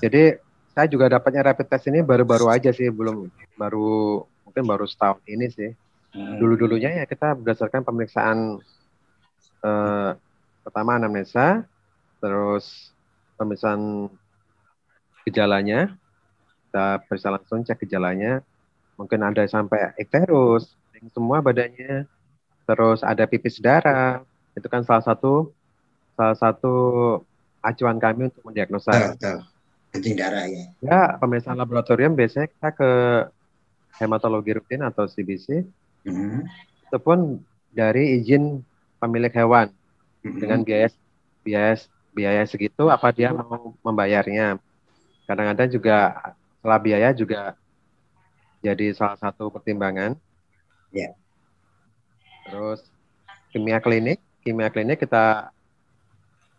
Jadi 0.00 0.34
saya 0.74 0.86
juga 0.86 1.10
dapatnya 1.10 1.50
rapid 1.50 1.66
test 1.66 1.90
ini 1.90 2.00
baru-baru 2.00 2.46
aja 2.50 2.70
sih, 2.70 2.88
belum 2.88 3.26
baru 3.58 4.22
mungkin 4.46 4.64
baru 4.66 4.86
setahun 4.86 5.22
ini 5.26 5.46
sih. 5.50 5.70
Dulu-dulunya 6.10 7.02
ya 7.02 7.04
kita 7.06 7.38
berdasarkan 7.38 7.86
pemeriksaan 7.86 8.58
eh, 9.62 10.10
pertama 10.62 10.98
anamnesa, 10.98 11.66
terus 12.18 12.90
pemeriksaan 13.38 14.10
gejalanya, 15.26 15.94
kita 16.70 17.02
periksa 17.06 17.30
langsung 17.34 17.62
cek 17.62 17.86
gejalanya, 17.86 18.42
mungkin 18.98 19.22
ada 19.22 19.46
sampai 19.46 19.94
ikterus, 19.98 20.74
semua 21.14 21.40
badannya, 21.40 22.04
terus 22.68 23.00
ada 23.02 23.24
pipis 23.24 23.58
darah, 23.58 24.22
itu 24.52 24.66
kan 24.68 24.84
salah 24.84 25.02
satu 25.02 25.50
salah 26.14 26.36
satu 26.36 26.74
acuan 27.64 27.96
kami 27.96 28.28
untuk 28.28 28.44
mendiagnosa. 28.44 28.92
Betul, 28.92 29.10
betul. 29.16 29.38
Kencing 29.90 30.14
darah 30.14 30.46
ya. 30.46 30.64
Ya, 30.80 31.02
pemeriksaan 31.18 31.58
laboratorium 31.58 32.14
biasanya 32.14 32.46
kita 32.46 32.68
ke 32.70 32.90
hematologi 33.98 34.54
rutin 34.54 34.86
atau 34.86 35.04
CBC, 35.10 35.66
Hmm. 36.00 36.48
itu 36.88 36.96
pun 36.96 37.44
dari 37.76 38.16
izin 38.16 38.64
pemilik 38.96 39.28
hewan 39.36 39.68
dengan 40.24 40.64
biaya 40.64 40.88
biaya 41.44 41.76
biaya 42.16 42.42
segitu 42.48 42.88
apa 42.88 43.12
dia 43.12 43.36
mau 43.36 43.76
membayarnya. 43.84 44.56
Kadang-kadang 45.28 45.68
juga 45.68 45.96
setelah 46.56 46.80
biaya 46.80 47.08
juga 47.12 47.52
jadi 48.64 48.96
salah 48.96 49.20
satu 49.20 49.52
pertimbangan. 49.52 50.16
Ya. 50.88 51.12
Terus 52.48 52.80
kimia 53.52 53.78
klinik, 53.78 54.24
kimia 54.40 54.72
klinik 54.72 55.04
kita 55.04 55.52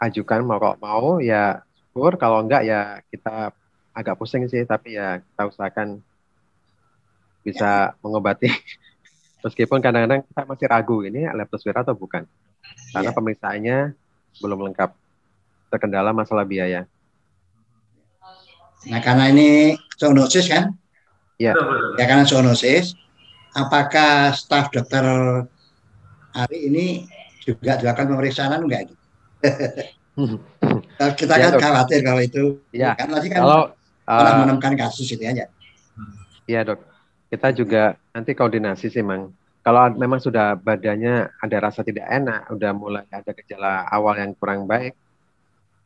ajukan 0.02 0.46
mau 0.46 0.58
kalau 0.62 0.78
mau 0.82 1.08
ya 1.18 1.66
syukur 1.92 2.16
kalau 2.16 2.40
enggak 2.40 2.64
ya 2.64 3.04
kita 3.12 3.52
agak 3.92 4.16
pusing 4.16 4.48
sih 4.48 4.64
tapi 4.64 4.96
ya 4.96 5.20
kita 5.20 5.44
usahakan 5.52 6.00
bisa 7.44 7.92
mengobati 8.00 8.48
meskipun 9.44 9.84
kadang-kadang 9.84 10.24
kita 10.24 10.42
masih 10.48 10.68
ragu 10.72 11.04
ini 11.04 11.28
leptospira 11.28 11.84
atau 11.84 11.92
bukan 11.92 12.24
karena 12.96 13.12
Ya. 13.12 13.16
pemeriksaannya 13.16 13.78
belum 14.40 14.72
lengkap 14.72 14.96
terkendala 15.68 16.16
masalah 16.16 16.48
biaya. 16.48 16.88
Nah 18.88 19.00
karena 19.04 19.28
ini 19.28 19.76
zoonosis 20.00 20.48
kan? 20.48 20.72
Ya. 21.36 21.52
Ya 22.00 22.06
karena 22.08 22.24
zoonosis, 22.24 22.96
apakah 23.52 24.32
staf 24.32 24.72
dokter 24.72 25.04
hari 26.32 26.58
ini 26.72 26.86
juga 27.44 27.76
dilakukan 27.76 28.08
pemeriksaan 28.08 28.56
enggak? 28.64 28.88
gitu? 28.88 29.06
Kita 31.18 31.34
Ya, 31.38 31.50
kan 31.50 31.52
Dok. 31.58 31.62
khawatir 31.62 32.00
kalau 32.06 32.22
itu 32.22 32.44
Ya, 32.70 32.94
kan 32.94 33.10
lagi 33.10 33.28
kan 33.34 33.40
kalau 33.42 33.62
uh, 34.06 34.34
menemukan 34.46 34.74
kasus 34.78 35.08
itu 35.10 35.24
aja. 35.26 35.50
Iya 36.50 36.68
dok, 36.68 36.80
kita 37.32 37.54
juga 37.56 37.84
nanti 38.12 38.34
koordinasi 38.36 38.92
sih 38.92 39.06
mang. 39.06 39.32
Kalau 39.62 39.94
memang 39.94 40.18
sudah 40.18 40.58
badannya 40.58 41.30
ada 41.38 41.58
rasa 41.62 41.86
tidak 41.86 42.10
enak, 42.10 42.50
udah 42.50 42.72
mulai 42.74 43.06
ada 43.14 43.32
gejala 43.32 43.86
awal 43.88 44.18
yang 44.18 44.34
kurang 44.36 44.66
baik, 44.66 44.98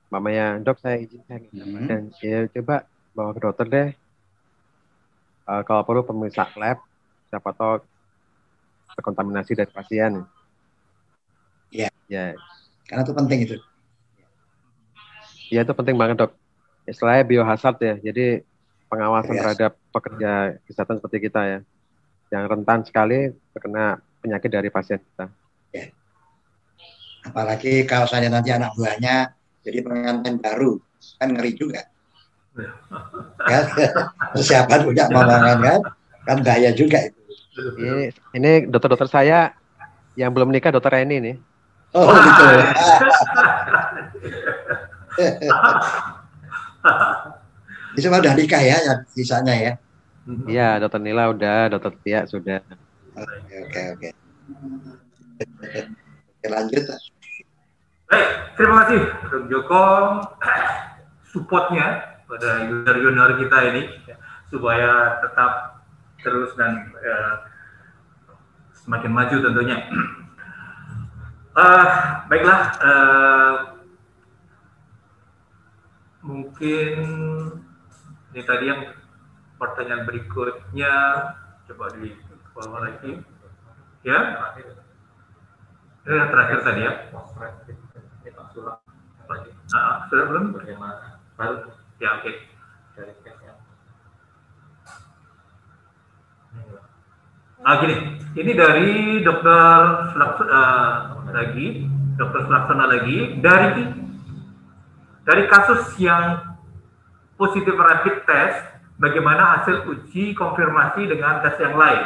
mamanya 0.08 0.58
dok 0.64 0.80
saya 0.80 0.96
izin 1.04 1.22
saya 1.28 1.44
nggak 1.44 1.52
enak 1.54 1.68
badan, 1.76 2.04
ya 2.24 2.40
coba 2.56 2.76
bawa 3.14 3.30
ke 3.36 3.40
dokter 3.44 3.66
deh. 3.68 3.90
Eh, 5.46 5.62
kalau 5.68 5.84
perlu 5.86 6.02
pemeriksa 6.02 6.50
lab, 6.58 6.82
siapa 7.30 7.52
tahu 7.54 7.84
terkontaminasi 8.96 9.54
dari 9.54 9.70
pasien. 9.70 10.24
Iya. 11.70 11.92
Ya, 12.08 12.34
Karena 12.88 13.04
itu 13.04 13.14
penting 13.14 13.40
itu. 13.44 13.58
Ya 15.56 15.64
itu 15.64 15.72
penting 15.72 15.96
banget 15.96 16.20
dok. 16.20 16.36
Istilahnya 16.84 17.24
biohazard 17.24 17.80
ya, 17.80 17.96
jadi 17.98 18.44
pengawasan 18.92 19.34
Yes. 19.34 19.42
terhadap 19.42 19.72
pekerja 19.90 20.32
kesehatan 20.68 21.00
seperti 21.00 21.18
kita 21.32 21.42
ya, 21.48 21.60
yang 22.36 22.44
rentan 22.46 22.84
sekali 22.84 23.32
terkena 23.56 24.04
penyakit 24.20 24.52
dari 24.52 24.70
pasien 24.70 25.00
kita. 25.00 25.32
Apalagi 27.26 27.90
kalau 27.90 28.06
saya 28.06 28.30
nanti 28.30 28.54
anak 28.54 28.78
buahnya 28.78 29.34
jadi 29.66 29.82
pengantin 29.82 30.38
baru, 30.38 30.78
kan 31.18 31.34
ngeri 31.34 31.58
juga. 31.58 31.82
ya, 33.50 33.60
persiapan 34.36 34.80
punya 34.86 35.06
momongan 35.10 35.58
kan, 35.60 35.80
kan 36.24 36.38
bahaya 36.46 36.70
juga 36.72 37.02
itu. 37.02 37.20
Ini 37.82 38.14
ini 38.38 38.52
dokter-dokter 38.70 39.10
saya 39.10 39.58
yang 40.14 40.30
belum 40.32 40.54
nikah 40.54 40.70
dokter 40.70 41.02
Reni 41.02 41.18
nih. 41.18 41.36
Oh 41.98 42.14
gitu. 42.14 42.46
Ini 47.96 48.04
semua 48.04 48.20
udah 48.20 48.36
nikah 48.36 48.60
ya, 48.60 48.76
yang 48.84 49.00
sisanya 49.08 49.56
ya. 49.56 49.74
Iya, 50.50 50.82
dokter 50.84 51.00
Nila 51.00 51.32
udah, 51.32 51.72
dokter 51.72 51.96
Tia 52.04 52.28
sudah. 52.28 52.60
Oke 53.16 53.56
oke 53.64 53.82
oke. 53.96 54.10
Oke 55.40 56.48
lanjut. 56.52 56.84
Baik, 58.06 58.30
terima 58.60 58.86
kasih 58.86 59.02
Dok 59.32 59.44
Joko 59.50 59.84
supportnya 61.34 62.20
pada 62.30 62.70
user-user 62.70 63.30
kita 63.42 63.58
ini 63.74 63.82
ya, 64.06 64.16
supaya 64.52 65.18
tetap 65.26 65.82
terus 66.22 66.54
dan 66.58 66.92
eh, 67.00 67.34
semakin 68.84 69.12
maju 69.14 69.36
tentunya. 69.40 69.78
Eh, 71.56 71.86
baiklah, 72.30 72.60
eh, 72.82 73.54
mungkin 76.56 77.04
ini 78.32 78.42
tadi 78.48 78.64
yang 78.72 78.96
pertanyaan 79.60 80.08
berikutnya. 80.08 80.96
Coba 81.68 81.86
di 82.00 82.16
bawah 82.56 82.80
lagi. 82.80 83.12
Ya? 84.08 84.20
Ini 86.08 86.16
yang 86.16 86.32
terakhir 86.32 86.60
tadi 86.64 86.82
ya? 86.88 86.94
Ah, 89.76 90.08
sudah 90.08 90.26
belum? 90.32 90.56
Baru 91.36 91.56
ya 92.00 92.24
oke. 92.24 92.32
Ah 97.68 97.84
gini, 97.84 97.96
ini 98.40 98.52
dari 98.56 99.20
dokter 99.28 99.80
Sulaks- 100.16 100.48
eh, 100.48 100.96
lagi, 101.36 101.68
dokter 102.16 102.48
Sulaksana 102.48 102.86
lagi. 102.88 103.44
Dari 103.44 104.05
dari 105.26 105.50
kasus 105.50 105.98
yang 105.98 106.54
positif 107.34 107.74
rapid 107.74 108.30
test, 108.30 108.62
bagaimana 109.02 109.58
hasil 109.60 109.90
uji 109.90 110.38
konfirmasi 110.38 111.10
dengan 111.10 111.42
tes 111.42 111.58
yang 111.58 111.74
lain? 111.74 112.06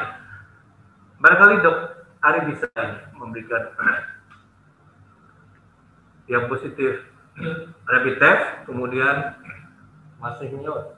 Barangkali 1.20 1.60
dok 1.60 1.78
Ari 2.24 2.52
bisa 2.52 2.68
memberikan 3.16 3.76
yang 6.32 6.48
positif 6.48 7.04
rapid 7.88 8.16
test, 8.24 8.44
kemudian 8.64 9.36
masih 10.24 10.56
nyot. 10.56 10.96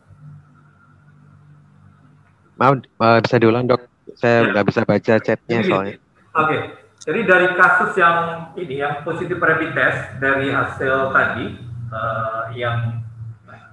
Mau 2.61 2.77
eh, 2.77 3.19
bisa 3.25 3.35
diulang 3.41 3.65
dok? 3.65 3.81
Saya 4.13 4.53
nggak 4.53 4.65
bisa 4.69 4.81
baca 4.85 5.13
chatnya 5.17 5.57
soalnya. 5.65 5.97
Oke, 6.37 6.57
jadi 7.01 7.25
dari 7.25 7.47
kasus 7.57 7.97
yang 7.97 8.49
ini 8.53 8.77
yang 8.77 9.01
positif 9.01 9.41
rapid 9.41 9.73
test 9.73 10.21
dari 10.21 10.53
hasil 10.53 11.09
tadi 11.09 11.70
eh, 11.91 12.43
yang 12.55 13.03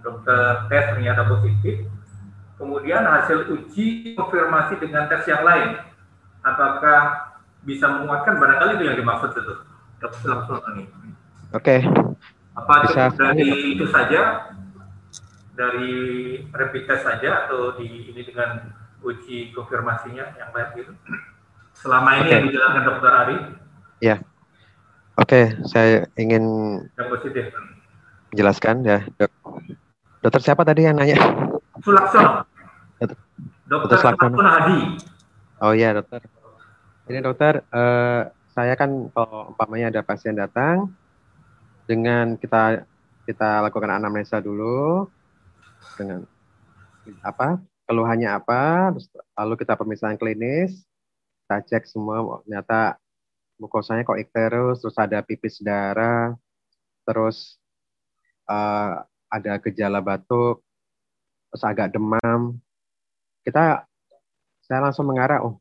dokter 0.02 0.66
tes 0.68 0.84
ternyata 0.94 1.26
positif, 1.26 1.86
kemudian 2.58 3.06
hasil 3.06 3.46
uji 3.54 4.14
konfirmasi 4.18 4.78
dengan 4.82 5.06
tes 5.06 5.24
yang 5.30 5.42
lain, 5.46 5.78
apakah 6.42 7.34
bisa 7.62 7.86
menguatkan 7.90 8.38
barangkali 8.38 8.78
itu 8.78 8.84
yang 8.86 8.98
dimaksud 8.98 9.30
itu 9.34 9.54
dokter 9.98 10.26
langsung 10.30 10.62
ini. 10.74 10.84
Oke. 11.54 11.82
Apa 12.58 12.90
Bisa 12.90 13.14
dari 13.14 13.78
itu 13.78 13.86
saja 13.86 14.50
dari 15.58 15.94
rapid 16.54 16.82
test 16.86 17.02
saja 17.06 17.46
atau 17.46 17.74
di 17.78 18.10
ini 18.10 18.22
dengan 18.22 18.74
uji 19.02 19.54
konfirmasinya 19.54 20.38
yang 20.38 20.50
baik 20.54 20.86
itu. 20.86 20.94
Selama 21.74 22.22
ini 22.22 22.28
yang 22.34 22.42
dijelaskan 22.50 22.82
Dokter 22.86 23.12
Ari. 23.14 23.36
Ya. 24.02 24.16
Oke, 25.18 25.54
saya 25.66 26.06
ingin 26.14 26.42
yang 26.94 27.08
positif. 27.10 27.50
Jelaskan 28.38 28.86
ya, 28.86 29.02
dok. 29.18 29.34
Dokter 30.22 30.40
siapa 30.46 30.62
tadi 30.62 30.86
yang 30.86 30.94
nanya? 30.94 31.18
Sulaksono. 31.82 32.46
Dokter, 33.02 33.18
dokter 33.66 33.96
Sulaksono 33.98 34.38
Hadi. 34.38 34.78
Oh 35.58 35.74
iya 35.74 35.90
dokter. 35.90 36.22
Ini 37.10 37.18
dokter, 37.18 37.66
eh, 37.66 38.22
saya 38.54 38.78
kan 38.78 39.10
kalau 39.10 39.50
umpamanya 39.50 39.90
ada 39.90 40.06
pasien 40.06 40.38
datang, 40.38 40.86
dengan 41.90 42.38
kita 42.38 42.86
kita 43.26 43.58
lakukan 43.66 43.90
anamnesa 43.90 44.38
dulu, 44.38 45.10
dengan 45.98 46.22
apa 47.26 47.58
keluhannya 47.90 48.30
apa, 48.30 48.94
terus 48.94 49.10
lalu 49.34 49.54
kita 49.58 49.74
pemisahan 49.74 50.14
klinis, 50.14 50.86
kita 51.42 51.58
cek 51.74 51.84
semua, 51.90 52.38
ternyata 52.46 53.02
mukosanya 53.58 54.06
kok 54.06 54.20
ikterus, 54.20 54.78
terus 54.78 54.94
ada 54.94 55.24
pipis 55.26 55.58
darah, 55.58 56.38
terus 57.02 57.58
uh, 58.48 59.04
ada 59.28 59.52
gejala 59.60 60.00
batuk, 60.00 60.64
terus 61.52 61.64
agak 61.64 61.92
demam, 61.92 62.56
kita 63.44 63.84
saya 64.64 64.80
langsung 64.84 65.08
mengarah, 65.08 65.44
oh 65.44 65.60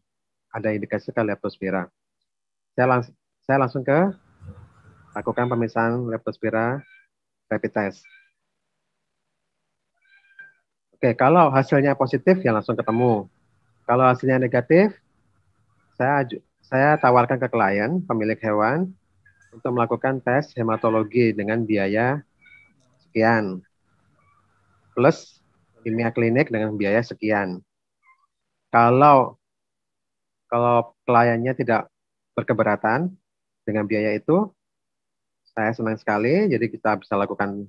ada 0.51 0.71
indikasi 0.71 1.11
ke 1.11 1.21
leptospira. 1.21 1.91
Saya 2.73 2.87
langsung 2.87 3.15
saya 3.47 3.57
langsung 3.63 3.83
ke 3.83 4.11
lakukan 5.15 5.47
pemisahan 5.47 6.03
leptospira 6.11 6.83
rapid 7.47 7.71
test. 7.71 8.03
Oke, 10.97 11.13
kalau 11.13 11.53
hasilnya 11.53 11.93
positif 11.93 12.41
ya 12.41 12.51
langsung 12.51 12.75
ketemu. 12.75 13.29
Kalau 13.87 14.03
hasilnya 14.03 14.41
negatif, 14.41 14.97
saya 15.95 16.27
saya 16.59 16.99
tawarkan 16.99 17.39
ke 17.39 17.47
klien 17.47 18.03
pemilik 18.03 18.35
hewan 18.43 18.91
untuk 19.55 19.71
melakukan 19.71 20.19
tes 20.19 20.51
hematologi 20.59 21.31
dengan 21.31 21.63
biaya 21.63 22.26
sekian 23.17 23.65
plus 24.93 25.41
kimia 25.81 26.13
klinik 26.13 26.53
dengan 26.53 26.77
biaya 26.77 27.01
sekian. 27.01 27.65
Kalau 28.69 29.41
kalau 30.45 30.93
kliennya 31.01 31.57
tidak 31.57 31.89
berkeberatan 32.37 33.09
dengan 33.65 33.89
biaya 33.89 34.13
itu, 34.13 34.53
saya 35.49 35.73
senang 35.73 35.97
sekali. 35.97 36.45
Jadi 36.45 36.69
kita 36.69 37.01
bisa 37.01 37.17
lakukan 37.17 37.65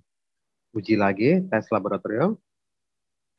uji 0.76 1.00
lagi, 1.00 1.40
tes 1.48 1.64
laboratorium, 1.72 2.36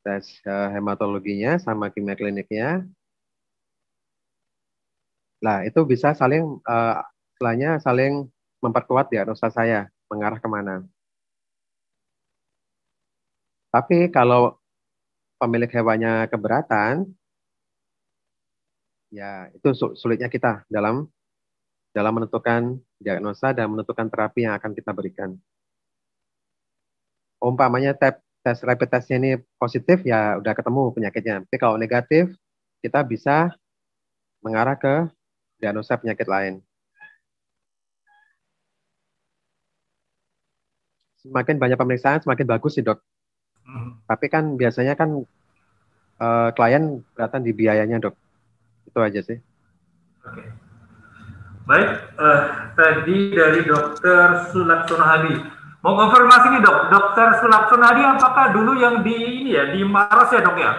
tes 0.01 0.41
uh, 0.49 0.73
hematologinya 0.73 1.61
sama 1.61 1.93
kimia 1.93 2.17
kliniknya. 2.17 2.89
Nah, 5.45 5.61
itu 5.61 5.77
bisa 5.85 6.17
saling, 6.17 6.57
uh, 6.65 7.05
saling 7.85 8.25
memperkuat 8.65 9.13
diagnosa 9.13 9.53
saya, 9.53 9.93
mengarah 10.09 10.41
ke 10.41 10.49
mana. 10.49 10.89
Tapi 13.69 14.09
kalau 14.09 14.57
pemilik 15.37 15.69
hewannya 15.69 16.25
keberatan, 16.25 17.05
ya 19.13 19.49
itu 19.53 19.69
sulitnya 19.97 20.29
kita 20.29 20.65
dalam 20.69 21.05
dalam 21.93 22.13
menentukan 22.17 22.77
diagnosa 23.01 23.53
dan 23.53 23.69
menentukan 23.73 24.09
terapi 24.09 24.45
yang 24.45 24.57
akan 24.57 24.73
kita 24.73 24.91
berikan. 24.93 25.37
Umpamanya 27.39 27.95
tes, 27.95 28.19
tes 28.43 28.57
rapid 28.65 28.89
testnya 28.91 29.17
ini 29.21 29.31
positif, 29.61 30.03
ya 30.03 30.37
udah 30.37 30.53
ketemu 30.53 30.91
penyakitnya. 30.91 31.35
Tapi 31.47 31.57
kalau 31.57 31.79
negatif, 31.79 32.35
kita 32.83 32.99
bisa 33.05 33.53
mengarah 34.43 34.75
ke 34.75 35.07
diagnosa 35.61 35.95
penyakit 35.95 36.27
lain. 36.27 36.59
Semakin 41.19 41.59
banyak 41.59 41.77
pemeriksaan, 41.79 42.23
semakin 42.23 42.47
bagus 42.47 42.79
sih 42.79 42.83
dok. 42.83 42.99
Hmm. 43.69 44.01
Tapi 44.09 44.25
kan 44.33 44.57
biasanya 44.57 44.97
kan 44.97 45.21
uh, 46.17 46.49
klien 46.57 47.05
kelihatan 47.13 47.41
di 47.45 47.51
biayanya 47.53 47.97
dok. 48.01 48.15
Itu 48.89 48.97
aja 48.97 49.21
sih. 49.21 49.37
Oke. 50.25 50.43
Baik, 51.69 51.89
uh, 52.17 52.73
tadi 52.73 53.29
dari 53.29 53.61
dokter 53.61 54.49
Sulaksono 54.49 55.05
Hadi. 55.05 55.37
Mau 55.85 55.93
konfirmasi 55.93 56.57
nih 56.57 56.61
dok, 56.65 56.89
dokter 56.89 57.27
Sulaksono 57.45 57.85
Hadi 57.85 58.01
apakah 58.01 58.45
dulu 58.57 58.73
yang 58.81 59.05
di 59.05 59.13
ini 59.13 59.53
ya, 59.53 59.69
di 59.69 59.85
Maros 59.85 60.33
ya 60.33 60.41
dok 60.41 60.57
ya? 60.57 60.73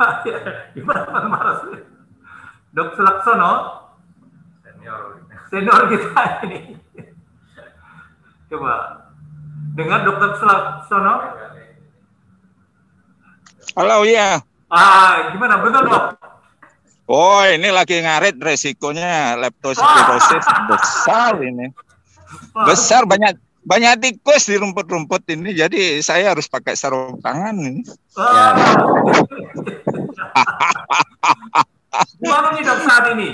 di 0.76 0.80
mana 0.84 1.24
Maros? 1.24 1.72
Dok 2.76 2.88
Sulaksono? 3.00 3.52
Senior. 4.60 5.00
Senior 5.48 5.80
kita 5.88 6.22
ini. 6.44 6.76
Coba 8.52 9.08
dengan 9.80 10.04
Dokter 10.04 10.30
Sono? 10.84 11.14
Halo 13.80 14.04
ya. 14.04 14.44
Ah, 14.68 15.32
gimana 15.32 15.56
betul 15.64 15.88
dok? 15.88 16.04
Oh, 17.10 17.42
ini 17.42 17.74
lagi 17.74 17.98
ngarit 17.98 18.38
resikonya 18.38 19.34
leptospirosis 19.40 20.46
ah. 20.46 20.68
besar 20.70 21.32
ini. 21.42 21.72
Besar 22.54 23.02
banyak 23.08 23.34
banyak 23.66 23.98
tikus 23.98 24.46
di 24.46 24.60
rumput-rumput 24.60 25.26
ini, 25.32 25.56
jadi 25.56 25.98
saya 26.04 26.36
harus 26.36 26.46
pakai 26.46 26.78
sarung 26.78 27.18
tangan 27.18 27.56
ini. 27.58 27.82
Ah. 28.14 28.54
Gimana 32.20 32.48
nih 32.54 32.62
dok 32.62 32.78
saat 32.84 33.04
ini? 33.16 33.28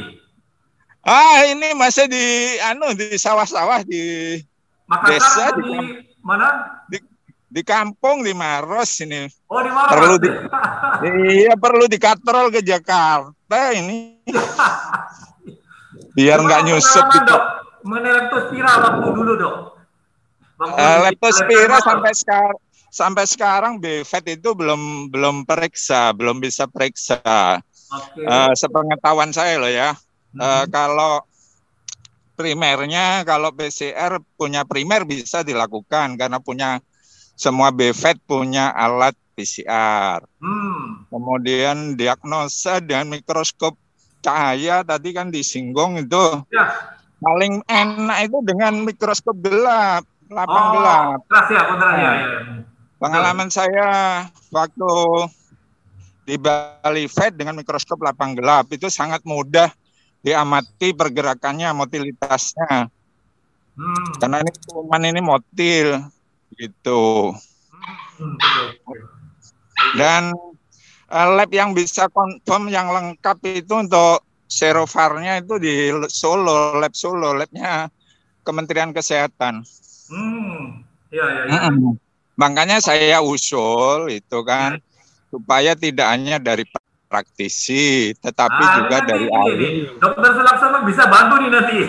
Ah, 1.05 1.45
ini 1.47 1.75
masih 1.77 2.09
di 2.09 2.57
anu 2.65 2.97
di 2.97 3.15
sawah-sawah 3.15 3.85
di 3.85 4.37
Makassar 4.87 5.11
desa 5.11 5.47
di, 5.59 5.63
di 5.67 6.06
Mana? 6.27 6.83
Di, 6.91 6.99
di 7.47 7.63
kampung 7.63 8.27
di 8.27 8.35
Maros 8.35 8.99
ini. 9.07 9.31
Oh 9.47 9.63
di 9.63 9.71
Maros. 9.71 9.91
Perlu 9.95 10.15
di, 10.19 10.31
iya 11.39 11.55
perlu 11.55 11.87
dikatrol 11.87 12.51
ke 12.51 12.67
Jakarta 12.67 13.71
ini. 13.71 14.19
Biar 16.19 16.43
nggak 16.43 16.63
nyusup 16.67 17.07
gitu. 17.15 17.31
Dok? 17.31 17.45
Mengenai 17.87 18.13
leptospira 18.19 18.71
waktu 18.83 19.09
dulu 19.15 19.33
dok. 19.39 19.57
Uh, 20.59 20.99
leptospira 21.07 21.79
sampai 21.85 22.13
sekarang 22.17 22.59
sampai 22.91 23.25
sekarang 23.29 23.73
BFET 23.79 24.41
itu 24.41 24.57
belum 24.57 25.13
belum 25.13 25.47
periksa, 25.47 26.11
belum 26.11 26.43
bisa 26.43 26.67
periksa. 26.67 27.23
Okay. 27.87 28.27
Uh, 28.27 28.51
sepengetahuan 28.59 29.31
saya 29.31 29.63
loh 29.63 29.71
ya. 29.71 29.95
Hmm. 30.35 30.43
Uh, 30.43 30.65
kalau 30.67 31.23
primernya 32.37 33.25
kalau 33.25 33.51
PCR 33.57 34.21
punya 34.37 34.69
primer 34.69 35.09
bisa 35.09 35.41
dilakukan 35.41 36.21
karena 36.21 36.39
punya 36.39 36.85
semua 37.37 37.73
BVET 37.73 38.21
punya 38.29 38.73
alat 38.77 39.17
PCR. 39.37 40.25
Hmm. 40.41 41.05
Kemudian 41.13 41.97
diagnosa 41.97 42.81
dengan 42.81 43.17
mikroskop 43.17 43.77
cahaya 44.25 44.81
tadi 44.85 45.13
kan 45.13 45.29
disinggung 45.29 46.01
itu. 46.01 46.45
Ya. 46.53 46.97
Paling 47.17 47.65
enak 47.65 48.19
itu 48.29 48.39
dengan 48.45 48.85
mikroskop 48.85 49.41
gelap, 49.41 50.05
lapang 50.29 50.67
oh, 50.69 50.73
gelap. 50.77 51.21
Keras 51.29 51.49
ya, 51.49 51.63
ya, 51.65 52.11
ya. 52.13 52.39
Pengalaman 52.97 53.49
saya 53.53 53.89
waktu 54.53 54.93
di 56.27 56.37
Bali 56.41 57.07
Fed 57.09 57.37
dengan 57.37 57.57
mikroskop 57.57 58.01
lapang 58.01 58.37
gelap 58.37 58.69
itu 58.73 58.89
sangat 58.89 59.25
mudah 59.25 59.69
diamati 60.27 60.91
pergerakannya, 60.91 61.71
motilitasnya. 61.71 62.91
Hmm. 63.79 64.11
Karena 64.19 64.43
ini 64.43 64.51
kuman 64.67 65.03
ini 65.07 65.21
motil 65.23 66.03
gitu. 66.59 67.31
Dan 69.95 70.35
uh, 71.15 71.29
lab 71.39 71.51
yang 71.55 71.79
bisa 71.79 72.11
confirm 72.11 72.67
yang 72.67 72.91
lengkap 72.91 73.39
itu 73.47 73.71
untuk 73.79 74.27
serofarnya 74.51 75.47
itu 75.47 75.63
di 75.63 75.95
Solo, 76.11 76.75
lab 76.83 76.91
Solo, 76.99 77.31
labnya 77.31 77.87
Kementerian 78.43 78.91
Kesehatan. 78.91 79.63
Hmm. 80.11 80.83
Ya, 81.15 81.23
ya, 81.23 81.71
ya. 81.71 81.71
Makanya 82.35 82.83
saya 82.83 83.23
usul 83.23 84.11
itu 84.11 84.39
kan 84.43 84.83
supaya 85.31 85.79
tidak 85.79 86.11
hanya 86.11 86.37
dari 86.43 86.67
praktisi, 87.07 88.13
tetapi 88.19 88.63
ah, 88.63 88.73
juga 88.83 88.97
dari 89.07 89.27
ahli. 89.31 89.87
Dokter 89.97 90.31
Sulaksana 90.37 90.79
bisa 90.85 91.07
bantu 91.07 91.35
nih 91.41 91.51
nanti. 91.51 91.79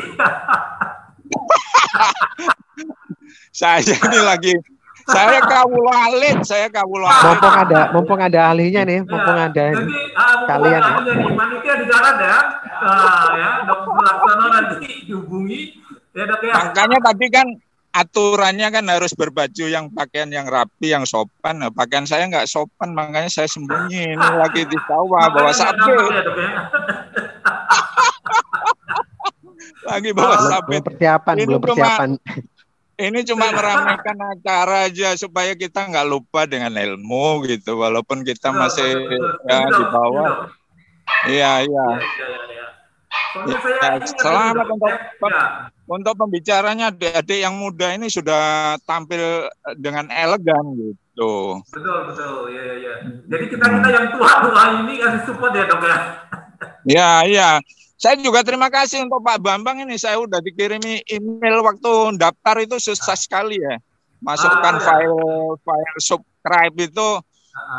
saya 3.57 3.81
ini 3.81 4.19
lagi 4.21 4.53
saya 5.07 5.39
kawul 5.39 5.87
alit, 5.87 6.43
saya 6.43 6.67
kawul 6.67 7.07
alit. 7.07 7.23
Mumpung 7.23 7.55
ada, 7.55 7.81
mumpung 7.95 8.19
ada 8.19 8.39
ahlinya 8.51 8.83
nih, 8.83 8.99
mumpung 9.07 9.39
ada 9.39 9.65
Jadi, 9.71 9.95
ah, 10.19 10.43
kalian. 10.43 10.81
Ya. 10.83 10.91
Panitia 11.31 11.73
di 11.79 11.85
jalan 11.87 12.15
ya, 12.19 12.37
uh, 12.83 13.27
ya 13.39 13.49
dokter 13.63 13.91
Sulaksana 13.95 14.45
nanti 14.51 14.91
dihubungi. 15.07 15.79
Ya, 16.11 16.23
dok, 16.27 16.41
ya. 16.43 16.53
Makanya 16.59 16.99
tadi 16.99 17.27
kan 17.31 17.47
aturannya 17.97 18.67
kan 18.69 18.85
harus 18.85 19.11
berbaju 19.17 19.65
yang 19.65 19.89
pakaian 19.89 20.29
yang 20.29 20.45
rapi, 20.45 20.93
yang 20.93 21.03
sopan. 21.09 21.57
Nah, 21.65 21.73
pakaian 21.73 22.05
saya 22.05 22.29
nggak 22.29 22.45
sopan, 22.45 22.93
makanya 22.93 23.29
saya 23.33 23.49
sembunyi. 23.49 24.13
Ini 24.13 24.27
lagi 24.37 24.61
di 24.69 24.77
sawah 24.85 25.25
bawa 25.33 25.51
sapi. 25.51 25.93
lagi 29.89 30.09
bawa 30.13 30.35
sapi. 30.45 30.77
Belum 30.77 30.85
persiapan, 30.93 31.33
Ini 31.33 31.43
belum 31.45 31.61
cuma- 31.61 31.65
persiapan. 31.65 32.09
Ini 32.97 33.21
cuma 33.29 33.53
meramaikan 33.53 34.17
acara 34.17 34.89
aja 34.89 35.13
supaya 35.13 35.53
kita 35.53 35.85
nggak 35.85 36.09
lupa 36.09 36.49
dengan 36.49 36.73
ilmu 36.73 37.45
gitu, 37.45 37.77
walaupun 37.77 38.25
kita 38.25 38.49
masih 38.49 38.89
ya 39.45 39.69
di 39.69 39.83
bawah. 39.85 40.49
Iya 41.29 41.51
iya. 41.69 41.87
Ya, 42.01 42.66
selamat 44.17 44.65
untuk 44.67 44.93
pem- 45.19 45.45
untuk 45.87 46.13
pembicaranya 46.19 46.91
adik-adik 46.91 47.39
yang 47.39 47.55
muda 47.55 47.95
ini 47.95 48.11
sudah 48.11 48.75
tampil 48.83 49.47
dengan 49.79 50.07
elegan 50.11 50.63
gitu. 50.75 51.63
Betul, 51.71 51.97
betul. 52.11 52.31
Ya, 52.51 52.61
ya, 52.61 52.75
ya. 52.77 52.93
Jadi 53.25 53.45
kita-kita 53.49 53.87
yang 53.89 54.05
tua-tua 54.13 54.63
ini 54.83 54.93
kasih 54.99 55.21
support 55.25 55.55
ya 55.55 55.63
dok 55.65 55.81
ya. 55.83 55.97
Ya, 56.87 57.09
iya. 57.23 57.49
Saya 57.97 58.13
juga 58.21 58.45
terima 58.45 58.69
kasih 58.69 59.09
untuk 59.09 59.25
Pak 59.25 59.41
Bambang 59.41 59.81
ini. 59.81 59.97
Saya 59.97 60.21
udah 60.21 60.37
dikirimi 60.37 61.01
email 61.09 61.65
waktu 61.65 62.19
daftar 62.19 62.61
itu 62.61 62.77
susah 62.77 63.17
sekali 63.17 63.57
ya. 63.57 63.81
Masukkan 64.21 64.77
Ah, 64.77 64.81
iya. 64.81 64.85
file 64.85 65.25
file 65.65 65.99
subscribe 66.03 66.75
itu 66.77 67.07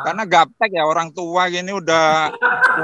karena 0.05 0.22
gaptek 0.26 0.70
ya 0.74 0.84
orang 0.84 1.14
tua 1.14 1.46
gini 1.48 1.70
udah 1.74 2.32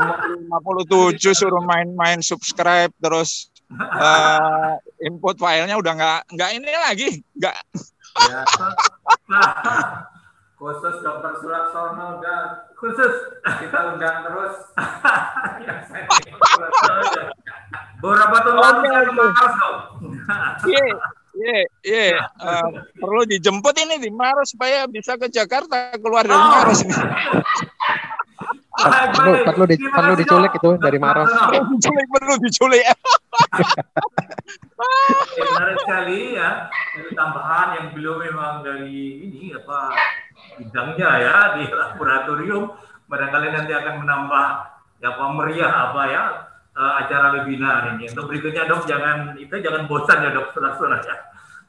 umur 0.60 0.82
57 0.86 1.18
suruh 1.34 1.62
main-main 1.62 2.22
subscribe 2.22 2.90
terus 3.02 3.50
eh, 3.74 4.72
input 5.06 5.38
filenya 5.38 5.74
udah 5.78 5.92
nggak 5.94 6.20
nggak 6.34 6.50
ini 6.54 6.70
lagi 6.70 7.08
nggak. 7.34 7.56
Ya. 8.14 8.42
khusus 10.64 10.96
dokter 11.04 11.32
Sulaksono 11.44 12.24
dan 12.24 12.72
khusus. 12.78 13.36
Kita 13.44 13.78
undang 13.92 14.24
terus. 14.24 14.54
Ya, 15.60 15.74
saya- 15.84 16.08
Beberapa 18.00 18.36
tahun 18.40 18.84
Maros. 21.35 21.82
Iya, 21.82 22.15
iya, 22.15 22.23
perlu 22.94 23.23
dijemput 23.27 23.74
ini 23.82 23.98
di 23.98 24.11
Maros 24.15 24.55
supaya 24.55 24.86
bisa 24.86 25.19
ke 25.19 25.27
Jakarta 25.27 25.94
keluar 25.98 26.23
dari 26.23 26.39
Maros 26.39 26.78
ini. 26.86 26.94
Perlu, 28.74 29.32
perlu, 29.47 29.65
di- 29.70 29.78
perlu 29.78 30.12
diculik 30.19 30.52
itu 30.59 30.70
dari 30.82 30.98
Maros. 30.98 31.31
diculik 31.78 32.06
perlu 32.11 32.35
diculik. 32.43 32.85
Ya, 32.85 32.94
menarik 35.47 35.78
sekali 35.86 36.35
ya. 36.35 36.69
Dari 36.94 37.11
tambahan 37.15 37.69
yang 37.78 37.86
beliau 37.94 38.19
memang 38.19 38.66
dari 38.66 39.23
ini 39.31 39.55
apa 39.55 39.94
bidangnya 40.59 41.11
ya 41.23 41.36
di 41.59 41.65
laboratorium. 41.70 42.74
Barangkali 43.06 43.52
nanti 43.55 43.73
akan 43.74 43.94
menambah 44.02 44.47
ya 44.98 45.09
apa 45.15 45.24
meriah 45.36 45.73
apa 45.90 46.02
ya 46.11 46.23
eh, 46.74 46.92
acara 47.05 47.26
webinar 47.38 47.94
ini. 47.94 48.10
Untuk 48.10 48.26
berikutnya 48.30 48.66
dok 48.66 48.84
jangan 48.90 49.38
itu 49.38 49.55
jangan 49.62 49.86
bosan 49.86 50.18
ya 50.26 50.30
dok 50.34 50.52
saudara 50.55 50.98
ya. 51.02 51.16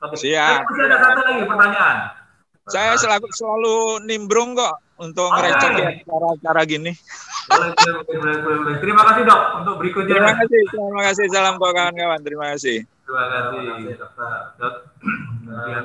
Oke. 0.04 0.16
Siap. 0.20 0.60
Masih 0.66 0.84
ada 0.86 0.98
satu 1.00 1.22
lagi 1.24 1.44
pertanyaan. 1.46 1.98
Saya 2.66 2.98
selalu 2.98 3.30
selalu 3.38 3.78
nimbrung 4.10 4.58
kok 4.58 4.82
untuk 4.98 5.30
gini. 6.66 6.98
Boleh, 7.46 7.70
boleh, 7.78 7.94
boleh, 8.10 8.36
boleh, 8.42 8.58
boleh. 8.66 8.78
Terima 8.82 9.06
kasih 9.06 9.22
dok 9.22 9.42
untuk 9.62 9.76
berikutnya. 9.78 10.18
Terima 10.18 10.34
kasih, 10.34 10.62
terima 10.74 11.02
kasih. 11.06 11.26
Salam 11.30 11.62
buat 11.62 11.78
kawan-kawan. 11.78 12.20
Terima 12.26 12.46
kasih. 12.58 12.78
Terima 13.06 13.24
kasih. 13.30 13.62
Dok. 14.58 14.74
Kemudian, 15.46 15.84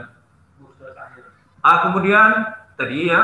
ah, 1.61 1.77
kemudian 1.85 2.31
tadi 2.81 3.13
ya 3.13 3.21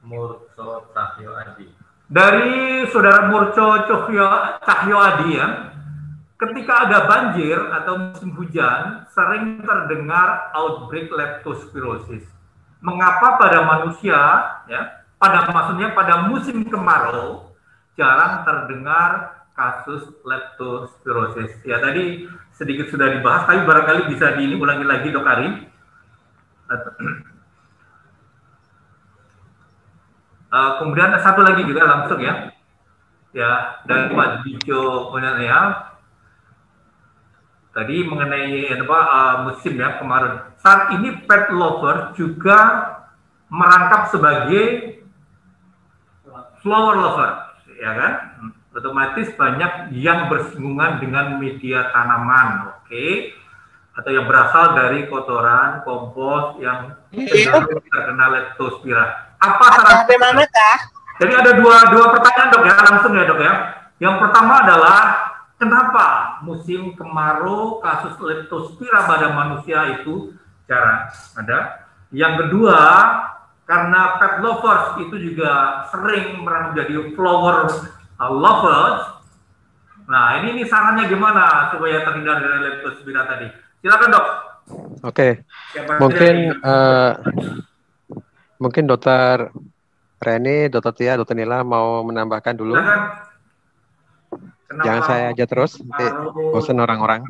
Murso 0.00 0.88
Cahyo 0.96 1.36
Adi. 1.36 1.68
Dari 2.08 2.84
saudara 2.92 3.32
Murco 3.32 3.88
Cahyo, 3.88 4.28
Cahyo 4.60 4.96
Adi 5.00 5.30
ya, 5.36 5.46
ketika 6.36 6.88
ada 6.88 6.98
banjir 7.08 7.56
atau 7.56 7.94
musim 7.96 8.30
hujan, 8.36 9.08
sering 9.12 9.64
terdengar 9.64 10.52
outbreak 10.52 11.08
leptospirosis. 11.08 12.24
Mengapa 12.84 13.40
pada 13.40 13.64
manusia, 13.64 14.18
ya, 14.68 15.04
pada 15.16 15.48
maksudnya 15.48 15.96
pada 15.96 16.28
musim 16.28 16.68
kemarau, 16.68 17.48
jarang 17.96 18.44
terdengar 18.44 19.40
kasus 19.56 20.04
leptospirosis? 20.20 21.64
Ya 21.64 21.80
tadi 21.80 22.28
sedikit 22.52 22.92
sudah 22.92 23.08
dibahas, 23.08 23.48
tapi 23.48 23.64
barangkali 23.64 24.12
bisa 24.12 24.36
diulangi 24.36 24.84
lagi 24.84 25.08
dok 25.08 25.26
Ari. 25.26 25.48
Eh, 30.54 30.70
kemudian 30.78 31.10
satu 31.18 31.42
lagi 31.42 31.66
juga 31.66 31.82
langsung 31.82 32.22
ya, 32.22 32.54
ya 33.34 33.82
dari 33.90 34.14
Pak 34.14 34.46
Dijo 34.46 35.10
ya, 35.18 35.90
tadi 37.74 38.06
mengenai 38.06 38.70
apa 38.70 38.98
eh, 39.02 39.36
musim 39.50 39.74
ya 39.74 39.98
kemarin. 39.98 40.46
Saat 40.62 40.94
ini 40.94 41.26
pet 41.26 41.50
lover 41.50 42.14
juga 42.14 42.58
merangkap 43.50 44.14
sebagai 44.14 44.94
flower 46.62 47.02
lover, 47.02 47.30
ya 47.82 47.90
kan? 47.98 48.12
Otomatis 48.78 49.34
banyak 49.34 49.90
yang 49.98 50.30
bersinggungan 50.30 51.02
dengan 51.02 51.42
media 51.42 51.90
tanaman, 51.90 52.78
oke? 52.78 53.06
Atau 53.98 54.10
yang 54.10 54.26
berasal 54.30 54.78
dari 54.78 55.10
kotoran, 55.10 55.82
kompos 55.82 56.62
yang 56.62 56.94
cenderung 57.10 57.82
terkena 57.90 58.26
leptospira. 58.30 59.33
Apa 59.44 59.66
saran? 59.76 59.96
Jadi 61.14 61.32
ada 61.36 61.52
dua 61.54 61.76
dua 61.94 62.06
pertanyaan 62.10 62.48
dok 62.50 62.64
ya 62.66 62.74
langsung 62.80 63.12
ya 63.14 63.24
dok 63.28 63.40
ya. 63.40 63.54
Yang 64.02 64.16
pertama 64.26 64.52
adalah 64.66 65.00
kenapa 65.60 66.06
musim 66.42 66.96
kemarau 66.98 67.78
kasus 67.78 68.18
leptospira 68.18 69.06
pada 69.06 69.30
manusia 69.30 70.00
itu 70.00 70.34
jarang 70.66 71.12
ada. 71.38 71.86
Yang 72.10 72.46
kedua 72.46 72.80
karena 73.64 74.20
pet 74.20 74.44
lovers 74.44 75.00
itu 75.00 75.16
juga 75.32 75.84
sering 75.88 76.42
menjadi 76.42 77.14
flower 77.16 77.70
uh, 78.20 78.32
lovers. 78.32 79.02
Nah 80.04 80.36
ini, 80.42 80.60
ini 80.60 80.62
sarannya 80.68 81.08
gimana 81.08 81.72
supaya 81.72 82.04
terhindar 82.04 82.44
dari 82.44 82.58
leptospira 82.60 83.24
tadi? 83.24 83.48
Silakan 83.80 84.12
dok. 84.12 84.26
Oke, 85.04 85.44
Siapa 85.76 86.00
mungkin 86.00 86.56
eh, 86.56 87.10
mungkin 88.58 88.86
Dokter 88.86 89.50
Reni, 90.22 90.72
Dokter 90.72 90.92
Tia, 90.94 91.12
Dokter 91.20 91.36
Nila 91.36 91.60
mau 91.66 92.00
menambahkan 92.06 92.54
dulu. 92.56 92.74
Kenapa 94.64 94.84
Jangan 94.84 95.02
saya 95.04 95.24
aja 95.30 95.44
terus, 95.44 95.78
nanti 95.84 96.06
bosan 96.50 96.80
orang-orang. 96.80 97.22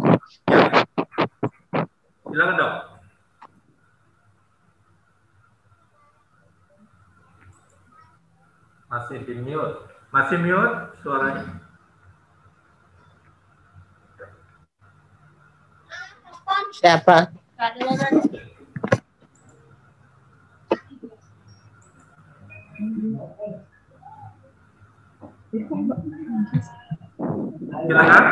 Silakan 2.30 2.55
dok. 2.56 2.72
Masih 8.88 9.18
di 9.26 9.34
mute. 9.42 9.76
Masih 10.14 10.38
mute 10.38 10.74
suaranya. 11.02 11.44
Siapa? 16.74 17.34
Silakan. 27.85 28.24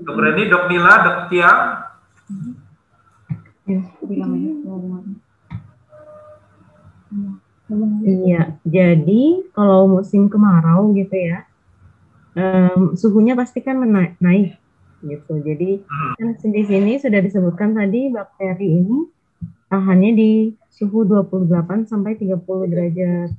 Dok 0.00 0.16
Reni, 0.16 0.42
Dok 0.48 0.64
Nila, 0.72 0.92
Dok 1.04 1.18
Tia. 1.28 1.52
Iya, 8.02 8.58
jadi 8.66 9.46
kalau 9.54 9.86
musim 9.86 10.26
kemarau 10.26 10.90
gitu 10.96 11.14
ya, 11.14 11.46
em, 12.34 12.98
suhunya 12.98 13.38
pasti 13.38 13.62
kan 13.62 13.78
naik 14.18 14.58
gitu. 15.06 15.38
Jadi 15.38 15.84
kan 16.18 16.34
di 16.50 16.62
sini 16.66 16.98
sudah 16.98 17.20
disebutkan 17.22 17.78
tadi 17.78 18.10
bakteri 18.10 18.82
ini 18.82 19.19
tahannya 19.70 20.10
di 20.18 20.30
suhu 20.74 21.06
28 21.06 21.86
sampai 21.86 22.18
30 22.18 22.42
derajat. 22.66 23.30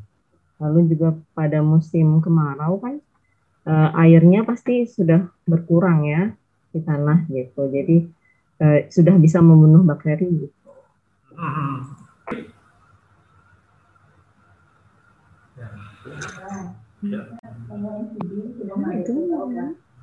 Lalu 0.64 0.80
juga 0.95 1.18
pada 1.36 1.60
musim 1.60 2.24
kemarau 2.24 2.80
kan 2.80 2.95
eh, 3.68 3.90
airnya 4.08 4.48
pasti 4.48 4.88
sudah 4.88 5.28
berkurang 5.44 6.08
ya 6.08 6.32
di 6.72 6.80
tanah 6.80 7.28
gitu. 7.28 7.68
Jadi 7.68 7.98
eh, 8.64 8.80
sudah 8.88 9.16
bisa 9.20 9.44
membunuh 9.44 9.84
bakteri 9.84 10.48
gitu. 10.48 10.72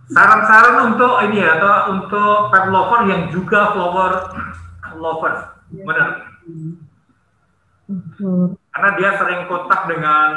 Saran-saran 0.08 0.96
untuk 0.96 1.20
ini 1.28 1.44
ya, 1.44 1.60
atau 1.60 1.74
untuk 1.94 2.48
pet 2.48 2.64
lover 2.72 3.00
yang 3.12 3.22
juga 3.28 3.76
flower 3.76 4.12
lovers, 4.96 5.57
benar? 5.72 6.08
Karena 8.72 8.90
dia 9.00 9.10
sering 9.16 9.40
kontak 9.48 9.88
dengan 9.88 10.30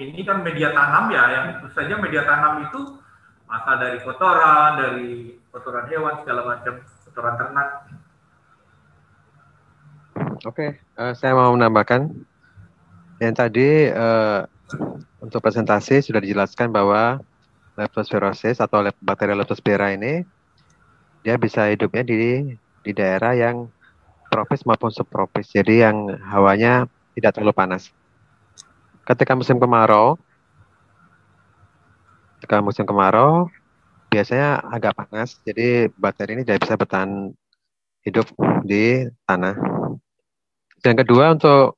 ini 0.00 0.20
kan 0.26 0.42
media 0.42 0.74
tanam 0.74 1.12
ya, 1.14 1.22
yang 1.30 1.44
tentu 1.54 1.68
saja 1.76 1.94
media 2.00 2.26
tanam 2.26 2.66
itu 2.66 2.80
asal 3.50 3.74
dari 3.78 3.98
kotoran, 4.02 4.70
dari 4.78 5.10
kotoran 5.50 5.86
hewan 5.90 6.14
segala 6.22 6.42
macam, 6.46 6.74
kotoran 7.06 7.34
ternak. 7.38 7.68
Oke, 10.48 10.80
eh, 10.80 11.12
saya 11.14 11.36
mau 11.36 11.52
menambahkan 11.52 12.10
yang 13.20 13.34
tadi 13.36 13.92
eh, 13.92 14.40
untuk 15.20 15.44
presentasi 15.44 16.00
sudah 16.00 16.24
dijelaskan 16.24 16.72
bahwa 16.72 17.20
leptospirosis 17.76 18.58
atau 18.58 18.82
bakteri 19.04 19.36
leptospira 19.36 19.92
ini 19.92 20.24
dia 21.20 21.36
bisa 21.36 21.68
hidupnya 21.68 22.02
di 22.02 22.56
di 22.80 22.92
daerah 22.96 23.36
yang 23.36 23.68
tropis 24.30 24.62
maupun 24.62 24.94
subtropis. 24.94 25.50
Jadi 25.50 25.82
yang 25.82 26.06
hawanya 26.30 26.86
tidak 27.18 27.34
terlalu 27.36 27.52
panas. 27.52 27.90
Ketika 29.02 29.34
musim 29.34 29.58
kemarau, 29.58 30.14
ketika 32.38 32.62
musim 32.62 32.86
kemarau 32.86 33.50
biasanya 34.08 34.62
agak 34.70 34.94
panas. 34.94 35.38
Jadi 35.42 35.90
bakteri 35.94 36.38
ini 36.38 36.42
tidak 36.46 36.64
bisa 36.66 36.74
bertahan 36.78 37.34
hidup 38.06 38.26
di 38.64 39.06
tanah. 39.26 39.54
Yang 40.80 40.96
kedua 41.04 41.36
untuk 41.36 41.76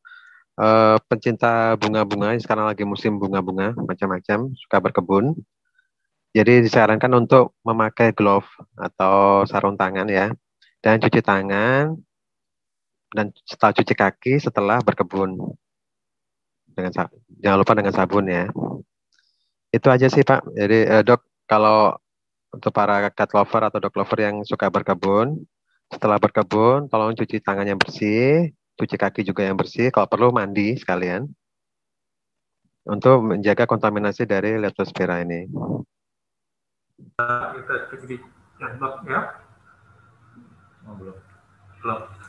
eh, 0.57 0.97
pencinta 1.11 1.75
bunga-bunga, 1.77 2.39
sekarang 2.39 2.71
lagi 2.71 2.87
musim 2.87 3.19
bunga-bunga 3.19 3.75
macam-macam, 3.75 4.55
suka 4.55 4.77
berkebun. 4.79 5.35
Jadi 6.33 6.65
disarankan 6.65 7.13
untuk 7.13 7.53
memakai 7.61 8.17
glove 8.17 8.49
atau 8.73 9.45
sarung 9.45 9.77
tangan 9.77 10.09
ya, 10.09 10.33
dan 10.81 10.97
cuci 10.97 11.21
tangan 11.21 11.93
dan 13.13 13.31
setelah 13.45 13.73
cuci 13.77 13.95
kaki 13.95 14.33
setelah 14.41 14.81
berkebun. 14.81 15.37
Dengan 16.73 16.93
jangan 17.45 17.59
lupa 17.61 17.73
dengan 17.77 17.93
sabun 17.93 18.27
ya. 18.27 18.49
Itu 19.69 19.93
aja 19.93 20.09
sih 20.09 20.25
Pak. 20.25 20.57
Jadi 20.57 20.79
eh, 20.89 21.03
dok 21.05 21.21
kalau 21.45 21.97
untuk 22.53 22.73
para 22.73 23.09
cat 23.13 23.33
lover 23.33 23.63
atau 23.69 23.79
dog 23.81 23.97
lover 23.97 24.19
yang 24.21 24.37
suka 24.45 24.73
berkebun, 24.73 25.41
setelah 25.93 26.17
berkebun 26.17 26.89
tolong 26.89 27.13
cuci 27.13 27.41
tangan 27.45 27.69
yang 27.69 27.81
bersih, 27.81 28.53
cuci 28.81 28.97
kaki 28.97 29.21
juga 29.25 29.45
yang 29.45 29.57
bersih. 29.57 29.93
Kalau 29.93 30.09
perlu 30.09 30.33
mandi 30.33 30.77
sekalian 30.81 31.29
untuk 32.89 33.23
menjaga 33.23 33.69
kontaminasi 33.69 34.27
dari 34.27 34.59
leptospira 34.59 35.23
ini. 35.23 35.47
Kita 36.99 37.77
cek 37.93 38.01
di 38.09 38.17
chatbox 38.59 38.95
ya. 39.07 39.21
Oh, 40.89 40.95
belum. 40.99 41.17
Belum. 41.83 42.22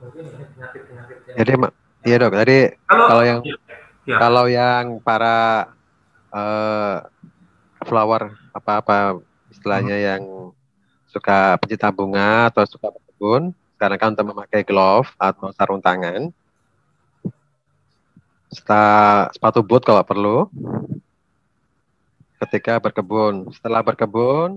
Yang 0.00 1.36
Jadi 1.36 1.52
iya 2.08 2.16
dok. 2.16 2.32
Tadi 2.32 2.58
Kalau- 2.88 3.08
kalau 3.08 3.22
yang 3.24 3.40
iya. 4.04 4.16
kalau 4.18 4.44
yang 4.48 4.84
para 5.04 5.68
eh, 6.30 6.96
flower 7.84 8.22
apa-apa 8.54 9.18
istilahnya 9.50 9.96
Hmm. 9.98 10.06
yang 10.06 10.22
suka 11.10 11.58
pencinta 11.58 11.90
bunga 11.90 12.46
atau 12.54 12.62
suka 12.64 12.86
berkebun, 12.86 13.50
sekarang 13.74 13.98
kan 13.98 14.08
untuk 14.14 14.30
memakai 14.30 14.62
glove 14.62 15.10
atau 15.18 15.50
sarung 15.50 15.82
tangan, 15.82 16.30
serta 18.46 18.82
sepatu 19.34 19.58
boot 19.66 19.82
kalau 19.82 20.06
perlu. 20.06 20.46
Ketika 22.40 22.78
berkebun, 22.80 23.50
setelah 23.52 23.82
berkebun, 23.84 24.56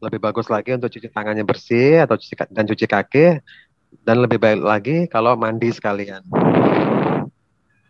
lebih 0.00 0.16
bagus 0.16 0.48
lagi 0.48 0.72
untuk 0.72 0.88
cuci 0.88 1.08
tangannya 1.10 1.44
bersih 1.44 2.00
atau 2.04 2.16
cuci 2.16 2.34
dan 2.48 2.64
cuci 2.64 2.86
kaki, 2.88 3.26
dan 4.04 4.20
lebih 4.20 4.36
baik 4.36 4.60
lagi 4.60 4.96
kalau 5.08 5.32
mandi 5.34 5.72
sekalian 5.72 6.20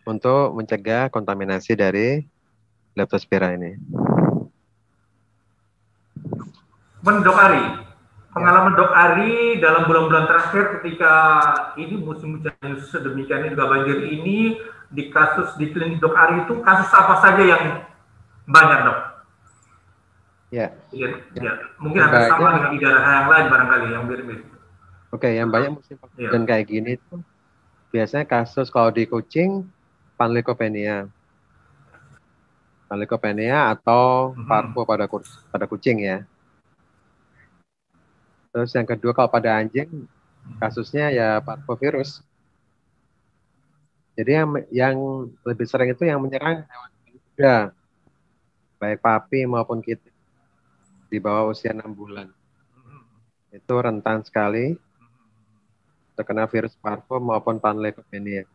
untuk 0.07 0.55
mencegah 0.55 1.11
kontaminasi 1.11 1.75
dari 1.75 2.23
leptospira 2.95 3.51
ini. 3.51 3.75
Men 7.03 7.21
Dok 7.21 7.37
Ari, 7.37 7.63
pengalaman 8.31 8.73
Dok 8.79 8.91
Ari 8.95 9.59
dalam 9.59 9.85
bulan-bulan 9.85 10.25
terakhir 10.25 10.79
ketika 10.79 11.13
ini 11.75 11.99
musim 11.99 12.39
hujan 12.39 12.55
yang 12.63 12.79
sedemikian 12.79 13.45
ini 13.45 13.53
juga 13.53 13.67
banjir 13.69 13.97
ini 14.07 14.57
di 14.89 15.11
kasus 15.11 15.53
di 15.59 15.69
klinik 15.75 15.99
Dok 15.99 16.15
Ari 16.15 16.47
itu 16.47 16.63
kasus 16.63 16.89
apa 16.95 17.19
saja 17.19 17.43
yang 17.43 17.63
banyak 18.47 18.79
Dok? 18.87 18.99
Ya, 20.53 20.71
Ya, 20.95 21.11
ya. 21.35 21.51
mungkin 21.83 21.99
hampir 22.07 22.31
sama 22.31 22.55
dengan 22.55 22.71
di 22.71 22.79
daerah 22.79 23.03
yang 23.03 23.27
lain 23.27 23.45
barangkali 23.51 23.85
yang 23.91 24.03
mirip-mirip. 24.07 24.54
Oke. 25.11 25.27
Yang 25.27 25.49
banyak 25.51 25.71
musim 25.73 25.95
Iya. 25.95 26.01
penghujan 26.01 26.43
kayak 26.47 26.65
gini 26.69 26.91
tuh 27.09 27.21
biasanya 27.91 28.25
kasus 28.27 28.67
kalau 28.67 28.91
di 28.91 29.07
kucing 29.07 29.63
panleukopenia, 30.15 31.07
panleukopenia 32.87 33.71
atau 33.71 34.35
parvo 34.47 34.83
pada 34.83 35.05
ku- 35.07 35.23
pada 35.51 35.65
kucing 35.67 36.03
ya. 36.03 36.17
Terus 38.51 38.71
yang 38.71 38.87
kedua 38.87 39.11
kalau 39.11 39.27
pada 39.27 39.59
anjing 39.59 40.07
kasusnya 40.59 41.11
ya 41.11 41.29
parvovirus. 41.43 42.23
Jadi 44.15 44.31
yang 44.31 44.47
yang 44.71 44.95
lebih 45.43 45.67
sering 45.67 45.91
itu 45.91 46.07
yang 46.07 46.23
menyerang 46.23 46.63
hewan 46.63 46.91
muda, 47.11 47.55
baik 48.79 49.03
papi 49.03 49.43
maupun 49.43 49.83
kita 49.83 50.07
di 51.11 51.19
bawah 51.19 51.51
usia 51.51 51.75
enam 51.75 51.91
bulan. 51.91 52.31
Itu 53.51 53.75
rentan 53.75 54.23
sekali 54.23 54.79
terkena 56.15 56.47
virus 56.47 56.73
parvo 56.79 57.19
maupun 57.19 57.59
panleukopenia. 57.59 58.47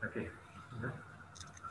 Oke. 0.00 0.22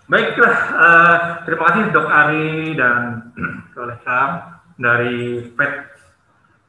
Baiklah, 0.10 0.58
eh, 0.74 1.18
terima 1.46 1.64
kasih 1.70 1.84
Dok 1.90 2.10
Ari 2.10 2.50
dan 2.78 3.02
Soleh 3.74 4.00
Sam 4.06 4.30
dari 4.78 5.50
Pet 5.58 5.90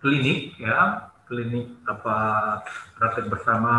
Klinik 0.00 0.56
ya, 0.56 1.12
klinik 1.28 1.68
apa 1.84 2.16
praktek 2.96 3.28
bersama 3.28 3.76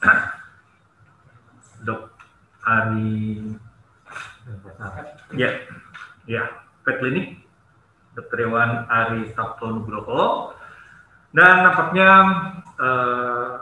Dok 1.86 2.08
Ari 2.64 3.52
ya, 5.36 5.50
ya 6.24 6.67
Klinik 6.96 7.36
Dr. 8.16 8.36
Dewan 8.48 8.88
Ari 8.88 9.28
Sabto 9.36 9.68
Nugroho 9.68 10.56
dan 11.36 11.68
nampaknya 11.68 12.10
eh, 12.80 13.54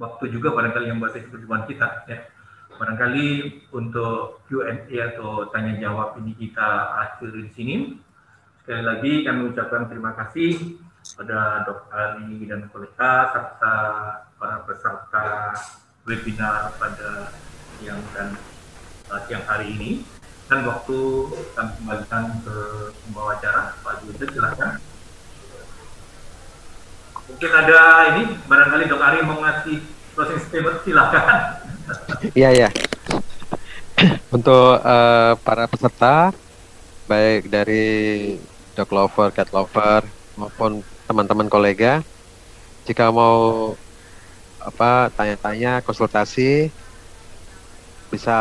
waktu 0.00 0.24
juga 0.32 0.56
barangkali 0.56 0.90
yang 0.90 0.98
membatasi 0.98 1.30
perjumpaan 1.30 1.68
kita 1.68 2.08
ya. 2.10 2.18
Barangkali 2.80 3.60
untuk 3.76 4.40
Q&A 4.48 4.88
atau 5.12 5.44
tanya 5.52 5.76
jawab 5.76 6.16
ini 6.24 6.32
kita 6.32 6.96
akhiri 7.04 7.44
di 7.44 7.52
sini. 7.52 7.76
Sekali 8.64 8.80
lagi 8.80 9.12
kami 9.20 9.52
ucapkan 9.52 9.84
terima 9.84 10.16
kasih 10.16 10.80
pada 11.16 11.68
Dok 11.68 11.92
Ali 11.92 12.48
dan 12.48 12.72
kolega 12.72 13.28
serta 13.36 13.76
para 14.40 14.64
peserta 14.64 15.52
webinar 16.08 16.72
pada 16.80 17.28
siang 17.76 18.00
dan 18.16 18.32
uh, 19.12 19.20
siang 19.28 19.44
hari 19.44 19.76
ini. 19.76 19.90
Dan 20.50 20.66
waktu 20.66 20.98
kami 21.54 21.70
kembalikan 21.78 22.42
ke 22.42 22.56
pembawa 23.06 23.38
acara 23.38 23.78
Pak 23.86 24.02
Yusuf 24.02 24.34
silakan. 24.34 24.82
Mungkin 27.30 27.50
ada 27.54 27.80
ini 28.10 28.22
barangkali 28.50 28.90
Dok 28.90 28.98
Ari 28.98 29.18
mau 29.22 29.38
ngasih 29.38 29.78
closing 30.18 30.40
statement 30.42 30.82
silakan. 30.82 31.38
Iya 32.34 32.50
ya. 32.66 32.68
Untuk 34.34 34.82
eh, 34.82 35.32
para 35.38 35.70
peserta 35.70 36.34
baik 37.06 37.46
dari 37.46 37.86
dog 38.74 38.90
lover, 38.90 39.30
cat 39.30 39.50
lover 39.54 40.02
maupun 40.34 40.82
teman-teman 41.06 41.46
kolega, 41.46 42.02
jika 42.86 43.10
mau 43.10 43.74
apa 44.60 45.14
tanya-tanya 45.14 45.82
konsultasi 45.82 46.70
bisa 48.10 48.38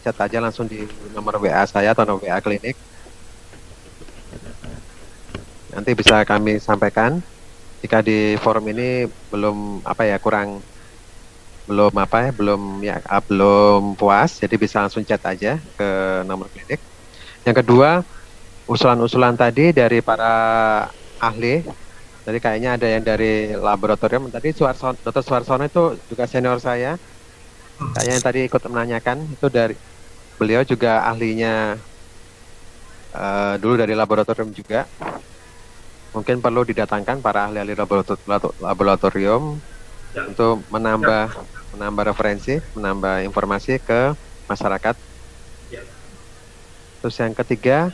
chat 0.00 0.16
aja 0.18 0.38
langsung 0.40 0.66
di 0.66 0.84
nomor 1.12 1.38
WA 1.38 1.64
saya 1.68 1.92
atau 1.92 2.04
nomor 2.08 2.24
WA 2.24 2.40
klinik. 2.40 2.76
Nanti 5.70 5.90
bisa 5.94 6.26
kami 6.26 6.58
sampaikan 6.58 7.22
jika 7.80 8.02
di 8.02 8.36
forum 8.40 8.68
ini 8.72 9.08
belum 9.32 9.86
apa 9.86 10.04
ya 10.04 10.20
kurang 10.20 10.60
belum 11.64 11.94
apa 11.96 12.28
ya 12.28 12.30
belum 12.34 12.62
ya 12.82 12.98
ah, 13.06 13.22
belum 13.22 13.94
puas 13.94 14.42
jadi 14.42 14.58
bisa 14.58 14.82
langsung 14.82 15.06
chat 15.06 15.22
aja 15.22 15.54
ke 15.78 15.88
nomor 16.26 16.50
klinik 16.50 16.82
yang 17.46 17.54
kedua 17.54 18.02
usulan-usulan 18.66 19.38
tadi 19.38 19.70
dari 19.70 20.02
para 20.02 20.34
ahli 21.22 21.62
Jadi 22.20 22.38
kayaknya 22.38 22.76
ada 22.76 22.86
yang 22.86 23.02
dari 23.02 23.56
laboratorium. 23.56 24.28
Tadi 24.28 24.52
Suarsono, 24.52 24.94
Dr. 25.00 25.24
Suarsono 25.24 25.64
itu 25.64 25.96
juga 26.06 26.28
senior 26.28 26.60
saya. 26.60 27.00
Kayaknya 27.80 28.12
yang 28.12 28.24
tadi 28.24 28.40
ikut 28.44 28.62
menanyakan 28.68 29.16
itu 29.24 29.46
dari 29.48 29.74
beliau 30.40 30.64
juga 30.64 31.04
ahlinya 31.04 31.76
uh, 33.12 33.60
dulu 33.60 33.76
dari 33.76 33.92
laboratorium 33.92 34.56
juga. 34.56 34.88
Mungkin 36.16 36.40
perlu 36.40 36.64
didatangkan 36.64 37.20
para 37.20 37.46
ahli-ahli 37.46 37.76
laboratorium 38.58 39.60
ya. 40.16 40.26
untuk 40.26 40.64
menambah 40.72 41.28
ya. 41.28 41.44
menambah 41.76 42.04
referensi, 42.16 42.58
menambah 42.72 43.22
informasi 43.28 43.78
ke 43.78 44.16
masyarakat. 44.48 44.96
Ya. 45.70 45.84
Terus 47.04 47.14
yang 47.20 47.36
ketiga, 47.36 47.92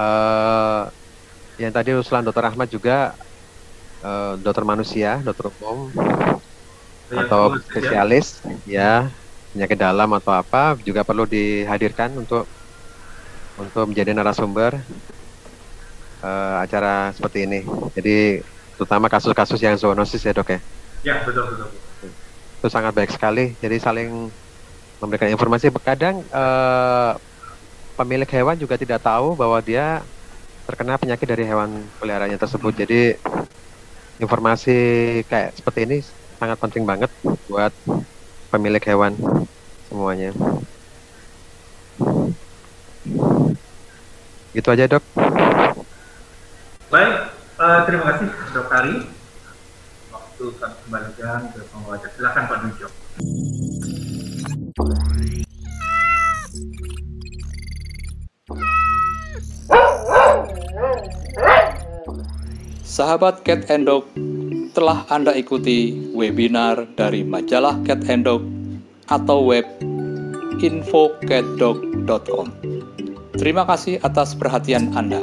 uh, 0.00 0.88
yang 1.60 1.74
tadi 1.74 1.92
usulan 1.92 2.24
Dokter 2.24 2.48
Ahmad 2.48 2.72
juga 2.72 3.12
uh, 4.00 4.40
dokter 4.40 4.64
manusia, 4.64 5.20
dokter 5.20 5.52
umum 5.60 5.92
atau 7.12 7.60
spesialis 7.60 8.40
ya 8.64 9.12
penyakit 9.52 9.78
dalam 9.78 10.08
atau 10.16 10.32
apa 10.32 10.74
juga 10.80 11.04
perlu 11.04 11.28
dihadirkan 11.28 12.12
untuk 12.16 12.48
untuk 13.60 13.84
menjadi 13.84 14.16
narasumber 14.16 14.80
uh, 16.24 16.56
acara 16.64 17.12
seperti 17.12 17.44
ini. 17.44 17.60
Jadi 17.92 18.40
terutama 18.80 19.12
kasus-kasus 19.12 19.60
yang 19.60 19.76
zoonosis 19.76 20.24
ya 20.24 20.32
dok 20.32 20.56
ya. 20.56 20.60
Ya 21.04 21.14
betul 21.22 21.44
betul. 21.52 21.68
Itu 22.58 22.68
sangat 22.72 22.96
baik 22.96 23.12
sekali. 23.12 23.52
Jadi 23.60 23.76
saling 23.76 24.32
memberikan 25.02 25.28
informasi. 25.28 25.68
Kadang 25.82 26.24
uh, 26.32 27.18
pemilik 27.98 28.28
hewan 28.30 28.56
juga 28.56 28.80
tidak 28.80 29.04
tahu 29.04 29.36
bahwa 29.36 29.60
dia 29.60 30.00
terkena 30.64 30.96
penyakit 30.96 31.26
dari 31.26 31.44
hewan 31.44 31.84
peliharaannya 32.00 32.38
tersebut. 32.38 32.72
Jadi 32.72 33.18
informasi 34.22 34.78
kayak 35.26 35.58
seperti 35.58 35.80
ini 35.84 35.96
sangat 36.38 36.58
penting 36.58 36.86
banget 36.86 37.10
buat 37.50 37.74
pemilik 38.52 38.84
hewan 38.84 39.16
semuanya. 39.88 40.36
Gitu 44.52 44.68
aja 44.68 44.84
dok. 44.84 45.00
Baik, 46.92 47.32
uh, 47.56 47.80
terima 47.88 48.04
kasih 48.12 48.28
dok 48.52 48.68
Ari. 48.68 48.94
Waktu 50.12 50.44
kami 50.60 50.76
kembalikan 50.84 51.40
ke 51.56 51.64
pengawas. 51.72 52.04
Silakan 52.12 52.42
Pak 52.44 52.58
Nujo. 52.60 52.88
Sahabat 62.92 63.40
Cat 63.40 63.72
and 63.72 63.88
Dog, 63.88 64.04
telah 64.72 65.04
Anda 65.12 65.36
ikuti 65.36 65.92
webinar 66.16 66.88
dari 66.96 67.20
majalah 67.20 67.76
Cat 67.84 68.08
and 68.08 68.24
Dog 68.24 68.42
atau 69.12 69.44
web 69.44 69.68
infocatdog.com. 70.64 72.46
Terima 73.36 73.68
kasih 73.68 74.00
atas 74.00 74.32
perhatian 74.36 74.92
Anda. 74.96 75.20